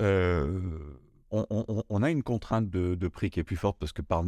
Euh, 0.00 0.96
on, 1.30 2.02
a 2.02 2.10
une 2.10 2.22
contrainte 2.22 2.70
de, 2.70 3.08
prix 3.08 3.30
qui 3.30 3.40
est 3.40 3.44
plus 3.44 3.56
forte 3.56 3.78
parce 3.78 3.92
que 3.92 4.02
par, 4.02 4.24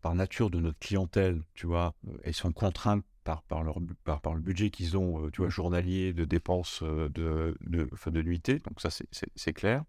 par 0.00 0.14
nature 0.14 0.50
de 0.50 0.58
notre 0.58 0.78
clientèle, 0.78 1.42
tu 1.54 1.66
vois, 1.66 1.94
elles 2.24 2.34
sont 2.34 2.52
contraintes 2.52 3.04
par, 3.48 3.62
leur, 3.62 3.78
par, 4.04 4.34
le 4.34 4.40
budget 4.40 4.70
qu'ils 4.70 4.96
ont, 4.96 5.24
euh, 5.24 5.30
tu 5.30 5.38
vois, 5.38 5.48
mmh. 5.48 5.52
journalier 5.52 6.12
de 6.12 6.24
dépenses 6.24 6.80
euh, 6.82 7.08
de, 7.10 7.56
de, 7.60 7.88
de 8.06 8.22
nuitée. 8.22 8.58
Donc 8.60 8.80
ça, 8.80 8.88
c'est 8.90 9.52
clair. 9.52 9.84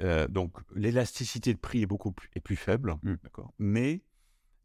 Euh, 0.00 0.26
donc 0.26 0.52
l'élasticité 0.74 1.54
de 1.54 1.58
prix 1.58 1.82
est 1.82 1.86
beaucoup 1.86 2.12
plus, 2.12 2.28
est 2.34 2.40
plus 2.40 2.56
faible, 2.56 2.96
mmh. 3.02 3.14
mais 3.58 4.02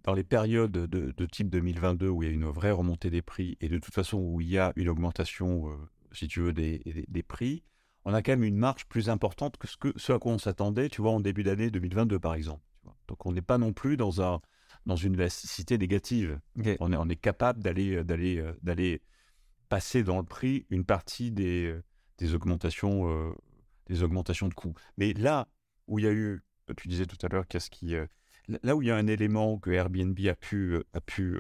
dans 0.03 0.13
les 0.13 0.23
périodes 0.23 0.71
de, 0.71 1.25
type 1.25 1.49
2022 1.49 2.07
où 2.07 2.23
il 2.23 2.29
y 2.29 2.31
a 2.31 2.33
une 2.33 2.45
vraie 2.45 2.71
remontée 2.71 3.09
des 3.09 3.21
prix 3.21 3.57
et 3.61 3.69
de 3.69 3.77
toute 3.77 3.93
façon 3.93 4.17
où 4.17 4.41
il 4.41 4.49
y 4.49 4.57
a 4.57 4.73
une 4.75 4.89
augmentation, 4.89 5.69
si 6.13 6.27
tu 6.27 6.39
veux, 6.39 6.53
des, 6.53 7.05
des, 7.07 7.23
prix, 7.23 7.63
on 8.05 8.13
a 8.13 8.21
quand 8.21 8.31
même 8.31 8.43
une 8.43 8.57
marge 8.57 8.85
plus 8.85 9.09
importante 9.09 9.57
que 9.57 9.67
ce, 9.67 9.77
que, 9.77 9.93
ce 9.95 10.13
à 10.13 10.19
quoi 10.19 10.33
on 10.33 10.37
s'attendait, 10.37 10.89
tu 10.89 11.01
vois, 11.01 11.11
en 11.11 11.19
début 11.19 11.43
d'année 11.43 11.69
2022 11.69 12.19
par 12.19 12.33
exemple. 12.33 12.63
Donc 13.07 13.25
on 13.25 13.31
n'est 13.31 13.41
pas 13.41 13.57
non 13.57 13.73
plus 13.73 13.97
dans 13.97 14.21
un, 14.21 14.41
dans 14.85 14.95
une 14.95 15.15
élasticité 15.15 15.77
négative. 15.77 16.39
On, 16.79 16.91
est, 16.91 16.97
on 16.97 17.09
est 17.09 17.15
capable 17.15 17.61
d'aller, 17.61 17.95
euh, 17.95 18.03
d'aller, 18.03 18.37
euh, 18.37 18.53
d'aller 18.61 19.01
passer 19.67 20.03
dans 20.03 20.17
le 20.17 20.25
prix 20.25 20.65
une 20.69 20.85
partie 20.85 21.31
des, 21.31 21.67
euh, 21.67 21.83
des, 22.17 22.33
augmentations, 22.33 23.33
des 23.87 24.03
augmentations 24.03 24.47
de 24.47 24.53
coûts. 24.53 24.73
Mais 24.97 25.13
là 25.13 25.47
où 25.87 25.99
il 25.99 26.05
y 26.05 26.07
a 26.07 26.11
eu, 26.11 26.43
tu 26.77 26.87
disais 26.87 27.05
tout 27.05 27.17
à 27.25 27.29
l'heure, 27.29 27.47
qu'est-ce 27.47 27.69
qui, 27.69 27.95
là 28.63 28.75
où 28.75 28.81
il 28.81 28.87
y 28.87 28.91
a 28.91 28.95
un 28.95 29.07
élément 29.07 29.57
que 29.57 29.71
Airbnb 29.71 30.17
a 30.27 30.35
pu, 30.35 30.77
a 30.93 31.01
pu, 31.01 31.39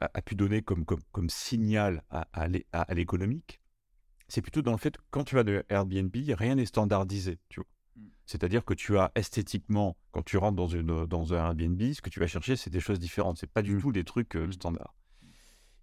a, 0.00 0.22
pu 0.22 0.34
donner 0.34 0.62
comme, 0.62 0.84
comme, 0.84 1.02
comme 1.12 1.30
signal 1.30 2.02
à, 2.10 2.26
à 2.32 2.94
l'économique, 2.94 3.60
c'est 4.30 4.42
plutôt 4.42 4.62
dans 4.62 4.72
le 4.72 4.78
fait 4.78 4.96
que 4.96 5.02
quand 5.10 5.24
tu 5.24 5.34
vas 5.34 5.42
de 5.42 5.64
Airbnb, 5.68 6.14
rien 6.14 6.54
n'est 6.54 6.64
standardisé. 6.64 7.38
Tu 7.48 7.60
vois. 7.60 7.68
C'est-à-dire 8.26 8.64
que 8.64 8.74
tu 8.74 8.96
as 8.96 9.10
esthétiquement, 9.16 9.96
quand 10.12 10.22
tu 10.22 10.36
rentres 10.36 10.54
dans, 10.54 10.68
une, 10.68 11.04
dans 11.04 11.34
un 11.34 11.48
Airbnb, 11.48 11.92
ce 11.92 12.00
que 12.00 12.10
tu 12.10 12.20
vas 12.20 12.28
chercher, 12.28 12.54
c'est 12.54 12.70
des 12.70 12.78
choses 12.78 13.00
différentes. 13.00 13.38
C'est 13.38 13.50
pas 13.50 13.62
du 13.62 13.74
mmh. 13.74 13.80
tout 13.80 13.92
des 13.92 14.04
trucs 14.04 14.36
euh, 14.36 14.46
mmh. 14.46 14.52
standards. 14.52 14.94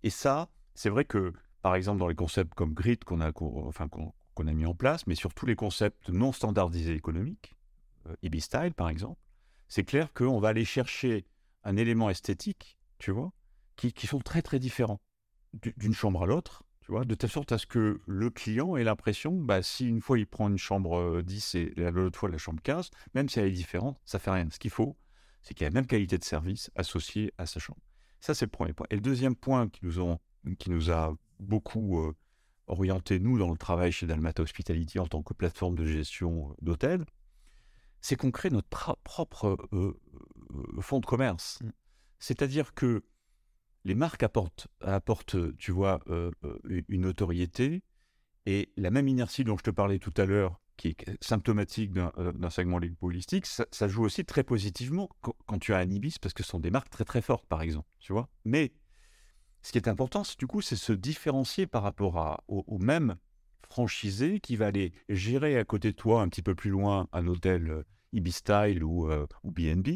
Et 0.03 0.10
ça, 0.10 0.49
c'est 0.73 0.89
vrai 0.89 1.03
que, 1.03 1.33
par 1.62 1.75
exemple, 1.75 1.99
dans 1.99 2.07
les 2.07 2.15
concepts 2.15 2.53
comme 2.53 2.73
Grid 2.73 3.03
qu'on 3.03 3.19
a, 3.19 3.31
enfin, 3.36 3.89
qu'on, 3.89 4.47
a 4.47 4.53
mis 4.53 4.65
en 4.65 4.73
place, 4.73 5.05
mais 5.07 5.15
sur 5.15 5.33
tous 5.33 5.45
les 5.45 5.57
concepts 5.57 6.07
non 6.10 6.31
standardisés 6.31 6.93
économiques, 6.93 7.53
euh, 8.07 8.39
Style 8.39 8.73
par 8.73 8.88
exemple, 8.88 9.19
c'est 9.67 9.83
clair 9.83 10.13
qu'on 10.13 10.39
va 10.39 10.49
aller 10.49 10.63
chercher 10.63 11.25
un 11.65 11.75
élément 11.75 12.10
esthétique, 12.10 12.77
tu 12.97 13.12
vois, 13.12 13.33
qui, 13.75 13.91
qui 13.91 14.07
sont 14.07 14.19
très 14.19 14.41
très 14.41 14.60
différents 14.60 15.01
d'une 15.53 15.93
chambre 15.93 16.23
à 16.23 16.25
l'autre 16.25 16.63
de 16.89 17.15
telle 17.15 17.30
sorte 17.30 17.52
à 17.52 17.58
ce 17.58 17.65
que 17.65 18.00
le 18.06 18.30
client 18.30 18.78
ait 18.78 18.84
l'impression, 18.84 19.34
bah, 19.34 19.62
si 19.62 19.88
une 19.88 20.02
fois 20.02 20.17
il 20.17 20.28
prend 20.28 20.47
une 20.47 20.58
chambre 20.58 21.21
10 21.21 21.56
et 21.56 21.73
l'autre 21.76 22.17
fois 22.17 22.30
la 22.30 22.38
chambre 22.38 22.62
15, 22.62 22.91
même 23.13 23.30
si 23.30 23.39
elle 23.39 23.47
est 23.47 23.52
différente, 23.52 24.00
ça 24.06 24.19
fait 24.19 24.32
rien. 24.32 24.47
Ce 24.52 24.60
qu'il 24.60 24.71
faut, 24.71 24.97
c'est 25.41 25.54
qu'il 25.54 25.63
y 25.63 25.67
ait 25.67 25.69
la 25.69 25.73
même 25.73 25.88
qualité 25.88 26.17
de 26.17 26.23
service 26.23 26.71
associée 26.76 27.34
à 27.38 27.45
sa 27.45 27.60
chambre. 27.60 27.80
Ça, 28.19 28.34
c'est 28.34 28.45
le 28.45 28.52
premier 28.52 28.73
point. 28.73 28.88
Et 28.89 28.95
le 28.95 29.02
deuxième 29.02 29.36
point 29.36 29.67
qui 29.67 29.82
nous, 29.84 30.00
ont, 30.00 30.19
qui 30.60 30.69
nous 30.69 30.91
a 30.91 31.13
beaucoup 31.39 32.13
orienté, 32.67 33.19
nous, 33.19 33.38
dans 33.38 33.52
le 33.52 33.58
travail 33.58 33.91
chez 33.91 34.08
Dalmata 34.08 34.43
Hospitality 34.43 35.00
en 35.00 35.08
tant 35.08 35.23
que 35.23 35.34
plateforme 35.34 35.76
de 35.76 35.86
gestion 35.86 36.56
d'hôtels, 36.62 37.06
c'est 38.02 38.15
qu'on 38.15 38.32
crée 38.32 38.50
notre 38.50 38.67
propre 39.04 39.58
fonds 40.82 41.00
de 41.00 41.06
commerce. 41.06 41.60
Mmh. 41.62 41.69
C'est-à-dire 42.19 42.73
que 42.73 43.04
les 43.88 43.95
marques 43.95 44.21
apportent, 44.21 44.67
apportent 44.82 45.38
tu 45.58 45.71
vois, 45.71 46.02
euh, 46.10 46.30
euh, 46.43 46.84
une 46.89 47.02
notoriété 47.02 47.84
et 48.45 48.69
la 48.76 48.91
même 48.91 49.08
inertie 49.08 49.45
dont 49.45 49.58
je 49.58 49.63
te 49.63 49.69
parlais 49.69 49.97
tout 49.97 50.13
à 50.17 50.26
l'heure, 50.26 50.60
qui 50.76 50.89
est 50.89 51.23
symptomatique 51.23 51.93
d'un 51.93 52.12
euh, 52.17 52.50
segment 52.50 52.82
holistique, 53.02 53.45
ça, 53.45 53.65
ça, 53.71 53.88
joue 53.88 54.04
aussi 54.04 54.26
très 54.26 54.43
positivement 54.43 55.10
quand, 55.21 55.58
tu 55.58 55.73
as 55.73 55.78
un 55.78 55.89
Ibis, 55.89 56.19
parce 56.19 56.34
que 56.34 56.43
ce 56.43 56.50
sont 56.50 56.60
des 56.60 56.69
marques 56.69 56.89
très 56.89 57.06
très 57.06 57.21
fortes, 57.21 57.47
par 57.47 57.62
exemple, 57.62 57.88
tu 58.00 58.12
vois. 58.12 58.30
Mais 58.43 58.73
ce 59.62 59.71
qui 59.71 59.78
est 59.78 59.88
important, 59.88 60.23
du 60.38 60.47
coup, 60.47 60.62
c'est 60.62 60.76
se 60.76 60.91
différencier 60.91 61.65
par 61.65 61.82
rapport 61.82 62.17
à, 62.17 62.43
au, 62.50 62.78
même 62.78 63.15
franchisé 63.62 64.41
qui 64.41 64.58
va 64.58 64.67
aller 64.67 64.93
gérer 65.08 65.58
à 65.58 65.63
côté 65.63 65.91
de 65.91 65.95
toi, 65.95 66.21
un 66.21 66.28
petit 66.28 66.43
peu 66.43 66.56
plus 66.56 66.71
loin, 66.71 67.08
un 67.13 67.26
hôtel 67.28 67.86
Ibis 68.12 68.34
Style 68.34 68.84
ou, 68.84 69.10
ou 69.43 69.52
BNB. 69.52 69.88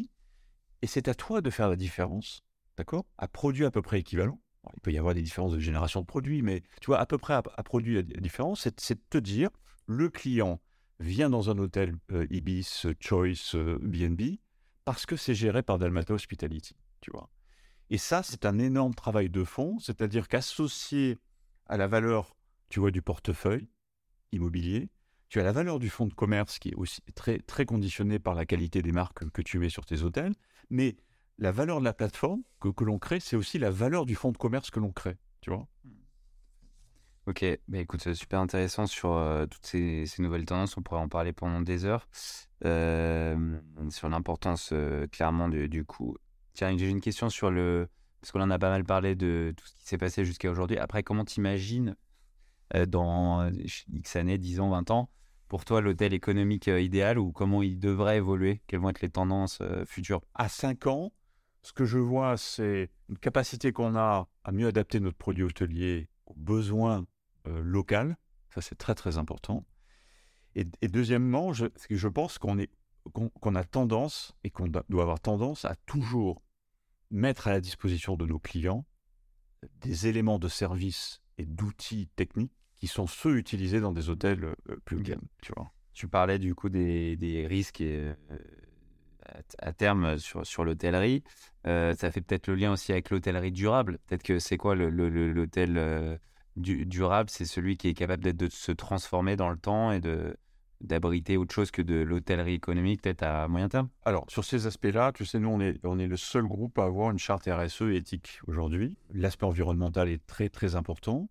Et 0.82 0.88
c'est 0.88 1.10
à 1.10 1.14
toi 1.14 1.42
de 1.42 1.50
faire 1.50 1.70
la 1.70 1.76
différence 1.76 2.42
d'accord? 2.78 3.06
À 3.18 3.28
produit 3.28 3.66
à 3.66 3.72
peu 3.72 3.82
près 3.82 4.00
équivalent. 4.00 4.40
il 4.76 4.82
peut 4.82 4.92
y 4.92 4.98
avoir 4.98 5.14
des 5.14 5.22
différences 5.22 5.54
de 5.54 5.60
génération 5.60 6.02
de 6.02 6.06
produits, 6.06 6.42
mais 6.42 6.62
tu 6.82 6.88
vois, 6.88 7.00
à 7.00 7.06
peu 7.06 7.18
près 7.18 7.34
à, 7.34 7.42
produit 7.42 7.98
à 7.98 8.02
différence, 8.04 8.68
c'est 8.78 8.96
de 8.96 9.04
te 9.10 9.18
dire, 9.18 9.50
le 9.88 10.10
client 10.10 10.62
vient 11.00 11.30
dans 11.30 11.50
un 11.50 11.58
hôtel 11.58 11.96
euh, 12.12 12.28
Ibis, 12.30 12.86
Choice, 13.00 13.56
BNB, 13.56 14.22
euh, 14.22 14.36
parce 14.86 15.06
que 15.06 15.16
c'est 15.16 15.36
géré 15.36 15.64
par 15.64 15.80
Dalmata 15.80 16.14
Hospitality, 16.14 16.76
tu 17.02 17.12
vois? 17.12 17.30
Et 17.90 17.98
ça, 17.98 18.24
c'est 18.24 18.46
un 18.46 18.58
énorme 18.60 18.94
travail 18.94 19.30
de 19.30 19.44
fond, 19.44 19.78
c'est-à-dire 19.80 20.28
qu'associé 20.28 21.18
à 21.66 21.78
la 21.78 21.88
valeur, 21.88 22.38
tu 22.70 22.80
vois, 22.80 22.92
du 22.92 23.02
portefeuille 23.02 23.68
immobilier, 24.32 24.90
tu 25.28 25.40
as 25.40 25.44
la 25.44 25.52
valeur 25.52 25.80
du 25.80 25.90
fonds 25.90 26.08
de 26.08 26.14
commerce 26.14 26.60
qui 26.60 26.70
est 26.70 26.76
aussi 26.76 27.02
très, 27.16 27.40
très 27.40 27.66
conditionné 27.66 28.20
par 28.20 28.36
la 28.36 28.46
qualité 28.46 28.82
des 28.82 28.92
marques 28.92 29.30
que 29.32 29.42
tu 29.42 29.60
mets 29.60 29.70
sur 29.70 29.86
tes 29.86 30.04
hôtels, 30.04 30.34
mais 30.70 30.96
la 31.42 31.52
valeur 31.52 31.80
de 31.80 31.86
la 31.86 31.94
plateforme 31.94 32.44
que, 32.62 32.70
que 32.70 32.84
l'on 32.84 33.00
crée, 33.00 33.20
c'est 33.20 33.36
aussi 33.36 33.58
la 33.58 33.72
valeur 33.72 34.06
du 34.06 34.16
fonds 34.16 34.32
de 34.32 34.38
commerce 34.38 34.70
que 34.70 34.80
l'on 34.80 34.92
crée. 34.92 35.18
Tu 35.42 35.50
vois 35.50 35.68
Ok, 37.28 37.46
bah 37.68 37.80
écoute, 37.80 38.02
c'est 38.02 38.14
super 38.14 38.40
intéressant 38.40 38.86
sur 38.86 39.14
euh, 39.14 39.46
toutes 39.46 39.66
ces, 39.66 40.06
nouvelles 40.20 40.46
tendances. 40.46 40.78
On 40.78 40.82
pourrait 40.82 41.02
en 41.02 41.10
parler 41.10 41.34
pendant 41.34 41.62
des 41.62 41.86
heures. 41.86 42.08
Euh, 42.64 43.60
sur 43.90 44.08
l'importance 44.08 44.70
euh, 44.72 45.08
clairement 45.08 45.50
du, 45.50 45.68
du 45.68 45.84
coup. 45.84 46.16
Tiens, 46.54 46.76
j'ai 46.78 46.90
une 46.90 47.02
question 47.02 47.30
sur 47.30 47.50
le. 47.50 47.90
Parce 48.22 48.32
qu'on 48.32 48.42
en 48.42 48.52
a 48.52 48.60
pas 48.60 48.70
mal 48.70 48.84
parlé 48.84 49.16
de 49.16 49.54
tout 49.58 49.66
ce 49.66 49.74
qui 49.76 49.88
s'est 49.88 49.98
passé 49.98 50.26
jusqu'à 50.26 50.50
aujourd'hui. 50.52 50.78
Après, 50.78 51.02
comment 51.02 51.26
t'imagines 51.26 51.96
dans 52.88 53.50
X 53.92 54.16
années, 54.16 54.38
10 54.38 54.60
ans, 54.60 54.70
20 54.70 54.92
ans, 54.92 55.10
pour 55.48 55.66
toi 55.66 55.82
l'hôtel 55.82 56.14
économique 56.14 56.68
idéal 56.68 57.18
ou 57.18 57.32
comment 57.32 57.64
il 57.64 57.80
devrait 57.80 58.18
évoluer? 58.18 58.62
Quelles 58.68 58.80
vont 58.80 58.90
être 58.90 59.02
les 59.02 59.10
tendances 59.10 59.60
futures? 59.88 60.22
À 60.36 60.50
5 60.50 60.86
ans, 60.86 61.12
ce 61.62 61.74
que 61.74 61.86
je 61.86 61.98
vois, 61.98 62.38
c'est 62.38 62.90
une 63.10 63.18
capacité 63.18 63.72
qu'on 63.72 63.96
a 63.96 64.28
à 64.44 64.52
mieux 64.52 64.68
adapter 64.68 65.00
notre 65.00 65.18
produit 65.18 65.44
hôtelier 65.44 66.10
aux 66.26 66.34
besoins 66.34 67.06
euh, 67.48 67.62
locaux. 67.62 68.14
Ça, 68.50 68.62
c'est 68.62 68.76
très, 68.76 68.96
très 68.96 69.18
important. 69.18 69.66
Et, 70.56 70.66
deuxièmement, 70.90 71.54
je, 71.54 71.68
je 71.90 72.08
pense 72.10 72.38
qu'on 72.38 72.58
a 73.56 73.64
tendance 73.64 74.36
et 74.44 74.50
qu'on 74.50 74.68
doit 74.68 75.02
avoir 75.02 75.22
tendance 75.22 75.64
à 75.64 75.76
toujours 75.86 76.44
mettre 77.10 77.48
à 77.48 77.52
la 77.52 77.62
disposition 77.62 78.18
de 78.18 78.26
nos 78.26 78.40
clients 78.40 78.86
des 79.80 80.08
éléments 80.08 80.40
de 80.40 80.48
service 80.48 81.22
et 81.38 81.46
d'outils 81.46 82.10
techniques 82.16 82.54
qui 82.76 82.88
sont 82.88 83.08
ceux 83.08 83.38
utilisés 83.38 83.80
dans 83.80 83.94
des 83.94 84.10
hôtels 84.10 84.44
euh, 84.44 84.56
plus 84.84 84.98
okay. 84.98 85.16
tu 85.42 85.54
vois. 85.56 85.72
Tu 85.94 86.08
parlais 86.08 86.40
du 86.40 86.56
coup 86.56 86.70
des, 86.70 87.16
des 87.16 87.46
risques 87.46 87.82
et, 87.82 88.14
euh, 88.32 88.38
à 89.60 89.74
terme 89.74 90.18
sur, 90.18 90.46
sur 90.46 90.64
l'hôtellerie. 90.64 91.24
Euh, 91.68 91.94
ça 91.96 92.12
fait 92.12 92.22
peut-être 92.22 92.48
le 92.48 92.56
lien 92.56 92.72
aussi 92.72 92.92
avec 92.92 93.10
l'hôtellerie 93.10 93.52
durable. 93.52 94.00
Peut-être 94.08 94.24
que 94.24 94.40
c'est 94.40 94.58
quoi 94.58 94.76
l'hôtel 94.76 95.78
euh, 95.78 96.18
durable? 96.56 97.30
C'est 97.30 97.46
celui 97.46 97.78
qui 97.78 97.90
est 97.90 97.94
capable 97.94 98.36
de 98.36 98.50
se 98.50 98.72
transformer 98.72 99.36
dans 99.36 99.50
le 99.50 99.58
temps 99.58 99.92
et 99.92 100.02
d'abriter 100.82 101.38
autre 101.38 101.54
chose 101.54 101.72
que 101.72 101.82
de 101.82 101.96
l'hôtellerie 101.96 102.56
économique, 102.56 103.02
peut-être 103.02 103.24
à 103.24 103.48
moyen 103.48 103.70
terme? 103.70 103.90
Alors, 104.06 104.26
sur 104.30 104.44
ces 104.44 104.68
aspects-là, 104.68 105.12
tu 105.14 105.26
sais, 105.26 105.40
nous, 105.40 105.50
on 105.50 105.60
est, 105.60 105.80
on 105.84 106.00
est 106.00 106.08
le 106.08 106.18
seul 106.18 106.44
groupe 106.44 106.80
à 106.80 106.86
avoir 106.86 107.12
une 107.12 107.20
charte 107.20 107.48
RSE 107.48 107.84
éthique 107.94 108.40
aujourd'hui. 108.48 108.98
L'aspect 109.14 109.46
environnemental 109.46 110.10
est 110.10 110.26
très, 110.26 110.50
très 110.50 110.76
important. 110.76 111.30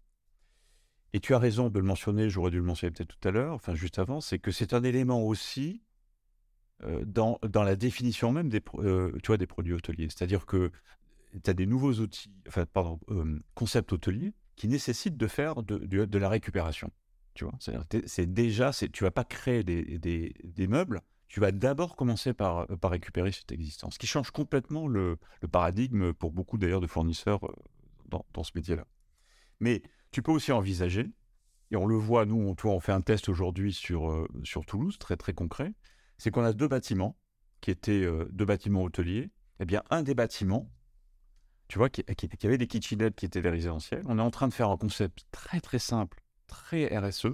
Et 1.13 1.19
tu 1.19 1.35
as 1.35 1.39
raison 1.39 1.71
de 1.71 1.79
le 1.79 1.85
mentionner, 1.85 2.31
j'aurais 2.31 2.53
dû 2.53 2.59
le 2.59 2.63
mentionner 2.63 2.93
peut-être 2.93 3.17
tout 3.19 3.29
à 3.29 3.33
l'heure, 3.33 3.55
enfin 3.55 3.75
juste 3.75 3.99
avant, 3.99 4.21
c'est 4.21 4.39
que 4.39 4.53
c'est 4.53 4.75
un 4.75 4.85
élément 4.85 5.21
aussi 5.21 5.83
euh, 5.83 5.90
dans, 7.05 7.39
dans 7.49 7.63
la 7.63 7.77
définition 7.77 8.33
même 8.33 8.49
des, 8.49 8.63
euh, 8.79 9.13
tu 9.23 9.29
vois, 9.29 9.37
des 9.37 9.47
produits 9.47 9.75
hôteliers. 9.75 10.09
C'est-à-dire 10.09 10.47
que 10.47 10.71
tu 11.43 11.51
as 11.51 11.55
des 11.55 11.67
nouveaux 11.67 11.95
outils, 11.95 12.33
enfin, 12.49 12.67
pardon, 12.67 12.99
euh, 13.11 13.39
concepts 13.55 13.93
hôteliers 13.93 14.33
qui 14.57 14.69
nécessitent 14.69 15.17
de 15.17 15.27
faire 15.27 15.63
de, 15.63 16.19
la 16.19 16.29
récupération. 16.29 16.91
Tu 17.35 17.45
vois, 17.45 17.55
t'es- 17.89 18.03
c'est 18.07 18.27
déjà, 18.27 18.73
c'est, 18.73 18.91
tu 18.91 19.05
vas 19.05 19.11
pas 19.11 19.25
créer 19.25 19.63
des, 19.63 19.99
des, 19.99 20.35
des 20.43 20.67
meubles, 20.67 21.01
tu 21.29 21.39
vas 21.41 21.53
d'abord 21.53 21.95
commencer 21.95 22.35
par, 22.35 22.67
par 22.79 22.91
récupérer 22.91 23.31
cette 23.31 23.53
existence, 23.53 23.95
ce 23.95 23.99
qui 23.99 24.09
change 24.09 24.33
complètement 24.33 24.89
le, 24.89 25.17
le 25.41 25.49
paradigme 25.49 26.13
pour 26.13 26.33
beaucoup 26.33 26.59
d'ailleurs 26.59 26.81
de 26.81 26.89
fournisseurs 26.89 27.45
euh, 27.47 27.55
dans, 28.09 28.27
dans 28.33 28.43
ce 28.43 28.51
métier-là. 28.57 28.85
Mais 29.61 29.83
tu 30.11 30.23
peux 30.23 30.33
aussi 30.33 30.51
envisager, 30.51 31.09
et 31.71 31.77
on 31.77 31.87
le 31.87 31.95
voit, 31.95 32.27
nous, 32.27 32.37
on, 32.37 32.55
tu 32.57 32.63
vois, 32.63 32.73
on 32.73 32.81
fait 32.81 32.93
un 32.93 33.01
test 33.01 33.29
aujourd'hui 33.29 33.73
sur, 33.73 34.11
euh, 34.11 34.27
sur 34.43 34.67
Toulouse, 34.67 34.99
très 34.99 35.17
très 35.17 35.33
concret, 35.33 35.73
c'est 36.21 36.31
qu'on 36.31 36.45
a 36.45 36.53
deux 36.53 36.69
bâtiments 36.69 37.17
qui 37.63 37.71
étaient 37.71 38.05
euh, 38.05 38.29
deux 38.31 38.45
bâtiments 38.45 38.83
hôteliers. 38.83 39.31
Eh 39.59 39.65
bien, 39.65 39.83
un 39.89 40.03
des 40.03 40.15
bâtiments, 40.15 40.71
tu 41.67 41.79
vois, 41.79 41.89
qui, 41.89 42.05
avait 42.45 42.59
des 42.59 42.67
kitchenettes 42.67 43.17
qui 43.17 43.25
étaient 43.25 43.41
des 43.41 43.49
résidentiels, 43.49 44.03
on 44.07 44.19
est 44.19 44.23
en 44.23 44.31
train 44.31 44.47
de 44.47 44.53
faire 44.53 44.69
un 44.69 44.77
concept 44.77 45.25
très 45.33 45.61
très 45.61 45.79
simple, 45.79 46.23
très 46.47 46.95
RSE, 46.97 47.29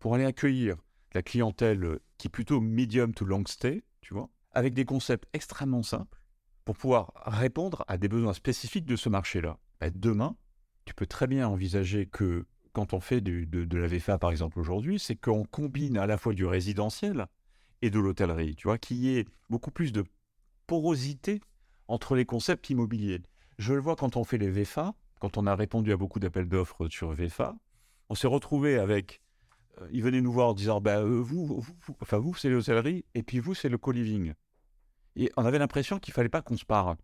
pour 0.00 0.16
aller 0.16 0.24
accueillir 0.24 0.78
la 1.14 1.22
clientèle 1.22 1.84
euh, 1.84 2.02
qui 2.18 2.26
est 2.26 2.30
plutôt 2.30 2.60
medium 2.60 3.14
to 3.14 3.24
long 3.24 3.44
stay, 3.46 3.84
tu 4.00 4.14
vois, 4.14 4.28
avec 4.50 4.74
des 4.74 4.84
concepts 4.84 5.28
extrêmement 5.32 5.84
simples 5.84 6.20
pour 6.64 6.76
pouvoir 6.76 7.12
répondre 7.26 7.84
à 7.86 7.98
des 7.98 8.08
besoins 8.08 8.34
spécifiques 8.34 8.86
de 8.86 8.96
ce 8.96 9.08
marché-là. 9.10 9.60
Bah, 9.80 9.90
demain, 9.90 10.36
tu 10.86 10.94
peux 10.94 11.06
très 11.06 11.28
bien 11.28 11.46
envisager 11.46 12.06
que 12.06 12.46
quand 12.72 12.94
on 12.94 13.00
fait 13.00 13.20
de, 13.20 13.44
de 13.44 13.78
la 13.78 13.86
VFA, 13.86 14.18
par 14.18 14.32
exemple, 14.32 14.58
aujourd'hui, 14.58 14.98
c'est 14.98 15.14
qu'on 15.14 15.44
combine 15.44 15.98
à 15.98 16.06
la 16.06 16.18
fois 16.18 16.34
du 16.34 16.46
résidentiel 16.46 17.28
et 17.82 17.90
de 17.90 17.98
l'hôtellerie, 17.98 18.54
tu 18.56 18.68
vois, 18.68 18.78
qu'il 18.78 18.96
y 18.98 19.18
ait 19.18 19.26
beaucoup 19.50 19.70
plus 19.70 19.92
de 19.92 20.04
porosité 20.66 21.40
entre 21.88 22.14
les 22.14 22.24
concepts 22.24 22.70
immobiliers. 22.70 23.20
Je 23.58 23.74
le 23.74 23.80
vois 23.80 23.96
quand 23.96 24.16
on 24.16 24.24
fait 24.24 24.38
les 24.38 24.48
VFA, 24.50 24.94
quand 25.20 25.36
on 25.36 25.46
a 25.46 25.54
répondu 25.54 25.92
à 25.92 25.96
beaucoup 25.96 26.18
d'appels 26.20 26.48
d'offres 26.48 26.88
sur 26.88 27.12
VFA, 27.12 27.54
on 28.08 28.14
s'est 28.14 28.26
retrouvé 28.28 28.78
avec. 28.78 29.20
euh, 29.80 29.88
ils 29.92 30.02
venaient 30.02 30.20
nous 30.20 30.32
voir 30.32 30.48
en 30.48 30.54
disant 30.54 30.80
bah, 30.80 30.98
euh, 31.00 31.20
vous, 31.20 31.46
vous, 31.46 31.60
vous- 31.60 31.96
enfin, 32.00 32.18
vous, 32.18 32.34
c'est 32.34 32.48
l'hôtellerie, 32.50 33.04
et 33.14 33.22
puis 33.22 33.38
vous, 33.38 33.54
c'est 33.54 33.68
le 33.68 33.78
co-living. 33.78 34.34
Et 35.16 35.30
on 35.36 35.44
avait 35.44 35.58
l'impression 35.58 35.98
qu'il 35.98 36.14
fallait 36.14 36.28
pas 36.28 36.42
qu'on 36.42 36.56
se 36.56 36.64
parle. 36.64 36.96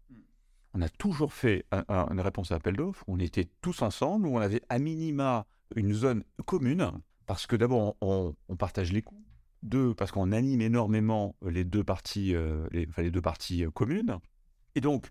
On 0.75 0.83
a 0.83 0.89
toujours 0.89 1.33
fait 1.33 1.65
un- 1.73 1.85
un- 1.89 2.09
une 2.11 2.21
réponse 2.21 2.53
à 2.53 2.57
appel 2.57 2.77
d'offres. 2.77 3.05
On 3.09 3.19
était 3.19 3.49
tous 3.63 3.83
ensemble, 3.83 4.27
où 4.27 4.37
on 4.37 4.41
avait 4.41 4.63
à 4.69 4.79
minima 4.79 5.47
une 5.77 5.93
zone 5.93 6.25
commune, 6.47 6.91
parce 7.27 7.47
que 7.47 7.57
d'abord, 7.57 7.97
on 8.01 8.35
partage 8.59 8.93
les 8.93 9.03
coûts. 9.03 9.23
Deux, 9.63 9.95
parce 9.95 10.13
qu'on 10.13 10.33
anime 10.33 10.61
énormément 10.61 11.35
les 11.43 11.65
deux 11.65 11.85
parties, 11.85 12.35
euh, 12.35 12.67
les, 12.71 12.87
enfin, 12.89 13.03
les 13.03 13.11
deux 13.11 13.21
parties 13.23 13.65
euh, 13.65 13.71
communes. 13.71 14.19
Et 14.75 14.81
donc, 14.81 15.11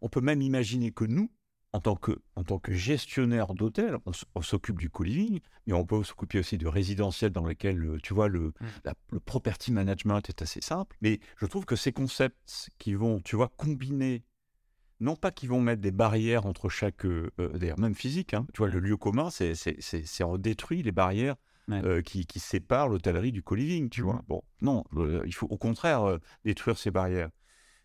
on 0.00 0.08
peut 0.08 0.20
même 0.20 0.42
imaginer 0.42 0.90
que 0.92 1.04
nous, 1.04 1.30
en 1.72 1.80
tant 1.80 1.96
que, 1.96 2.12
en 2.34 2.44
tant 2.44 2.58
que 2.58 2.72
gestionnaire 2.72 3.54
d'hôtel, 3.54 3.96
on, 4.34 4.42
s'occupe 4.42 4.78
du 4.78 4.90
co-living, 4.90 5.40
mais 5.66 5.72
on 5.74 5.84
peut 5.84 6.02
s'occuper 6.02 6.38
aussi 6.38 6.56
de 6.58 6.66
résidentiel 6.66 7.30
dans 7.30 7.44
lequel, 7.44 7.82
euh, 7.84 7.98
tu 8.02 8.14
vois, 8.14 8.28
le, 8.28 8.52
la- 8.84 8.94
le 9.12 9.20
property 9.20 9.72
management 9.72 10.20
est 10.28 10.42
assez 10.42 10.60
simple. 10.60 10.96
Mais 11.02 11.20
je 11.36 11.46
trouve 11.46 11.64
que 11.66 11.76
ces 11.76 11.92
concepts 11.92 12.70
qui 12.78 12.94
vont, 12.94 13.20
tu 13.20 13.36
vois, 13.36 13.48
combiner, 13.56 14.24
non 15.00 15.14
pas 15.14 15.30
qu'ils 15.30 15.48
vont 15.48 15.60
mettre 15.60 15.82
des 15.82 15.90
barrières 15.92 16.46
entre 16.46 16.68
chaque, 16.68 17.04
euh, 17.04 17.30
euh, 17.38 17.56
d'ailleurs 17.58 17.78
même 17.78 17.94
physique, 17.94 18.34
hein, 18.34 18.46
tu 18.54 18.58
vois, 18.58 18.68
le 18.68 18.80
lieu 18.80 18.96
commun, 18.96 19.28
c'est 19.30 19.54
on 20.24 20.38
détruit 20.38 20.82
les 20.82 20.92
barrières 20.92 21.36
Ouais. 21.68 21.84
euh, 21.84 22.02
qui, 22.02 22.24
qui 22.26 22.40
séparent 22.40 22.88
l'hôtellerie 22.88 23.32
du 23.32 23.42
co-living, 23.42 23.90
tu 23.90 24.00
vois. 24.02 24.22
Bon, 24.26 24.42
non, 24.62 24.84
euh, 24.96 25.22
il 25.26 25.34
faut 25.34 25.46
au 25.46 25.58
contraire 25.58 26.02
euh, 26.04 26.18
détruire 26.44 26.78
ces 26.78 26.90
barrières. 26.90 27.30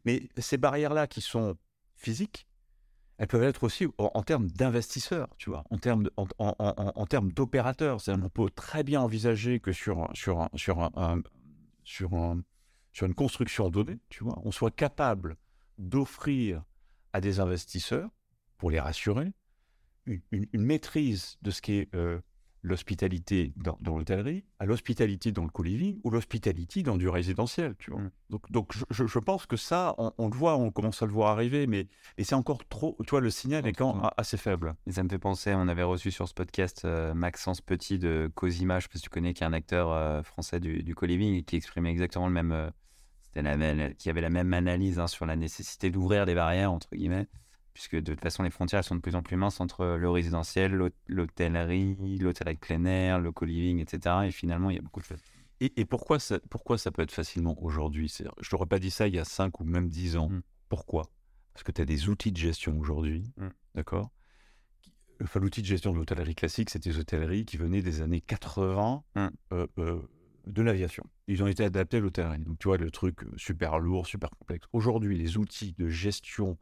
Mais 0.06 0.30
ces 0.38 0.58
barrières-là 0.58 1.06
qui 1.08 1.20
sont 1.22 1.58
physiques, 1.96 2.48
elles 3.18 3.28
peuvent 3.28 3.44
être 3.44 3.64
aussi 3.64 3.88
en, 3.98 4.12
en 4.14 4.24
termes 4.24 4.48
d'investisseurs, 4.48 5.28
tu 5.38 5.50
vois, 5.50 5.66
en 5.70 5.78
termes, 5.78 6.04
de- 6.04 6.14
en, 6.18 6.28
en- 6.40 6.56
en- 6.60 7.06
termes 7.06 7.32
d'opérateurs. 7.32 8.00
On 8.08 8.30
peut 8.30 8.50
très 8.50 8.84
bien 8.84 9.02
envisager 9.02 9.60
que 9.60 9.72
sur, 9.72 10.00
un- 10.04 10.14
sur, 10.14 10.42
un- 10.42 10.50
sur, 10.56 10.82
un- 10.82 10.92
un- 10.96 11.22
sur, 11.84 12.14
un- 12.14 12.42
sur 12.92 13.06
une 13.06 13.14
construction 13.16 13.70
donnée, 13.70 14.00
tu 14.10 14.24
vois, 14.24 14.40
on 14.44 14.52
soit 14.52 14.72
capable 14.72 15.38
d'offrir 15.78 16.64
à 17.14 17.22
des 17.22 17.40
investisseurs, 17.40 18.10
pour 18.58 18.72
les 18.72 18.80
rassurer, 18.80 19.34
une, 20.06 20.22
une- 20.32 20.48
une 20.54 20.64
maîtrise 20.64 21.38
de 21.42 21.52
ce 21.52 21.62
qu'est 21.62 21.90
euh, 21.96 22.20
l'hospitalité 22.64 23.54
dans, 23.58 23.78
dans 23.82 23.98
l'hôtellerie, 23.98 24.46
à 24.60 24.66
l'hospitalité 24.66 25.32
dans 25.32 25.44
le 25.44 25.50
co-living 25.50 26.00
ou 26.04 26.10
l'hospitalité 26.10 26.82
dans 26.82 26.98
du 26.98 27.10
résidentiel, 27.10 27.76
tu 27.78 27.92
vois. 27.92 28.00
Mm. 28.02 28.12
Donc, 28.30 28.52
donc 28.52 28.74
je, 28.90 29.06
je- 29.06 29.20
pense 29.20 29.46
que 29.46 29.58
ça, 29.58 29.94
on, 29.98 30.12
on 30.18 30.30
le 30.30 30.36
voit, 30.36 30.56
on 30.58 30.72
commence 30.72 31.02
à 31.04 31.06
le 31.06 31.12
voir 31.12 31.30
arriver, 31.32 31.68
mais 31.68 31.88
et 32.18 32.24
c'est 32.24 32.36
encore 32.36 32.66
trop, 32.68 32.98
tu 33.06 33.12
vois, 33.12 33.22
le 33.22 33.30
signal 33.30 33.68
est 33.68 33.74
quand 33.74 34.02
assez 34.18 34.38
faible. 34.38 34.74
Et 34.88 34.92
ça 34.94 35.04
me 35.04 35.10
fait 35.10 35.20
penser, 35.20 35.54
on 35.54 35.68
avait 35.68 35.84
reçu 35.84 36.10
sur 36.10 36.28
ce 36.28 36.34
podcast 36.34 36.84
euh, 36.86 37.14
Maxence 37.14 37.62
Petit 37.62 38.00
de 38.00 38.32
Cosima, 38.34 38.80
je 38.80 38.84
sais 38.86 38.90
pas 38.90 38.98
si 38.98 39.04
tu 39.04 39.10
connais, 39.10 39.34
qui 39.34 39.44
est 39.44 39.48
un 39.48 39.54
acteur 39.54 39.92
euh, 39.92 40.24
français 40.24 40.60
du, 40.60 40.84
du 40.84 40.96
co-living 40.96 41.36
et 41.36 41.44
qui 41.44 41.58
exprimait 41.58 41.92
exactement 41.92 42.28
le 42.28 42.34
même, 42.34 42.52
euh, 42.54 42.70
c'était 43.22 43.42
la 43.42 43.56
même- 43.58 43.94
qui 43.96 44.10
avait 44.10 44.22
la 44.22 44.30
même 44.30 44.54
analyse 44.54 45.00
hein, 45.00 45.08
sur 45.08 45.26
la 45.26 45.36
nécessité 45.36 45.92
d'ouvrir 45.92 46.26
des 46.26 46.36
barrières, 46.36 46.72
entre 46.72 46.88
guillemets, 46.94 47.28
puisque 47.74 47.96
de 47.96 48.14
toute 48.14 48.22
façon 48.22 48.44
les 48.44 48.50
frontières 48.50 48.80
elles 48.80 48.84
sont 48.84 48.96
de 48.96 49.02
plus 49.02 49.16
en 49.16 49.24
plus 49.24 49.36
minces 49.36 49.60
entre 49.60 49.86
le 49.86 50.10
résidentiel, 50.10 50.72
l'hôt- 50.74 50.90
l'hôtellerie, 51.08 52.18
l'hôtel 52.20 52.48
avec 52.48 52.60
plein 52.60 52.86
air, 52.86 53.20
le 53.20 53.32
co-living, 53.32 53.80
etc. 53.80 54.28
Et 54.28 54.32
finalement, 54.32 54.70
il 54.70 54.76
y 54.76 54.80
a 54.80 54.82
beaucoup 54.82 55.00
de 55.00 55.06
choses. 55.06 55.22
Et, 55.60 55.74
et 55.80 55.86
pourquoi, 55.86 56.20
ça, 56.20 56.40
pourquoi 56.50 56.78
ça 56.78 56.92
peut 56.92 57.02
être 57.02 57.12
facilement 57.12 57.56
aujourd'hui? 57.64 58.14
Je 58.42 58.50
t'aurais 58.50 58.66
pas 58.66 58.80
dit 58.80 58.92
ça 58.92 59.08
il 59.08 59.16
y 59.16 59.20
a 59.20 59.26
5 59.26 59.60
ou 59.60 59.64
même 59.64 59.90
10 59.90 60.18
ans. 60.18 60.30
Mm. 60.30 60.42
Pourquoi? 60.70 61.04
Parce 61.54 61.64
que 61.64 61.72
tu 61.72 61.82
as 61.82 61.86
des 61.86 62.10
outils 62.10 62.32
de 62.32 62.38
gestion 62.38 62.78
aujourd'hui, 62.80 63.24
Mm. 63.38 63.48
d'accord? 63.76 64.12
Enfin, 65.22 65.40
l'outil 65.40 65.62
de 65.62 65.68
gestion 65.68 65.92
de 65.94 65.98
l'hôtellerie 65.98 66.36
classique, 66.36 66.70
c'était 66.70 66.90
des 66.90 67.00
hôtelleries 67.00 67.46
qui 67.46 67.58
venaient 67.58 67.82
des 67.82 68.02
années 68.02 68.20
80 68.22 69.04
Mm. 69.16 69.28
euh, 69.54 69.68
euh, 69.78 70.02
de 70.48 70.62
l'aviation. 70.62 71.06
Ils 71.28 71.42
ont 71.44 71.48
été 71.48 71.64
adaptés 71.64 71.98
à 71.98 72.00
l'hôtellerie. 72.02 72.40
Donc, 72.40 72.60
tu 72.60 72.68
vois, 72.68 72.78
le 72.78 72.92
truc 72.92 73.24
euh, 73.24 73.32
super 73.38 73.80
lourd, 73.80 74.06
super 74.08 74.30
complexe. 74.32 74.68
Aujourd'hui, 74.74 75.18
les 75.18 75.38
outils 75.38 75.74
de 75.78 75.88
gestion 75.88 76.58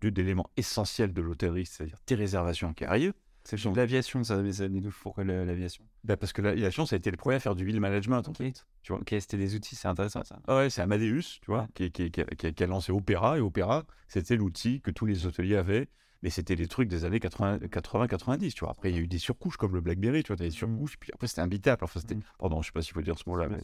de- 0.00 0.10
d'éléments 0.10 0.50
essentiels 0.56 1.12
de 1.12 1.22
l'hôtellerie, 1.22 1.66
c'est-à-dire 1.66 1.98
tes 2.06 2.14
réservations 2.14 2.72
qui 2.74 2.84
arrivent, 2.84 3.12
C'est 3.44 3.56
sont- 3.56 3.72
l'aviation, 3.72 4.22
ça, 4.24 4.42
ça 4.52 4.64
pourquoi 5.02 5.24
l'aviation? 5.24 5.82
Bah, 6.04 6.16
parce 6.18 6.32
que 6.34 6.42
l'aviation, 6.42 6.84
ça 6.84 6.96
a 6.96 6.98
été 6.98 7.10
le 7.10 7.16
premier 7.16 7.36
à 7.36 7.40
faire 7.40 7.54
du 7.54 7.64
bill 7.64 7.80
management, 7.80 8.26
en 8.28 8.30
Ok. 8.32 8.36
fait. 8.38 8.66
Tu 8.82 8.92
vois 8.92 9.00
Ok, 9.00 9.08
c'était 9.18 9.38
des 9.38 9.54
outils, 9.54 9.74
c'est 9.74 9.88
intéressant 9.88 10.22
ça. 10.24 10.38
Ah 10.46 10.56
ouais, 10.56 10.70
c'est 10.70 10.82
Amadeus, 10.82 11.38
tu 11.40 11.46
vois, 11.46 11.66
qui, 11.74 11.90
qui- 11.90 12.10
qui- 12.10 12.24
qui- 12.36 12.52
qui 12.54 12.62
a 12.64 12.66
lancé 12.66 12.92
Opera. 12.92 13.38
Et 13.38 13.40
Opera, 13.40 13.84
c'était 14.06 14.36
l'outil 14.36 14.80
que 14.82 14.90
tous 14.90 15.06
les 15.06 15.24
hôteliers 15.26 15.56
avaient. 15.56 15.88
Mais 16.22 16.30
c'était 16.30 16.56
des 16.56 16.66
trucs 16.66 16.88
des 16.88 17.04
années 17.04 17.20
80-90, 17.20 18.52
tu 18.54 18.60
vois. 18.64 18.72
Après, 18.72 18.90
il 18.90 18.96
y 18.96 18.98
a 18.98 19.02
eu 19.02 19.06
des 19.06 19.18
surcouches 19.18 19.56
comme 19.56 19.72
le 19.74 19.80
BlackBerry, 19.80 20.24
tu 20.24 20.28
vois, 20.28 20.36
des 20.36 20.50
surcouches. 20.50 20.96
Puis 20.98 21.10
après, 21.14 21.28
c'était 21.28 21.42
imbitable. 21.42 21.84
Enfin, 21.84 22.00
c'était... 22.00 22.16
Mm. 22.16 22.22
Pardon, 22.40 22.60
je 22.60 22.66
sais 22.66 22.72
pas 22.72 22.82
s'il 22.82 22.92
faut 22.92 23.02
dire 23.02 23.16
ce 23.16 23.28
mot-là. 23.28 23.48
Mais, 23.48 23.60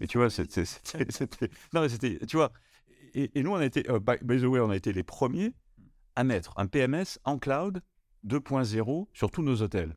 mais 0.00 0.06
tu 0.06 0.18
vois, 0.18 0.28
c'était... 0.30 0.64
Non, 1.72 1.80
mais 1.80 1.88
c'était... 1.88 2.18
Tu 2.26 2.36
vois, 2.36 2.52
et, 3.14 3.30
et 3.38 3.42
nous, 3.42 3.52
on 3.52 3.56
a 3.56 3.64
été... 3.64 3.88
euh, 3.90 4.00
by, 4.00 4.16
by 4.22 4.38
the 4.40 4.44
way, 4.44 4.60
on 4.60 4.68
a 4.70 4.76
été 4.76 4.92
les 4.92 5.02
premiers 5.02 5.54
à 6.16 6.24
mettre 6.24 6.52
un 6.56 6.66
PMS 6.66 7.18
en 7.24 7.38
cloud 7.38 7.82
2.0 8.26 9.08
sur 9.12 9.30
tous 9.30 9.42
nos 9.42 9.62
hôtels. 9.62 9.96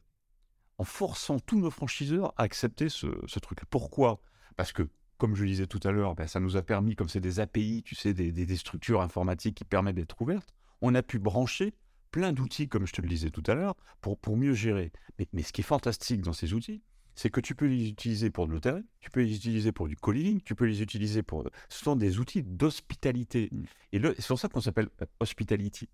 En 0.78 0.84
forçant 0.84 1.39
tous 1.39 1.59
nos 1.59 1.72
franchiseurs 1.72 2.34
à 2.38 2.43
accepter 2.43 2.89
ce, 2.89 3.07
ce 3.26 3.39
truc. 3.39 3.59
Pourquoi? 3.70 4.22
Parce 4.55 4.72
que 4.72 4.89
comme 5.18 5.36
je 5.36 5.43
le 5.43 5.49
disais 5.49 5.68
tout 5.68 5.80
à 5.84 5.91
l'heure, 5.91 6.15
ben, 6.15 6.28
ça 6.28 6.39
nous 6.39 6.57
a 6.57 6.61
permis, 6.61 6.95
comme 6.95 7.09
c'est 7.09 7.20
des 7.20 7.39
API, 7.39 7.84
tu 7.84 7.95
sais, 7.95 8.13
des, 8.13 8.55
structures 8.55 9.01
informatiques 9.01 9.55
qui 9.55 9.65
permettent 9.65 9.95
d'être 9.95 10.22
ouvertes, 10.22 10.53
on 10.82 10.95
a 10.95 11.01
pu 11.01 11.20
brancher 11.20 11.74
plein 12.11 12.34
d'outils, 12.34 12.70
comme 12.70 12.88
je 12.88 12.93
te 12.93 13.01
le 13.01 13.07
disais 13.07 13.32
tout 13.32 13.43
à 13.47 13.55
l'heure, 13.55 13.76
pour, 14.01 14.38
mieux 14.38 14.53
gérer. 14.53 14.91
Mais 15.34 15.41
ce 15.41 15.51
qui 15.51 15.61
est 15.61 15.63
fantastique 15.63 16.22
dans 16.22 16.34
ces 16.34 16.53
outils, 16.53 16.84
c'est 17.18 17.32
que 17.32 17.41
tu 17.41 17.55
peux 17.55 17.65
les 17.65 17.89
utiliser 17.89 18.30
pour 18.30 18.47
de 18.47 18.53
l'hôtellerie, 18.53 18.86
tu 19.01 19.09
peux 19.09 19.22
les 19.22 19.36
utiliser 19.36 19.72
pour 19.72 19.88
du 19.88 19.95
co-living, 19.95 20.39
tu 20.39 20.53
peux 20.53 20.65
les 20.65 20.84
utiliser 20.84 21.24
pour... 21.24 21.43
Ce 21.68 21.84
sont 21.84 21.95
des 21.95 22.20
outils 22.20 22.43
d'hospitalité. 22.43 23.49
Mm. 23.51 23.63
Et 23.93 23.99
le- 23.99 24.15
c'est 24.20 24.28
pour 24.28 24.39
ça 24.39 24.47
qu'on 24.49 24.61
s'appelle 24.61 24.89
hospitality. 25.20 25.89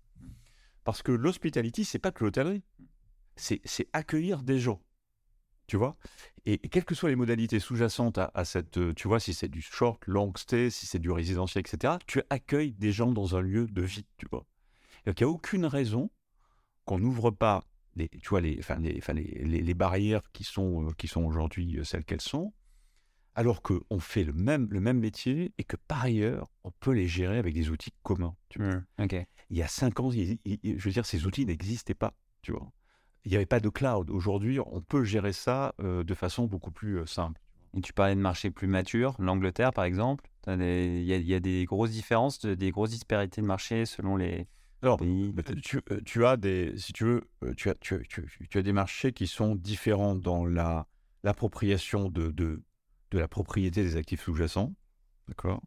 Parce 0.84 1.02
que 1.02 1.12
l'hospitality, 1.12 1.86
c'est 1.86 1.98
pas 1.98 2.12
que 2.12 2.24
l'hôtellerie, 2.24 2.62
c'est 3.36 3.62
c'est 3.64 3.88
accueillir 3.94 4.42
des 4.42 4.58
gens. 4.58 4.82
Tu 5.66 5.78
vois? 5.78 5.96
Et, 6.44 6.60
et 6.62 6.68
quelles 6.68 6.84
que 6.84 6.94
soient 6.94 7.08
les 7.08 7.16
modalités 7.16 7.58
sous-jacentes 7.58 8.18
à, 8.18 8.30
à 8.34 8.44
cette, 8.44 8.76
euh, 8.76 8.92
tu 8.92 9.08
vois, 9.08 9.18
si 9.18 9.32
c'est 9.32 9.48
du 9.48 9.62
short, 9.62 10.06
long 10.06 10.30
stay, 10.36 10.68
si 10.68 10.84
c'est 10.84 10.98
du 10.98 11.10
résidentiel, 11.10 11.64
etc., 11.66 11.94
tu 12.06 12.20
accueilles 12.28 12.74
des 12.74 12.92
gens 12.92 13.10
dans 13.12 13.34
un 13.34 13.40
lieu 13.40 13.66
de 13.66 13.80
vie, 13.80 14.04
tu 14.18 14.26
vois. 14.30 14.44
Donc, 15.06 15.18
il 15.20 15.24
n'y 15.24 15.30
a 15.30 15.32
aucune 15.32 15.64
raison 15.64 16.10
qu'on 16.84 16.98
n'ouvre 16.98 17.30
pas 17.30 17.64
les, 17.96 18.08
tu 18.08 18.28
vois, 18.28 18.40
les, 18.40 18.56
enfin, 18.58 18.76
les, 18.76 18.96
enfin, 18.98 19.12
les, 19.12 19.24
les- 19.44 19.62
les 19.62 19.74
barrières 19.74 20.22
qui 20.32 20.44
sont, 20.44 20.88
euh, 20.88 20.92
qui 20.96 21.08
sont 21.08 21.22
aujourd'hui 21.24 21.78
euh, 21.78 21.84
celles 21.84 22.04
qu'elles 22.04 22.20
sont, 22.20 22.52
alors 23.34 23.62
qu'on 23.62 23.98
fait 23.98 24.24
le 24.24 24.32
même, 24.32 24.68
le 24.70 24.80
même 24.80 24.98
métier 25.00 25.52
et 25.58 25.64
que 25.64 25.76
par 25.76 26.04
ailleurs, 26.04 26.50
on 26.62 26.70
peut 26.70 26.92
les 26.92 27.08
gérer 27.08 27.38
avec 27.38 27.54
des 27.54 27.70
outils 27.70 27.92
communs. 28.02 28.36
Tu 28.48 28.62
vois. 28.62 28.80
Ok. 29.00 29.16
Il 29.50 29.56
y 29.56 29.62
a 29.62 29.68
cinq 29.68 30.00
ans, 30.00 30.10
il- 30.12 30.38
il- 30.44 30.58
il- 30.62 30.78
je 30.78 30.84
veux 30.84 30.92
dire, 30.92 31.04
ces 31.06 31.26
outils 31.26 31.44
n'existaient 31.46 31.94
pas, 31.94 32.14
tu 32.42 32.52
vois. 32.52 32.70
Il 33.24 33.30
n'y 33.30 33.36
avait 33.36 33.46
pas 33.46 33.60
de 33.60 33.68
cloud. 33.70 34.10
Aujourd'hui, 34.10 34.60
on 34.60 34.80
peut 34.82 35.02
gérer 35.02 35.32
ça 35.32 35.74
euh, 35.80 36.04
de 36.04 36.14
façon 36.14 36.44
beaucoup 36.46 36.70
plus 36.70 36.98
euh, 37.00 37.06
simple. 37.06 37.40
Et 37.76 37.80
tu 37.80 37.92
parlais 37.92 38.14
de 38.14 38.20
marchés 38.20 38.50
plus 38.52 38.68
matures, 38.68 39.16
l'Angleterre 39.18 39.72
par 39.72 39.84
exemple. 39.84 40.30
Il 40.46 40.62
y, 41.02 41.12
y, 41.12 41.34
a 41.34 41.40
des 41.40 41.64
grosses 41.64 41.90
différences, 41.90 42.44
des 42.44 42.70
grosses 42.70 42.90
disparités 42.90 43.40
de 43.40 43.46
marché 43.46 43.86
selon 43.86 44.16
les, 44.16 44.46
alors, 44.84 44.98
tu, 44.98 45.80
euh, 45.90 46.00
tu, 46.04 46.26
as 46.26 46.36
des, 46.36 46.74
si 46.76 46.92
tu 46.92 47.04
veux, 47.04 47.22
euh, 47.42 47.54
tu 47.56 47.70
as, 47.70 47.74
tu, 47.76 48.06
tu, 48.06 48.58
as 48.58 48.62
des 48.62 48.72
marchés 48.74 49.12
qui 49.12 49.26
sont 49.26 49.54
différents 49.56 50.14
dans 50.14 50.44
la 50.44 50.86
l'appropriation 51.22 52.10
de, 52.10 52.30
de, 52.30 52.62
de, 53.10 53.18
la 53.18 53.28
propriété 53.28 53.82
des 53.82 53.96
actifs 53.96 54.22
sous-jacents, 54.22 54.74
d'accord 55.26 55.62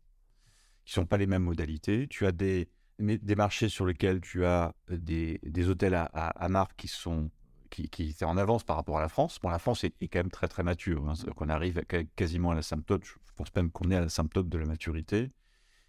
Qui 0.85 0.93
sont 0.93 1.07
pas 1.07 1.17
les 1.17 1.25
mêmes 1.25 1.41
modalités. 1.41 2.07
Tu 2.07 2.27
as 2.27 2.31
des, 2.31 2.69
des 2.99 3.35
marchés 3.35 3.67
sur 3.67 3.87
lesquels 3.87 4.21
tu 4.21 4.45
as 4.45 4.75
des, 4.87 5.39
des 5.41 5.67
hôtels 5.67 5.95
à, 5.95 6.05
à, 6.05 6.47
marque 6.47 6.75
qui 6.75 6.87
sont 6.87 7.31
qui, 7.71 7.89
qui 7.89 8.11
étaient 8.11 8.23
en 8.23 8.37
avance 8.37 8.63
par 8.63 8.75
rapport 8.75 8.99
à 8.99 9.01
la 9.01 9.09
France. 9.09 9.39
Bon, 9.41 9.49
la 9.49 9.57
France 9.57 9.83
est, 9.83 9.93
quand 10.07 10.19
même 10.19 10.29
très 10.29 10.47
très 10.47 10.61
mature. 10.61 11.09
Hein, 11.09 11.15
qu'on 11.35 11.49
arrive 11.49 11.83
quasiment 12.15 12.51
à 12.51 12.55
la 12.55 12.61
symptôme. 12.61 13.01
Je 13.03 13.33
pense 13.35 13.53
même 13.55 13.71
qu'on 13.71 13.89
est 13.89 13.95
à 13.95 14.01
la 14.01 14.09
symptôme 14.09 14.47
de 14.47 14.57
la 14.59 14.67
maturité 14.67 15.31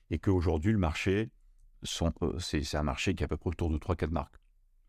et 0.08 0.18
qu'aujourd'hui 0.18 0.72
le 0.72 0.78
marché 0.78 1.20
euh, 1.20 1.26
c'est 1.82 2.74
un 2.74 2.82
marché 2.82 3.14
qui 3.14 3.22
est 3.22 3.26
à 3.26 3.28
peu 3.28 3.36
près 3.36 3.50
autour 3.50 3.70
de 3.70 3.78
3-4 3.78 4.10
marques. 4.10 4.36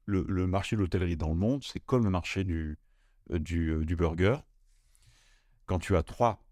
Le, 0.06 0.48
marché 0.48 0.76
de 0.76 0.82
l'hôtellerie 0.82 1.18
dans 1.18 1.30
le 1.30 1.36
monde, 1.36 1.64
c'est 1.64 1.80
comme 1.80 2.04
le 2.04 2.10
marché 2.10 2.44
du, 2.44 2.80
euh, 3.32 3.36
euh, 3.36 3.86
du, 3.86 3.96
burger. 3.96 4.38
Quand 5.68 5.78
tu 5.78 5.96
as 5.96 6.02
3, 6.02 6.44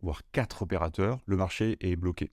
voire 0.00 0.22
4 0.30 0.62
opérateurs, 0.62 1.18
le 1.26 1.36
marché 1.36 1.76
est 1.80 1.96
bloqué. 1.96 2.30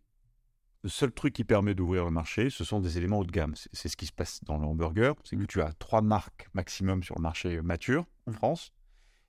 Le 0.84 0.90
seul 0.90 1.12
truc 1.12 1.34
qui 1.34 1.44
permet 1.44 1.74
d'ouvrir 1.74 2.06
le 2.06 2.12
marché, 2.12 2.52
ce 2.52 2.64
sont 2.64 2.80
des 2.80 3.00
éléments 3.00 3.20
haut 3.20 3.26
de 3.26 3.32
gamme. 3.32 3.56
C'est 3.74 3.90
ce 3.90 3.98
qui 3.98 4.06
se 4.06 4.12
passe 4.12 4.44
dans 4.44 4.60
le 4.60 4.68
hamburger. 4.68 5.16
C'est 5.24 5.36
que 5.36 5.42
mmh. 5.42 5.48
tu 5.48 5.62
as 5.62 5.74
3 5.74 6.04
marques 6.04 6.48
maximum 6.54 7.02
sur 7.02 7.16
le 7.16 7.24
marché 7.24 7.60
mature 7.62 8.06
en 8.28 8.34
France. 8.34 8.72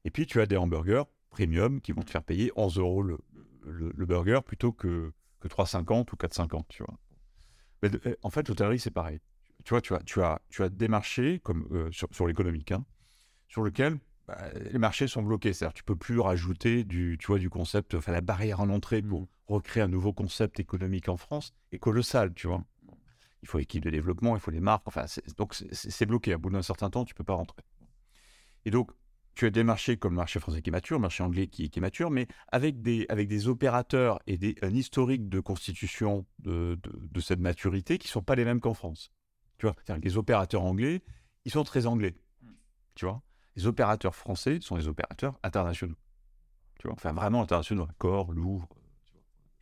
Et 0.05 0.11
puis 0.11 0.27
tu 0.27 0.43
as 0.43 0.47
des 0.47 0.59
hamburgers 0.59 1.05
premium 1.31 1.81
qui 1.81 1.93
vont 1.93 2.03
te 2.03 2.11
faire 2.11 2.23
payer 2.23 2.53
11 2.57 2.79
euros 2.79 3.03
le, 3.03 3.19
le, 3.65 4.07
burger 4.07 4.41
plutôt 4.45 4.73
que, 4.73 5.13
que 5.41 5.49
3,50 5.49 6.13
ou 6.13 6.17
4,50. 6.17 6.65
Tu 6.69 6.83
vois. 6.83 6.99
Mais 7.83 7.91
eh, 8.05 8.17
en 8.23 8.31
fait, 8.31 8.49
l'hôtellerie, 8.49 8.79
c'est 8.79 8.91
pareil. 8.91 9.21
Tu 9.65 9.71
vois, 9.71 9.81
tu 9.81 9.95
as, 9.95 10.01
tu 10.01 10.23
as, 10.23 10.41
tu 10.51 10.63
as 10.63 10.69
des 10.69 10.89
marchés, 10.89 11.41
comme 11.41 11.67
euh, 11.73 11.91
sur, 11.93 12.27
l'économique, 12.27 12.73
hein, 12.73 12.85
sur 13.49 13.65
lesquels 13.65 13.99
bah, 14.27 14.39
les 14.71 14.79
marchés 14.79 15.09
sont 15.09 15.23
bloqués. 15.23 15.53
C'est-à-dire 15.53 15.75
tu 15.75 15.85
peux 15.85 15.97
plus 15.97 16.21
rajouter 16.21 16.85
du, 16.85 17.17
tu 17.19 17.27
vois, 17.27 17.39
du 17.39 17.51
concept, 17.51 17.95
enfin, 17.95 18.13
la 18.13 18.21
barrière 18.21 18.61
en 18.61 18.71
entrée 18.71 19.03
pour 19.03 19.23
mmh. 19.23 19.27
recréer 19.49 19.83
un 19.83 19.89
nouveau 19.89 20.13
concept 20.13 20.61
économique 20.61 21.09
en 21.09 21.17
France 21.17 21.55
est 21.73 21.79
colossal, 21.79 22.35
tu 22.35 22.47
vois. 22.47 22.65
Il 23.43 23.49
faut 23.49 23.59
équipe 23.59 23.85
de 23.85 23.91
développement, 23.91 24.37
il 24.37 24.41
faut 24.41 24.51
les 24.51 24.61
marques, 24.61 24.87
enfin, 24.87 25.05
donc 25.37 25.55
c'est 25.55 26.07
bloqué. 26.07 26.33
À 26.33 26.39
bout 26.39 26.51
d'un 26.51 26.63
certain 26.63 26.91
temps, 26.91 27.05
tu 27.05 27.15
peux 27.15 27.25
pas 27.25 27.35
rentrer. 27.35 27.63
Et 28.65 28.71
donc, 28.71 28.91
tu 29.39 29.47
as 29.47 29.51
des 29.51 29.63
marchés 29.63 29.97
comme 29.97 30.15
le 30.15 30.17
marché 30.17 30.41
français 30.41 30.63
qui 30.63 30.71
est 30.71 30.73
mature, 30.73 30.97
le 30.97 31.03
marché 31.03 31.23
anglais 31.23 31.47
qui, 31.47 31.71
est 31.73 31.81
mature, 31.81 32.11
mais 32.11 32.27
avec 32.51 32.83
des, 32.83 33.07
avec 33.09 33.29
des 33.29 33.47
opérateurs 33.47 34.19
et 34.27 34.37
des, 34.37 34.57
un 34.63 34.75
historique 34.75 35.29
de 35.29 35.39
constitution 35.39 36.27
de, 36.41 36.77
de, 36.83 37.21
cette 37.21 37.39
maturité 37.39 37.99
qui 37.99 38.09
ne 38.09 38.11
sont 38.11 38.23
pas 38.23 38.35
les 38.35 38.45
mêmes 38.45 38.59
qu'en 38.59 38.75
France. 38.75 39.13
Tu 39.59 39.67
vois, 39.67 39.77
les 40.03 40.17
opérateurs 40.17 40.65
anglais, 40.65 41.05
ils 41.45 41.53
sont 41.53 41.63
très 41.63 41.87
anglais. 41.87 42.17
Tu 42.97 43.05
vois, 43.05 43.23
les 43.55 43.69
opérateurs 43.69 44.17
français 44.17 44.59
sont 44.61 44.77
des 44.77 44.89
opérateurs 44.89 45.39
internationaux. 45.45 45.99
Tu 46.81 46.89
vois, 46.89 46.95
enfin 46.95 47.13
vraiment 47.13 47.41
internationaux, 47.41 47.87
Accor, 47.89 48.33
Louvre. 48.33 48.69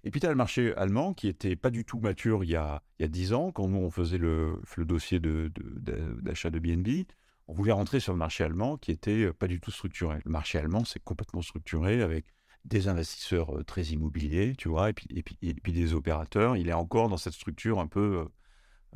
Et 0.04 0.10
puis 0.10 0.20
tu 0.20 0.26
as 0.26 0.30
le 0.30 0.36
marché 0.36 0.74
allemand 0.76 1.12
qui 1.12 1.28
était 1.28 1.54
pas 1.54 1.68
du 1.68 1.84
tout 1.84 2.00
mature 2.00 2.44
il 2.44 2.50
y 2.50 2.56
a, 2.56 2.82
il 2.98 3.02
y 3.02 3.04
a 3.04 3.08
10 3.08 3.34
ans, 3.34 3.52
quand 3.52 3.68
nous 3.68 3.76
on 3.76 3.90
faisait 3.90 4.16
le, 4.16 4.58
le 4.74 4.86
dossier 4.86 5.20
d'achat 5.20 6.48
de, 6.48 6.58
de, 6.58 6.66
de 6.66 6.76
BNB 6.76 7.06
on 7.48 7.54
voulait 7.54 7.72
rentrer 7.72 8.00
sur 8.00 8.12
le 8.12 8.18
marché 8.18 8.44
allemand 8.44 8.76
qui 8.76 8.90
était 8.90 9.24
euh, 9.24 9.32
pas 9.32 9.46
du 9.46 9.60
tout 9.60 9.70
structuré. 9.70 10.18
Le 10.24 10.30
marché 10.30 10.58
allemand, 10.58 10.84
c'est 10.84 11.02
complètement 11.02 11.42
structuré 11.42 12.02
avec 12.02 12.26
des 12.64 12.88
investisseurs 12.88 13.56
euh, 13.56 13.62
très 13.62 13.82
immobiliers, 13.84 14.54
tu 14.56 14.68
vois, 14.68 14.90
et 14.90 14.92
puis, 14.92 15.08
des 15.72 15.94
opérateurs. 15.94 16.56
Il 16.56 16.68
est 16.68 16.74
encore 16.74 17.08
dans 17.08 17.16
cette 17.16 17.34
structure 17.34 17.78
un 17.78 17.86
peu, 17.86 18.26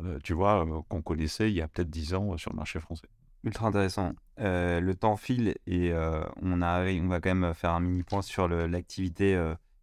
euh, 0.03 0.19
tu 0.25 0.33
vois, 0.33 0.67
qu'on 0.89 1.03
connaissait 1.03 1.51
il 1.51 1.57
y 1.57 1.63
a 1.63 1.69
peut-être 1.69 1.91
10 1.91 2.15
ans 2.15 2.37
sur 2.37 2.51
le 2.51 2.57
marché 2.57 2.81
français. 2.81 3.09
Ultra 3.45 3.69
intéressant. 3.69 4.13
le 4.37 4.93
temps 4.93 5.17
file 5.17 5.55
et 5.67 5.95
on, 5.95 6.57
va 6.59 7.21
quand 7.21 7.35
même 7.35 7.55
faire 7.55 7.71
un 7.71 7.81
mini 7.81 8.03
point 8.03 8.21
sur 8.21 8.49
l'activité 8.49 9.33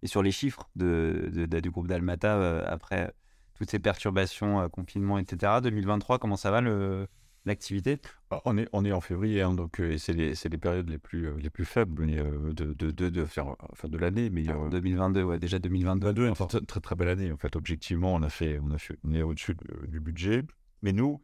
et 0.03 0.07
sur 0.07 0.21
les 0.21 0.29
chiffres 0.31 0.69
du 0.75 1.71
groupe 1.71 1.87
d'Almata 1.87 2.63
après 2.67 3.11
toutes 3.55 3.71
ces 3.71 3.79
perturbations, 3.79 4.69
confinement, 4.69 5.17
etc. 5.17 5.53
2023, 5.63 6.19
comment 6.19 6.35
ça 6.35 6.51
va 6.51 6.61
le, 6.61 7.07
l'activité? 7.47 7.99
Ah, 8.29 8.41
on 8.45 8.57
est, 8.57 8.67
on 8.73 8.85
est 8.85 8.91
en 8.91 9.01
février, 9.01 9.41
hein, 9.41 9.53
donc 9.53 9.79
euh, 9.79 9.97
c'est 9.97 10.13
les, 10.13 10.33
les, 10.49 10.57
périodes 10.57 10.89
les 10.89 10.97
plus, 10.97 11.27
euh, 11.27 11.37
les 11.39 11.49
plus 11.49 11.65
faibles 11.65 12.03
euh, 12.09 12.53
de, 12.53 12.73
de, 12.73 12.91
de, 12.91 13.25
faire, 13.25 13.55
enfin, 13.71 13.87
de 13.87 13.97
l'année. 13.97 14.29
Mais 14.29 14.43
2022, 14.43 15.23
ouais, 15.23 15.39
déjà 15.39 15.59
2022. 15.59 16.29
enfin, 16.29 16.45
très, 16.45 16.61
très, 16.61 16.79
très 16.79 16.95
belle 16.95 17.09
année. 17.09 17.31
En 17.31 17.37
fait, 17.37 17.55
objectivement, 17.55 18.13
on, 18.13 18.21
a 18.21 18.29
fait, 18.29 18.59
on, 18.59 18.71
a 18.71 18.77
fait, 18.77 18.97
on 19.03 19.13
est 19.13 19.21
au-dessus 19.21 19.55
du 19.87 19.99
budget. 19.99 20.43
Mais 20.81 20.91
nous, 20.91 21.21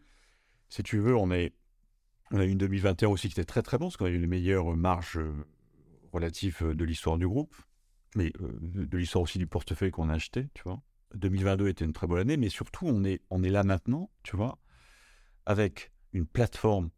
si 0.70 0.82
tu 0.82 1.00
veux, 1.00 1.16
on, 1.16 1.32
est, 1.32 1.54
on 2.32 2.40
a 2.40 2.46
eu 2.46 2.50
une 2.50 2.58
2021 2.58 3.10
aussi 3.10 3.28
qui 3.28 3.40
était 3.40 3.46
très 3.46 3.62
très 3.62 3.78
bon, 3.78 3.86
parce 3.86 3.98
qu'on 3.98 4.06
a 4.06 4.10
eu 4.10 4.20
les 4.20 4.28
meilleures 4.28 4.76
marges 4.76 5.20
relatives 6.12 6.64
de 6.64 6.86
l'histoire 6.86 7.18
du 7.18 7.28
groupe, 7.28 7.56
mais 8.16 8.32
de 8.40 8.98
l'histoire 8.98 9.24
aussi 9.24 9.38
du 9.38 9.48
portefeuille 9.48 9.92
qu'on 9.92 10.10
a 10.10 10.14
acheté, 10.14 10.48
tu 10.54 10.64
vois. 10.64 10.82
2022 11.16 11.68
était 11.68 11.86
une 11.86 11.94
très 11.94 12.08
bonne 12.08 12.20
année, 12.20 12.38
mais 12.38 12.50
surtout, 12.50 12.88
on 12.88 13.04
est, 13.04 13.22
on 13.30 13.44
est 13.44 13.50
là 13.50 13.64
maintenant, 13.64 14.10
tu 14.24 14.36
vois, 14.36 14.58
avec 15.46 15.93
une 16.14 16.26
plateforme, 16.26 16.90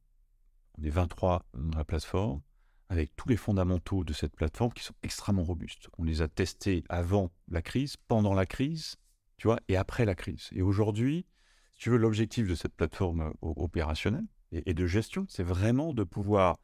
on 0.78 0.84
est 0.84 0.90
23 0.90 1.46
dans 1.54 1.78
la 1.78 1.86
plateforme, 1.86 2.42
avec 2.90 3.16
tous 3.16 3.30
les 3.30 3.38
fondamentaux 3.38 4.04
de 4.04 4.14
cette 4.14 4.36
plateforme 4.36 4.72
qui 4.74 4.84
sont 4.84 4.94
extrêmement 5.02 5.44
robustes. 5.44 5.90
On 5.98 6.04
les 6.04 6.22
a 6.22 6.28
testés 6.28 6.84
avant 6.90 7.32
la 7.48 7.62
crise, 7.62 7.98
pendant 8.08 8.34
la 8.34 8.46
crise, 8.46 8.98
tu 9.38 9.48
vois, 9.48 9.60
et 9.68 9.76
après 9.76 10.06
la 10.06 10.16
crise. 10.16 10.50
Et 10.52 10.62
aujourd'hui, 10.62 11.26
si 11.72 11.80
tu 11.80 11.90
veux, 11.90 11.98
l'objectif 11.98 12.48
de 12.48 12.56
cette 12.56 12.76
plateforme 12.76 13.22
euh, 13.22 13.32
opérationnelle 13.42 14.28
et, 14.52 14.74
de 14.74 14.86
gestion, 14.86 15.26
c'est 15.28 15.44
vraiment 15.44 15.94
de 15.94 16.04
pouvoir 16.04 16.60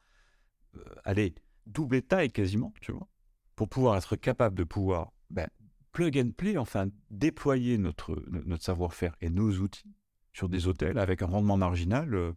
euh, 0.76 0.84
aller 1.04 1.34
doubler 1.66 2.02
taille 2.02 2.30
quasiment, 2.30 2.72
tu 2.80 2.92
vois, 2.92 3.08
pour 3.56 3.68
pouvoir 3.68 3.96
être 3.96 4.16
capable 4.16 4.56
de 4.56 4.64
pouvoir 4.64 5.12
ben, 5.30 5.48
plug 5.92 6.18
and 6.18 6.30
play, 6.36 6.56
enfin 6.56 6.88
déployer 7.10 7.78
notre, 7.78 8.22
notre 8.28 8.64
savoir-faire 8.64 9.14
et 9.20 9.28
nos 9.28 9.50
outils 9.58 9.94
sur 10.32 10.48
des 10.48 10.66
hôtels 10.66 10.98
avec 10.98 11.22
un 11.22 11.26
rendement 11.26 11.56
marginal 11.56 12.14
euh, 12.14 12.32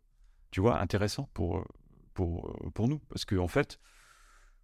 tu 0.56 0.62
vois, 0.62 0.80
intéressant 0.80 1.28
pour, 1.34 1.58
euh, 1.58 1.66
pour, 2.14 2.48
euh, 2.48 2.70
pour 2.70 2.88
nous. 2.88 3.00
Parce 3.10 3.26
qu'en 3.26 3.40
en 3.40 3.48
fait, 3.50 3.78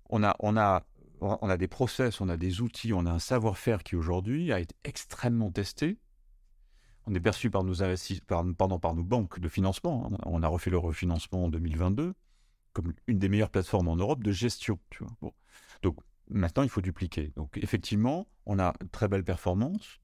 on 0.09 0.23
a, 0.23 0.37
on, 0.39 0.55
a, 0.55 0.85
on 1.19 1.49
a 1.49 1.57
des 1.57 1.67
process, 1.67 2.21
on 2.21 2.29
a 2.29 2.37
des 2.37 2.61
outils, 2.61 2.93
on 2.93 3.05
a 3.05 3.11
un 3.11 3.19
savoir-faire 3.19 3.83
qui 3.83 3.97
aujourd'hui 3.97 4.53
a 4.53 4.61
été 4.61 4.73
extrêmement 4.85 5.51
testé. 5.51 5.99
On 7.07 7.13
est 7.13 7.19
perçu 7.19 7.49
par 7.49 7.65
nos 7.65 7.75
par, 8.25 8.45
pardon, 8.57 8.79
par 8.79 8.95
nos 8.95 9.03
banques 9.03 9.41
de 9.41 9.49
financement. 9.49 10.07
Hein. 10.09 10.17
On 10.25 10.41
a 10.43 10.47
refait 10.47 10.69
le 10.69 10.77
refinancement 10.77 11.43
en 11.43 11.49
2022 11.49 12.13
comme 12.71 12.93
une 13.07 13.19
des 13.19 13.27
meilleures 13.27 13.49
plateformes 13.49 13.89
en 13.89 13.97
Europe 13.97 14.23
de 14.23 14.31
gestion. 14.31 14.79
Tu 14.91 15.03
vois. 15.03 15.33
Donc 15.81 15.97
maintenant, 16.29 16.63
il 16.63 16.69
faut 16.69 16.79
dupliquer. 16.79 17.33
Donc 17.35 17.57
effectivement, 17.57 18.29
on 18.45 18.59
a 18.59 18.73
une 18.81 18.87
très 18.87 19.09
belle 19.09 19.25
performance. 19.25 19.99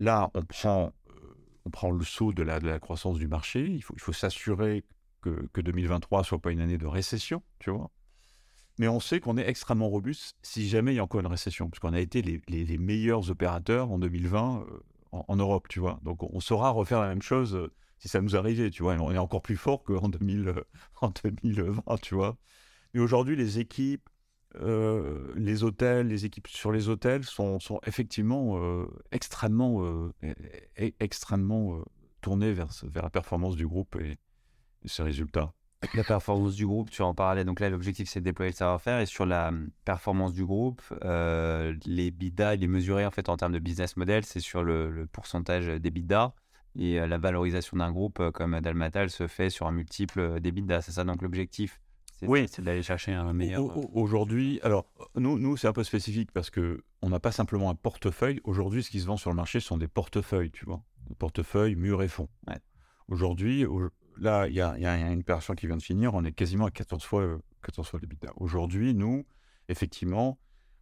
Là, 0.00 0.32
on 0.34 0.42
prend, 0.42 0.92
euh, 1.10 1.36
on 1.64 1.70
prend 1.70 1.92
le 1.92 2.04
saut 2.04 2.32
de 2.32 2.42
la, 2.42 2.58
de 2.58 2.66
la 2.66 2.80
croissance 2.80 3.18
du 3.18 3.28
marché. 3.28 3.68
Il 3.68 3.82
faut, 3.82 3.94
il 3.94 4.00
faut 4.00 4.12
s'assurer 4.12 4.84
que, 5.28 5.48
que 5.52 5.60
2023 5.60 6.24
soit 6.24 6.40
pas 6.40 6.52
une 6.52 6.60
année 6.60 6.78
de 6.78 6.86
récession, 6.86 7.42
tu 7.58 7.70
vois. 7.70 7.90
Mais 8.78 8.86
on 8.86 9.00
sait 9.00 9.20
qu'on 9.20 9.36
est 9.36 9.48
extrêmement 9.48 9.88
robuste 9.88 10.36
si 10.42 10.68
jamais 10.68 10.92
il 10.92 10.96
y 10.96 10.98
a 11.00 11.04
encore 11.04 11.20
une 11.20 11.26
récession, 11.26 11.68
parce 11.68 11.80
qu'on 11.80 11.92
a 11.92 12.00
été 12.00 12.22
les, 12.22 12.78
meilleurs 12.78 13.30
opérateurs 13.30 13.90
en 13.90 13.98
2020 13.98 14.60
euh, 14.60 14.80
en, 15.10 15.36
Europe, 15.36 15.66
tu 15.68 15.80
vois. 15.80 15.98
Donc 16.04 16.22
on 16.22 16.40
saura 16.40 16.70
refaire 16.70 17.00
la 17.00 17.08
même 17.08 17.22
chose 17.22 17.56
euh, 17.56 17.72
si 17.98 18.08
ça 18.08 18.20
nous 18.20 18.36
arrivait, 18.36 18.70
tu 18.70 18.84
vois. 18.84 18.94
on 18.94 19.12
est 19.12 19.18
encore 19.18 19.42
plus 19.42 19.56
fort 19.56 19.82
qu'en 19.82 20.08
2000, 20.08 20.48
euh, 20.48 21.08
2020, 21.24 21.82
tu 22.00 22.14
vois. 22.14 22.36
Mais 22.94 23.00
aujourd'hui, 23.00 23.34
les 23.34 23.58
équipes, 23.58 24.08
les 24.54 25.62
hôtels, 25.62 26.08
les 26.08 26.24
équipes 26.24 26.48
sur 26.48 26.72
les 26.72 26.88
hôtels 26.88 27.24
sont, 27.24 27.60
sont 27.60 27.80
effectivement 27.86 28.58
extrêmement, 29.12 29.84
e, 29.84 30.10
e, 30.80 30.90
extrêmement 31.00 31.82
tournées 32.22 32.52
vers, 32.52 32.68
vers 32.84 33.02
la 33.02 33.10
performance 33.10 33.56
du 33.56 33.66
groupe 33.66 33.96
et, 34.00 34.16
ces 34.84 35.02
résultats 35.02 35.52
la 35.94 36.04
performance 36.04 36.54
du 36.54 36.66
groupe, 36.66 36.90
tu 36.90 37.02
en 37.02 37.14
parlais. 37.14 37.44
Donc 37.44 37.60
là, 37.60 37.70
l'objectif, 37.70 38.08
c'est 38.08 38.20
de 38.20 38.24
déployer 38.24 38.50
le 38.50 38.56
savoir-faire. 38.56 39.00
Et 39.00 39.06
sur 39.06 39.26
la 39.26 39.48
hum, 39.48 39.70
performance 39.84 40.32
du 40.32 40.44
groupe, 40.44 40.82
euh, 41.04 41.74
les 41.86 42.10
BIDA, 42.10 42.54
il 42.54 42.64
est 42.64 42.68
mesuré 42.68 43.06
en 43.06 43.10
fait 43.10 43.28
en 43.28 43.36
termes 43.36 43.52
de 43.52 43.58
business 43.58 43.96
model. 43.96 44.24
C'est 44.24 44.40
sur 44.40 44.62
le, 44.62 45.06
pourcentage 45.12 45.66
des 45.66 45.90
BIDA. 45.90 46.34
Et 46.78 47.00
euh, 47.00 47.06
la 47.06 47.18
valorisation 47.18 47.76
d'un 47.76 47.90
groupe 47.90 48.20
euh, 48.20 48.30
comme 48.30 48.60
Dalmatal 48.60 49.10
se 49.10 49.26
fait 49.26 49.50
sur 49.50 49.66
un 49.66 49.72
multiple 49.72 50.40
des 50.40 50.52
BIDA. 50.52 50.82
C'est 50.82 50.92
ça 50.92 51.04
donc 51.04 51.22
l'objectif 51.22 51.80
oui, 52.22 52.48
c'est 52.50 52.62
d'aller 52.62 52.82
chercher 52.82 53.12
un 53.12 53.32
meilleur. 53.32 53.62
Aujourd'hui, 53.94 54.58
alors 54.64 54.86
nous, 55.14 55.38
nous 55.38 55.56
c'est 55.56 55.68
un 55.68 55.72
peu 55.72 55.84
spécifique 55.84 56.32
parce 56.32 56.50
que 56.50 56.82
on 57.00 57.10
n'a 57.10 57.20
pas 57.20 57.30
simplement 57.30 57.70
un 57.70 57.76
portefeuille. 57.76 58.40
Aujourd'hui, 58.42 58.82
ce 58.82 58.90
qui 58.90 58.98
se 58.98 59.06
vend 59.06 59.16
sur 59.16 59.30
le 59.30 59.36
marché 59.36 59.60
ce 59.60 59.68
sont 59.68 59.76
des 59.76 59.86
portefeuilles, 59.86 60.50
tu 60.50 60.64
vois, 60.64 60.82
des 61.08 61.14
portefeuilles 61.14 61.76
murs 61.76 62.02
et 62.02 62.08
fonds. 62.08 62.28
Aujourd'hui, 63.06 63.64
là, 64.20 64.46
il 64.48 64.54
y, 64.54 64.60
a, 64.60 65.12
une 65.12 65.20
opération 65.20 65.54
qui 65.54 65.66
vient 65.66 65.76
de 65.76 65.82
finir, 65.82 66.14
on 66.14 66.24
est 66.24 66.32
quasiment 66.32 66.66
à 66.66 66.70
14 66.70 67.02
fois, 67.04 67.38
14 67.62 67.86
euh, 67.86 67.90
fois 67.90 68.00
l'EBITDA. 68.00 68.32
Aujourd'hui, 68.36 68.94
nous, 68.94 69.26
effectivement, 69.68 70.38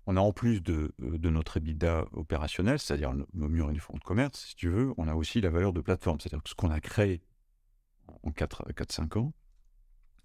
on 0.07 0.17
a 0.17 0.21
en 0.21 0.33
plus 0.33 0.63
de, 0.63 0.95
de 0.99 1.31
notre 1.31 1.57
EBITDA 1.57 2.07
opérationnel, 2.13 2.79
c'est-à-dire 2.79 3.13
nos 3.13 3.49
murs 3.49 3.71
et 3.71 3.73
du 3.73 3.81
fonds 3.81 3.97
de 3.97 4.05
commerce, 4.05 4.47
si 4.49 4.57
tu 4.57 4.69
veux, 4.69 4.93
on 4.97 5.09
a 5.09 5.15
aussi 5.15 5.41
la 5.41 5.51
valeur 5.51 5.73
de 5.73 5.81
plateforme. 5.81 6.21
C'est-à-dire 6.21 6.43
que 6.43 6.49
ce 6.49 6.55
qu'on 6.55 6.71
a 6.71 6.81
créé 6.81 7.23
en 8.23 8.31
4-5 8.31 9.19
ans, 9.19 9.33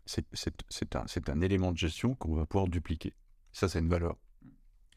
c'est 0.05 0.95
un, 0.95 1.05
un, 1.27 1.41
élément 1.41 1.71
de 1.71 1.77
gestion 1.77 2.15
qu'on 2.15 2.35
va 2.35 2.45
pouvoir 2.45 2.67
dupliquer. 2.67 3.13
Ça, 3.51 3.69
c'est 3.69 3.79
une 3.79 3.89
valeur. 3.89 4.17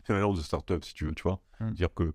C'est 0.05 0.13
une 0.13 0.17
valeur 0.17 0.35
de 0.35 0.41
start-up, 0.41 0.85
si 0.85 0.95
tu 0.95 1.07
veux, 1.07 1.15
tu 1.15 1.23
vois. 1.23 1.43
Mmh. 1.61 1.71
Dire 1.73 1.95
que 1.95 2.13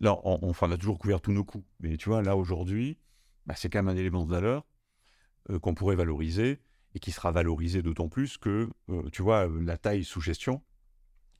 là, 0.00 0.18
on, 0.24 0.38
on, 0.42 0.70
a 0.70 0.76
toujours 0.76 0.98
couvert 0.98 1.20
tous 1.20 1.32
nos 1.32 1.44
coûts. 1.44 1.64
Mais 1.80 1.96
tu 1.96 2.08
vois, 2.08 2.22
là, 2.22 2.36
aujourd'hui, 2.36 2.98
bah, 3.46 3.54
c'est 3.56 3.68
quand 3.68 3.82
même 3.82 3.94
un 3.94 3.98
élément 3.98 4.24
de 4.24 4.30
valeur 4.30 4.64
euh, 5.50 5.58
qu'on 5.58 5.74
pourrait 5.74 5.96
valoriser 5.96 6.60
et 6.94 6.98
qui 6.98 7.10
sera 7.10 7.32
valorisé 7.32 7.82
d'autant 7.82 8.08
plus 8.08 8.38
que, 8.38 8.68
euh, 8.90 9.02
tu 9.10 9.22
vois, 9.22 9.48
la 9.48 9.76
taille 9.76 10.04
sous 10.04 10.20
gestion, 10.20 10.62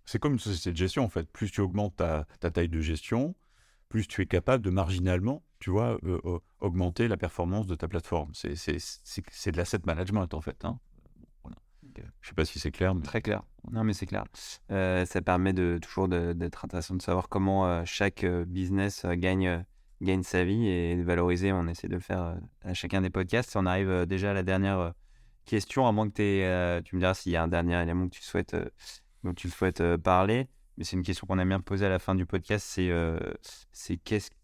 c'est 0.04 0.18
comme 0.18 0.32
une 0.32 0.38
société 0.38 0.72
de 0.72 0.76
gestion, 0.76 1.04
en 1.04 1.08
fait. 1.08 1.30
Plus 1.30 1.50
tu 1.50 1.60
augmentes 1.60 1.96
ta, 1.96 2.26
taille 2.40 2.68
de 2.68 2.80
gestion, 2.80 3.36
plus 3.88 4.08
tu 4.08 4.22
es 4.22 4.26
capable 4.26 4.64
de 4.64 4.70
marginalement, 4.70 5.44
tu 5.60 5.70
vois, 5.70 5.98
euh, 6.04 6.38
augmenter 6.58 7.06
la 7.06 7.16
performance 7.16 7.66
de 7.66 7.76
ta 7.76 7.86
plateforme. 7.86 8.32
C'est 8.34 8.50
de 8.50 9.56
l'asset 9.56 9.80
management, 9.86 10.34
en 10.34 10.40
fait. 10.40 10.64
Hein. 10.64 10.80
Je 11.94 12.00
ne 12.00 12.06
sais 12.22 12.34
pas 12.34 12.44
si 12.44 12.58
c'est 12.58 12.72
clair. 12.72 12.94
Très 13.04 13.20
clair. 13.20 13.42
Non, 13.70 13.84
mais 13.84 13.92
c'est 13.92 14.06
clair. 14.06 14.24
ça 14.68 15.22
permet 15.22 15.52
de, 15.52 15.78
toujours 15.80 16.08
d'être 16.08 16.64
intéressant 16.64 16.96
de 16.96 17.02
savoir 17.02 17.28
comment 17.28 17.84
chaque 17.84 18.24
business 18.24 19.04
gagne 19.04 19.64
gagne 20.02 20.22
sa 20.22 20.44
vie 20.44 20.68
et 20.68 20.96
de 20.96 21.02
valoriser. 21.02 21.52
On 21.52 21.66
essaie 21.66 21.88
de 21.88 21.94
le 21.94 22.00
faire 22.00 22.22
euh, 22.22 22.34
à 22.62 22.74
chacun 22.74 23.00
des 23.00 23.10
podcasts. 23.10 23.56
On 23.56 23.66
arrive 23.66 23.88
euh, 23.88 24.06
déjà 24.06 24.30
à 24.30 24.34
la 24.34 24.42
dernière 24.42 24.78
euh, 24.78 24.90
question, 25.44 25.86
à 25.86 25.92
moins 25.92 26.08
que 26.08 26.80
tu 26.80 26.96
me 26.96 27.00
diras 27.00 27.14
s'il 27.14 27.32
y 27.32 27.36
a 27.36 27.42
un 27.42 27.48
dernier 27.48 27.80
élément 27.82 28.08
que 28.08 28.14
tu 28.14 28.22
souhaites, 28.22 28.56
dont 29.24 29.34
tu 29.34 29.48
souhaites 29.48 29.96
parler. 29.96 30.48
Mais 30.76 30.84
c'est 30.84 30.96
une 30.96 31.02
question 31.02 31.26
qu'on 31.26 31.38
aime 31.38 31.48
bien 31.48 31.60
poser 31.60 31.86
à 31.86 31.88
la 31.88 31.98
fin 31.98 32.14
du 32.14 32.26
podcast. 32.26 32.64
C'est 32.66 32.90
c'est 33.72 33.96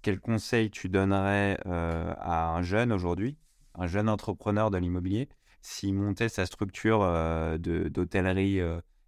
quel 0.02 0.20
conseil 0.20 0.70
tu 0.70 0.88
donnerais 0.88 1.56
à 1.64 2.50
un 2.50 2.62
jeune 2.62 2.92
aujourd'hui, 2.92 3.38
un 3.76 3.86
jeune 3.86 4.08
entrepreneur 4.08 4.72
de 4.72 4.78
l'immobilier, 4.78 5.28
s'il 5.62 5.94
montait 5.94 6.28
sa 6.28 6.46
structure 6.46 6.98
d'hôtellerie 7.60 8.60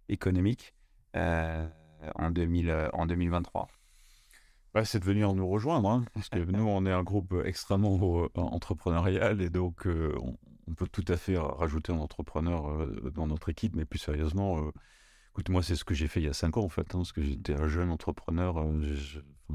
économique 0.07 0.73
en, 1.13 2.31
2000, 2.31 2.89
en 2.93 3.05
2023 3.05 3.67
bah, 4.73 4.85
c'est 4.85 4.99
de 4.99 5.05
venir 5.05 5.33
nous 5.33 5.47
rejoindre, 5.47 5.89
hein, 5.89 6.05
parce 6.13 6.29
que 6.29 6.39
nous, 6.39 6.63
on 6.63 6.85
est 6.85 6.91
un 6.91 7.03
groupe 7.03 7.35
extrêmement 7.43 8.23
euh, 8.23 8.29
entrepreneurial 8.35 9.41
et 9.41 9.49
donc 9.49 9.85
euh, 9.85 10.15
on, 10.21 10.73
peut 10.75 10.87
tout 10.87 11.03
à 11.09 11.17
fait 11.17 11.37
rajouter 11.37 11.91
un 11.91 11.97
entrepreneur 11.97 12.69
euh, 12.69 13.11
dans 13.13 13.27
notre 13.27 13.49
équipe, 13.49 13.75
mais 13.75 13.83
plus 13.83 13.99
sérieusement, 13.99 14.71
écoute, 15.31 15.49
moi, 15.49 15.61
c'est 15.61 15.75
ce 15.75 15.83
que 15.83 15.93
j'ai 15.93 16.07
fait 16.07 16.21
il 16.21 16.25
y 16.25 16.29
a 16.29 16.33
cinq 16.33 16.55
ans 16.55 16.63
en 16.63 16.69
fait, 16.69 16.95
hein, 16.95 16.99
parce 16.99 17.11
que 17.11 17.21
j'étais 17.21 17.53
un 17.53 17.67
jeune 17.67 17.91
entrepreneur. 17.91 18.65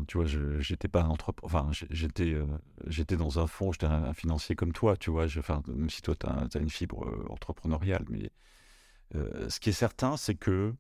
tu 0.07 0.19
vois, 0.19 0.27
j'étais 0.59 0.89
pas 0.89 1.03
un 1.03 1.09
entrepreneur, 1.09 1.65
enfin, 1.65 1.71
j'étais, 1.91 2.37
j'étais 2.87 3.17
dans 3.17 3.39
un 3.39 3.47
fonds, 3.47 3.73
j'étais 3.73 3.87
un, 3.87 4.13
financier 4.13 4.55
comme 4.55 4.73
toi, 4.73 4.99
tu 4.99 5.11
vois, 5.11 5.25
enfin, 5.39 5.63
même 5.69 5.89
si 5.89 6.03
toi, 6.03 6.15
tu 6.15 6.27
as, 6.27 6.61
une 6.61 6.69
fibre 6.69 7.11
entrepreneuriale, 7.31 8.05
mais 8.11 8.31
ce 9.49 9.59
qui 9.61 9.71
est 9.71 9.73
certain, 9.73 10.19
c'est 10.19 10.35
que 10.35 10.75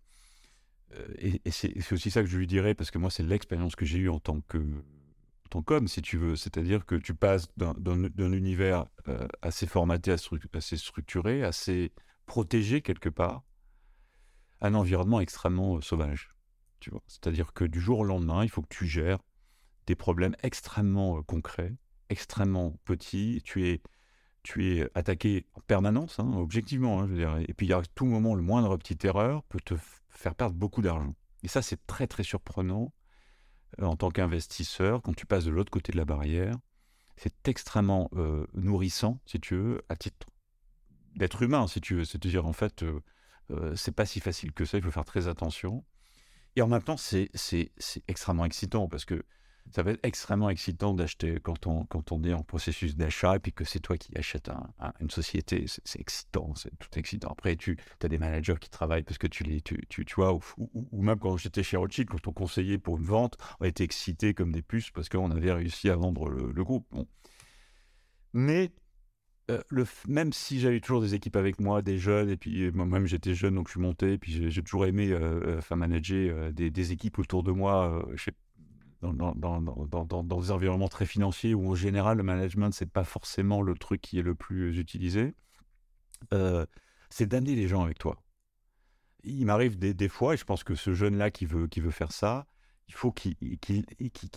euh, 0.94 1.06
et, 1.18 1.50
c'est 1.50 1.92
aussi 1.92 2.10
ça 2.10 2.22
que 2.22 2.28
je 2.28 2.38
lui 2.38 2.46
dirais, 2.46 2.74
parce 2.74 2.90
que 2.90 2.98
moi, 2.98 3.10
c'est 3.10 3.22
l'expérience 3.22 3.76
que 3.76 3.84
j'ai 3.84 3.98
eue 3.98 4.08
en 4.08 4.20
tant 4.20 4.40
que 4.42 4.58
tant 5.50 5.62
qu'homme, 5.62 5.88
si 5.88 6.02
tu 6.02 6.16
veux. 6.16 6.36
C'est-à-dire 6.36 6.86
que 6.86 6.96
tu 6.96 7.14
passes 7.14 7.48
d'un 7.56 8.32
univers 8.32 8.86
euh, 9.08 9.26
assez 9.42 9.66
formaté, 9.66 10.12
assez 10.12 10.76
structuré, 10.76 11.44
assez 11.44 11.92
protégé 12.26 12.82
quelque 12.82 13.08
part, 13.08 13.44
à 14.60 14.68
un 14.68 14.74
environnement 14.74 15.20
extrêmement 15.20 15.76
euh, 15.76 15.80
sauvage. 15.80 16.30
Tu 16.80 16.90
vois 16.90 17.02
C'est-à-dire 17.06 17.52
que 17.52 17.64
du 17.64 17.80
jour 17.80 18.00
au 18.00 18.04
lendemain, 18.04 18.42
il 18.42 18.50
faut 18.50 18.62
que 18.62 18.74
tu 18.74 18.86
gères 18.86 19.18
des 19.86 19.94
problèmes 19.94 20.34
extrêmement 20.42 21.22
concrets, 21.22 21.76
extrêmement 22.08 22.76
petits. 22.84 23.40
Tu 23.44 23.68
es, 23.68 23.82
tu 24.42 24.72
es 24.72 24.90
attaqué 24.94 25.46
en 25.54 25.60
permanence, 25.60 26.18
hein, 26.18 26.32
objectivement. 26.36 27.00
Hein, 27.00 27.08
je 27.08 27.14
veux. 27.14 27.50
Et 27.50 27.54
puis, 27.54 27.72
à 27.72 27.82
tout 27.94 28.06
moment, 28.06 28.34
le 28.34 28.42
moindre 28.42 28.76
petite 28.76 29.04
erreur 29.04 29.44
peut 29.44 29.60
te 29.64 29.74
faire 30.16 30.34
perdre 30.34 30.56
beaucoup 30.56 30.82
d'argent. 30.82 31.14
Et 31.42 31.48
ça, 31.48 31.62
c'est 31.62 31.86
très 31.86 32.06
très 32.06 32.22
surprenant 32.22 32.92
euh, 33.80 33.84
en 33.84 33.96
tant 33.96 34.10
qu'investisseur 34.10 35.02
quand 35.02 35.14
tu 35.14 35.26
passes 35.26 35.44
de 35.44 35.50
l'autre 35.50 35.70
côté 35.70 35.92
de 35.92 35.96
la 35.96 36.04
barrière. 36.04 36.56
C'est 37.16 37.48
extrêmement 37.48 38.10
euh, 38.14 38.46
nourrissant, 38.54 39.20
si 39.26 39.40
tu 39.40 39.54
veux, 39.54 39.82
à 39.88 39.96
titre 39.96 40.26
d'être 41.14 41.42
humain, 41.42 41.66
si 41.66 41.80
tu 41.80 41.94
veux. 41.94 42.04
C'est-à-dire, 42.04 42.46
en 42.46 42.52
fait, 42.52 42.82
euh, 42.82 43.74
c'est 43.74 43.94
pas 43.94 44.04
si 44.04 44.20
facile 44.20 44.52
que 44.52 44.64
ça, 44.64 44.76
il 44.76 44.84
faut 44.84 44.90
faire 44.90 45.04
très 45.04 45.28
attention. 45.28 45.84
Et 46.56 46.62
en 46.62 46.68
même 46.68 46.82
temps, 46.82 46.96
c'est 46.96 47.30
extrêmement 48.08 48.44
excitant 48.44 48.88
parce 48.88 49.04
que 49.04 49.22
ça 49.72 49.82
va 49.82 49.92
être 49.92 50.04
extrêmement 50.04 50.50
excitant 50.50 50.94
d'acheter 50.94 51.38
quand 51.42 51.66
on, 51.66 51.84
quand 51.84 52.12
on 52.12 52.22
est 52.24 52.32
en 52.32 52.42
processus 52.42 52.96
d'achat 52.96 53.36
et 53.36 53.38
puis 53.38 53.52
que 53.52 53.64
c'est 53.64 53.80
toi 53.80 53.96
qui 53.96 54.16
achètes 54.16 54.50
une 55.00 55.10
société. 55.10 55.66
C'est 55.84 56.00
excitant, 56.00 56.54
c'est 56.54 56.76
tout 56.78 56.98
excitant. 56.98 57.28
Après, 57.30 57.56
tu 57.56 57.76
as 58.02 58.08
des 58.08 58.18
managers 58.18 58.56
qui 58.60 58.70
travaillent 58.70 59.02
parce 59.02 59.18
que 59.18 59.26
tu 59.26 59.44
les. 59.44 59.60
Tu, 59.60 59.86
tu, 59.88 60.14
vois, 60.14 60.38
ou, 60.56 61.02
même 61.02 61.18
quand 61.18 61.36
j'étais 61.36 61.62
chez 61.62 61.76
Rothschild, 61.76 62.08
quand 62.08 62.26
on 62.28 62.32
conseillait 62.32 62.78
pour 62.78 62.96
une 62.96 63.04
vente, 63.04 63.36
on 63.60 63.64
était 63.64 63.84
excités 63.84 64.34
comme 64.34 64.52
des 64.52 64.62
puces 64.62 64.90
parce 64.90 65.08
qu'on 65.08 65.30
avait 65.30 65.52
réussi 65.52 65.90
à 65.90 65.96
vendre 65.96 66.28
le, 66.28 66.64
groupe. 66.64 66.86
Bon. 66.90 67.06
Mais 68.32 68.72
euh, 69.50 69.62
le, 69.68 69.84
même 70.08 70.32
si 70.32 70.60
j'avais 70.60 70.80
toujours 70.80 71.00
des 71.00 71.14
équipes 71.14 71.36
avec 71.36 71.60
moi, 71.60 71.82
des 71.82 71.98
jeunes, 71.98 72.30
et 72.30 72.36
puis 72.36 72.70
moi-même 72.72 73.06
j'étais 73.06 73.34
jeune, 73.34 73.54
donc 73.54 73.68
je 73.68 73.72
suis 73.72 73.80
monté, 73.80 74.14
et 74.14 74.18
puis 74.18 74.50
j'ai 74.50 74.62
toujours 74.62 74.86
aimé 74.86 75.10
euh, 75.10 75.60
euh 75.70 75.76
manager 75.76 76.36
euh, 76.36 76.52
des, 76.52 76.70
des, 76.70 76.92
équipes 76.92 77.18
autour 77.18 77.42
de 77.42 77.52
moi. 77.52 78.04
je 78.14 78.24
sais 78.24 78.32
dans, 79.12 79.34
dans, 79.34 79.60
dans, 79.60 80.04
dans, 80.04 80.40
des 80.40 80.50
environnements 80.50 80.88
très 80.88 81.06
financiers 81.06 81.54
où 81.54 81.70
en 81.70 81.74
général 81.74 82.18
le 82.18 82.22
management 82.22 82.72
c'est 82.72 82.90
pas 82.90 83.04
forcément 83.04 83.62
le 83.62 83.74
truc 83.74 84.00
qui 84.00 84.18
est 84.18 84.22
le 84.22 84.34
plus 84.34 84.78
utilisé, 84.78 85.34
euh, 86.32 86.66
c'est 87.10 87.26
d'amener 87.26 87.54
les 87.54 87.68
gens 87.68 87.84
avec 87.84 87.98
toi. 87.98 88.22
Il 89.24 89.46
m'arrive 89.46 89.78
des, 89.78 89.94
des, 89.94 90.08
fois, 90.08 90.34
et 90.34 90.36
je 90.36 90.44
pense 90.44 90.62
que 90.62 90.74
ce 90.74 90.94
jeune-là 90.94 91.30
qui 91.30 91.46
veut, 91.46 91.66
qui 91.66 91.80
veut 91.80 91.90
faire 91.90 92.12
ça, 92.12 92.46
il 92.88 92.94
faut 92.94 93.10
qu'il 93.10 93.36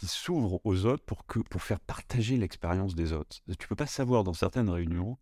s'ouvre 0.04 0.60
aux 0.64 0.86
autres 0.86 1.04
pour, 1.06 1.26
que, 1.28 1.40
pour 1.40 1.62
faire 1.62 1.80
partager 1.80 2.38
l'expérience 2.38 2.96
des 2.96 3.14
autres. 3.14 3.38
Tu 3.60 3.68
peux 3.68 3.76
pas 3.76 3.86
savoir 3.86 4.24
dans 4.24 4.34
certaines 4.34 4.70
réunions, 4.70 5.20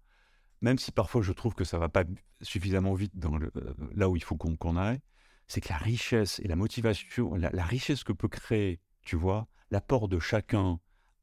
même 0.61 0.79
si 0.79 0.91
parfois 0.91 1.21
je 1.21 1.33
trouve 1.33 1.53
que 1.53 1.65
ça 1.65 1.77
va 1.77 1.89
pas 1.89 2.05
suffisamment 2.41 2.93
vite 2.93 3.17
dans 3.17 3.37
le, 3.37 3.51
euh, 3.57 3.73
là 3.93 4.09
où 4.09 4.15
il 4.15 4.23
faut 4.23 4.37
qu'on 4.37 4.77
aille, 4.77 5.01
c'est 5.47 5.61
que 5.61 5.69
la 5.69 5.77
richesse 5.77 6.39
et 6.39 6.47
la 6.47 6.55
motivation, 6.55 7.35
la 7.35 7.63
richesse 7.63 8.03
que 8.03 8.11
peut 8.11 8.27
créer 8.27 8.81
tu 9.07 9.15
vois, 9.15 9.47
l'apport 9.71 10.09
de 10.09 10.19
chacun 10.19 10.79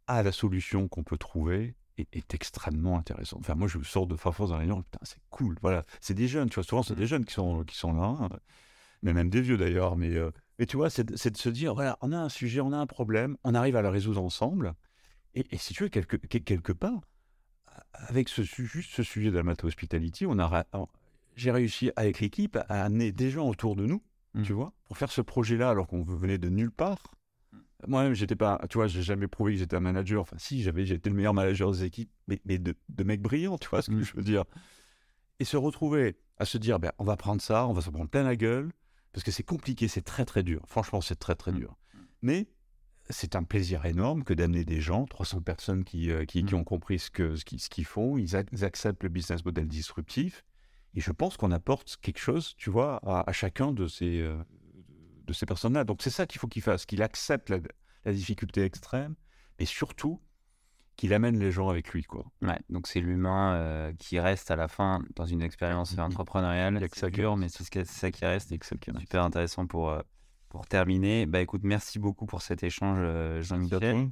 à 0.07 0.23
la 0.23 0.33
solution 0.33 0.89
qu'on 0.89 1.05
peut 1.05 1.19
trouver 1.19 1.77
est, 1.99 2.35
extrêmement 2.35 2.97
intéressant. 2.99 3.37
Enfin, 3.39 3.55
moi, 3.55 3.69
je 3.69 3.79
sors 3.83 4.07
de 4.07 4.17
Farfors 4.17 4.49
dans 4.49 4.57
réunion, 4.57 4.83
putain, 4.83 4.99
c'est 5.03 5.21
cool. 5.29 5.59
Voilà, 5.61 5.85
c'est 6.01 6.15
des 6.15 6.27
jeunes, 6.27 6.49
tu 6.49 6.55
vois, 6.55 6.65
souvent, 6.65 6.83
c'est 6.83 6.95
des 6.95 7.05
mmh. 7.05 7.09
jeunes 7.09 7.25
qui 7.27 7.35
sont, 7.35 7.63
qui 7.65 7.77
sont 7.77 7.93
là, 7.93 8.31
mais 9.03 9.13
même 9.13 9.29
des 9.29 9.43
vieux 9.43 9.59
d'ailleurs. 9.59 9.97
Mais, 9.97 10.17
euh, 10.17 10.31
mais 10.59 10.65
tu 10.65 10.79
vois, 10.79 10.89
c'est 10.89 11.05
de 11.05 11.37
se 11.37 11.49
dire, 11.51 11.75
voilà, 11.75 11.99
on 12.01 12.11
a 12.11 12.17
un 12.17 12.31
sujet, 12.31 12.63
on 12.63 12.73
a 12.73 12.79
un 12.79 12.87
problème, 12.87 13.37
on 13.45 13.55
arrive 13.55 13.77
à 13.77 13.83
le 13.83 13.91
résoudre 13.91 14.23
ensemble. 14.23 14.75
Et, 15.35 15.45
si 15.59 15.75
tu 15.75 15.83
veux, 15.83 15.89
quelque, 15.91 16.17
quelque 16.17 16.73
part, 16.73 17.03
avec 17.93 18.31
ce, 18.31 18.43
juste 18.43 18.93
ce 18.93 19.03
sujet 19.03 19.31
de 19.31 19.39
la 19.39 19.55
hospitality, 19.63 20.25
on 20.25 20.39
a, 20.39 20.65
j'ai 21.37 21.51
réussi 21.51 21.91
avec 21.97 22.21
l'équipe 22.21 22.57
à 22.57 22.83
amener 22.83 23.13
des 23.13 23.31
gens 23.31 23.47
autour 23.47 23.77
de 23.77 23.85
nous, 23.85 24.03
tu 24.43 24.53
mmh. 24.53 24.57
vois, 24.57 24.73
pour 24.85 24.97
faire 24.97 25.13
ce 25.13 25.21
projet-là 25.21 25.69
alors 25.69 25.87
qu'on 25.87 26.03
venait 26.03 26.39
de 26.39 26.49
nulle 26.49 26.73
part 26.73 27.15
moi-même, 27.87 28.15
j'étais 28.15 28.37
pas, 28.37 28.61
tu 28.71 28.79
vois, 28.79 28.87
j'ai 28.87 29.03
jamais 29.03 29.29
prouvé 29.29 29.53
que 29.53 29.59
j'étais 29.59 29.77
un 29.77 29.81
manager. 29.81 30.23
Enfin, 30.23 30.37
si, 30.39 30.63
j'avais, 30.63 30.87
j'étais 30.87 31.11
le 31.11 31.17
meilleur 31.17 31.35
manager 31.35 31.71
des 31.73 31.85
équipes, 31.85 32.11
mais, 32.29 32.41
mais 32.45 32.59
de, 32.59 32.75
de 32.89 33.05
mecs 33.05 33.23
brillants, 33.23 33.59
tu 33.59 33.69
vois 33.69 33.83
ce 33.83 33.91
que 33.91 33.97
mm. 33.97 34.05
je 34.05 34.17
veux 34.17 34.23
dire. 34.23 34.45
Et 35.41 35.45
se 35.45 35.57
retrouver 35.57 36.17
à 36.39 36.45
se 36.45 36.59
dire, 36.59 36.79
ben, 36.79 36.93
on 36.99 37.05
va 37.05 37.17
prendre 37.17 37.43
ça, 37.43 37.67
on 37.67 37.73
va 37.73 37.83
se 37.83 37.91
prendre 37.91 38.09
plein 38.09 38.23
la 38.23 38.37
gueule, 38.37 38.71
parce 39.13 39.25
que 39.25 39.31
c'est 39.31 39.43
compliqué, 39.43 39.89
c'est 39.89 40.03
très 40.03 40.25
très 40.25 40.43
dur. 40.43 40.63
Franchement, 40.67 41.01
c'est 41.01 41.19
très 41.19 41.35
très 41.35 41.53
mm. 41.53 41.57
dur. 41.57 41.77
Mais 42.23 42.49
c'est 43.11 43.37
un 43.37 43.43
plaisir 43.43 43.85
énorme 43.85 44.25
que 44.25 44.33
d'amener 44.33 44.65
des 44.65 44.81
gens, 44.81 45.05
300 45.05 45.43
personnes 45.43 45.85
qui, 45.85 46.11
euh, 46.11 46.25
qui, 46.25 46.45
qui, 46.45 46.55
mm. 46.55 46.59
ont 46.59 46.65
compris 46.65 46.99
ce 46.99 47.11
qu'ils 47.11 47.37
ce 47.37 47.65
ce 47.65 47.69
qu'ils 47.69 47.85
font, 47.85 48.17
ils, 48.17 48.37
acceptent 48.37 49.03
le 49.03 49.09
business 49.09 49.45
model 49.45 49.69
disruptif. 49.69 50.45
Et 50.95 51.01
je 51.01 51.11
pense 51.11 51.37
qu'on 51.37 51.51
apporte 51.51 51.97
quelque 52.01 52.21
chose, 52.21 52.55
tu 52.57 52.71
vois, 52.71 53.01
à, 53.05 53.33
chacun 53.33 53.73
de 53.73 53.89
ces, 53.89 54.21
euh, 54.21 54.37
de 55.25 55.33
ces 55.33 55.47
personnes-là. 55.47 55.85
Donc 55.85 56.03
c'est 56.03 56.11
ça 56.11 56.27
qu'il 56.27 56.39
faut 56.41 56.49
qu'il 56.49 56.63
fasse, 56.63 56.87
qu'il 56.87 57.03
accepte 57.03 57.51
la, 57.51 58.13
difficulté 58.13 58.63
extrême, 58.63 59.15
mais 59.59 59.65
surtout 59.65 60.21
qu'il 60.97 61.13
amène 61.13 61.39
les 61.39 61.51
gens 61.51 61.69
avec 61.69 61.89
lui. 61.91 62.05
Quoi. 62.05 62.25
Ouais, 62.43 62.59
donc 62.69 62.87
c'est 62.87 63.01
l'humain 63.01 63.55
euh, 63.55 63.93
qui 63.99 64.21
reste 64.21 64.51
à 64.51 64.57
la 64.57 64.69
fin 64.69 65.03
dans 65.17 65.27
une 65.27 65.43
expérience 65.43 65.97
entrepreneuriale. 65.99 66.87
C'est 66.93 67.11
dur, 67.11 67.37
mais 67.37 67.49
c'est 67.49 67.85
ça 67.85 68.11
qui 68.11 68.25
reste. 68.25 68.55
Super 68.63 69.25
intéressant 69.25 69.67
pour, 69.67 69.91
euh, 69.91 70.03
pour 70.51 70.67
terminer. 70.67 71.27
Bah 71.27 71.41
écoute, 71.41 71.63
merci 71.65 71.99
beaucoup 71.99 72.27
pour 72.27 72.43
cet 72.43 72.63
échange, 72.63 72.99
euh, 73.01 73.43
Jean-Michel, 73.43 74.09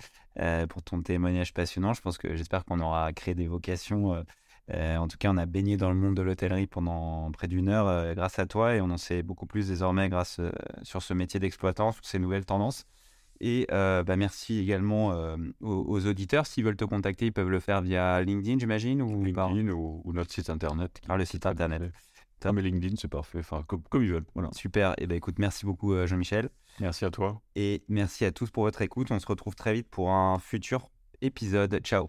pour 0.68 0.82
ton 0.82 1.02
témoignage 1.02 1.54
passionnant. 1.54 1.92
Je 1.92 2.00
pense 2.00 2.18
que 2.18 2.34
j'espère 2.34 2.64
qu'on 2.64 2.80
aura 2.80 3.12
créé 3.12 3.34
des 3.34 3.46
vocations 3.46 4.24
en 4.72 5.08
tout 5.08 5.16
cas, 5.18 5.30
on 5.30 5.36
a 5.36 5.46
baigné 5.46 5.76
dans 5.76 5.90
le 5.90 5.96
monde 5.96 6.16
de 6.16 6.22
l'hôtellerie 6.22 6.66
pendant 6.66 7.30
près 7.32 7.48
d'une 7.48 7.68
heure 7.68 8.14
grâce 8.14 8.38
à 8.38 8.46
toi 8.46 8.74
et 8.74 8.80
on 8.80 8.90
en 8.90 8.96
sait 8.96 9.22
beaucoup 9.22 9.46
plus 9.46 9.68
désormais 9.68 10.08
grâce 10.08 10.40
sur 10.82 11.02
ce 11.02 11.14
métier 11.14 11.40
d'exploitant, 11.40 11.92
sur 11.92 12.04
ces 12.04 12.18
nouvelles 12.18 12.44
tendances. 12.44 12.86
Et 13.40 13.66
bah, 13.70 14.16
merci 14.16 14.58
également 14.58 15.14
aux, 15.60 16.06
auditeurs. 16.06 16.46
S'ils 16.46 16.64
veulent 16.64 16.76
te 16.76 16.84
contacter, 16.84 17.26
ils 17.26 17.32
peuvent 17.32 17.50
le 17.50 17.60
faire 17.60 17.82
via 17.82 18.22
LinkedIn, 18.22 18.58
j'imagine 18.58 19.02
ou 19.02 19.24
LinkedIn 19.24 19.68
ou, 19.70 20.12
notre 20.12 20.32
site 20.32 20.50
internet. 20.50 21.00
Par 21.06 21.18
le 21.18 21.24
site 21.24 21.46
internet. 21.46 21.82
Ah, 22.44 22.52
mais 22.52 22.62
LinkedIn, 22.62 22.96
c'est 22.96 23.08
parfait. 23.08 23.38
Enfin, 23.38 23.64
comme, 23.66 24.02
ils 24.02 24.12
veulent. 24.12 24.24
Voilà. 24.34 24.50
Super. 24.52 24.94
Et 24.98 25.06
ben 25.06 25.16
écoute, 25.16 25.38
merci 25.38 25.64
beaucoup, 25.64 25.94
Jean-Michel. 26.06 26.50
Merci 26.80 27.04
à 27.04 27.10
toi. 27.10 27.40
Et 27.54 27.84
merci 27.88 28.24
à 28.24 28.32
tous 28.32 28.50
pour 28.50 28.64
votre 28.64 28.82
écoute. 28.82 29.08
On 29.10 29.18
se 29.18 29.26
retrouve 29.26 29.54
très 29.54 29.74
vite 29.74 29.88
pour 29.88 30.10
un 30.10 30.38
futur 30.38 30.88
épisode. 31.20 31.80
Ciao. 31.82 32.08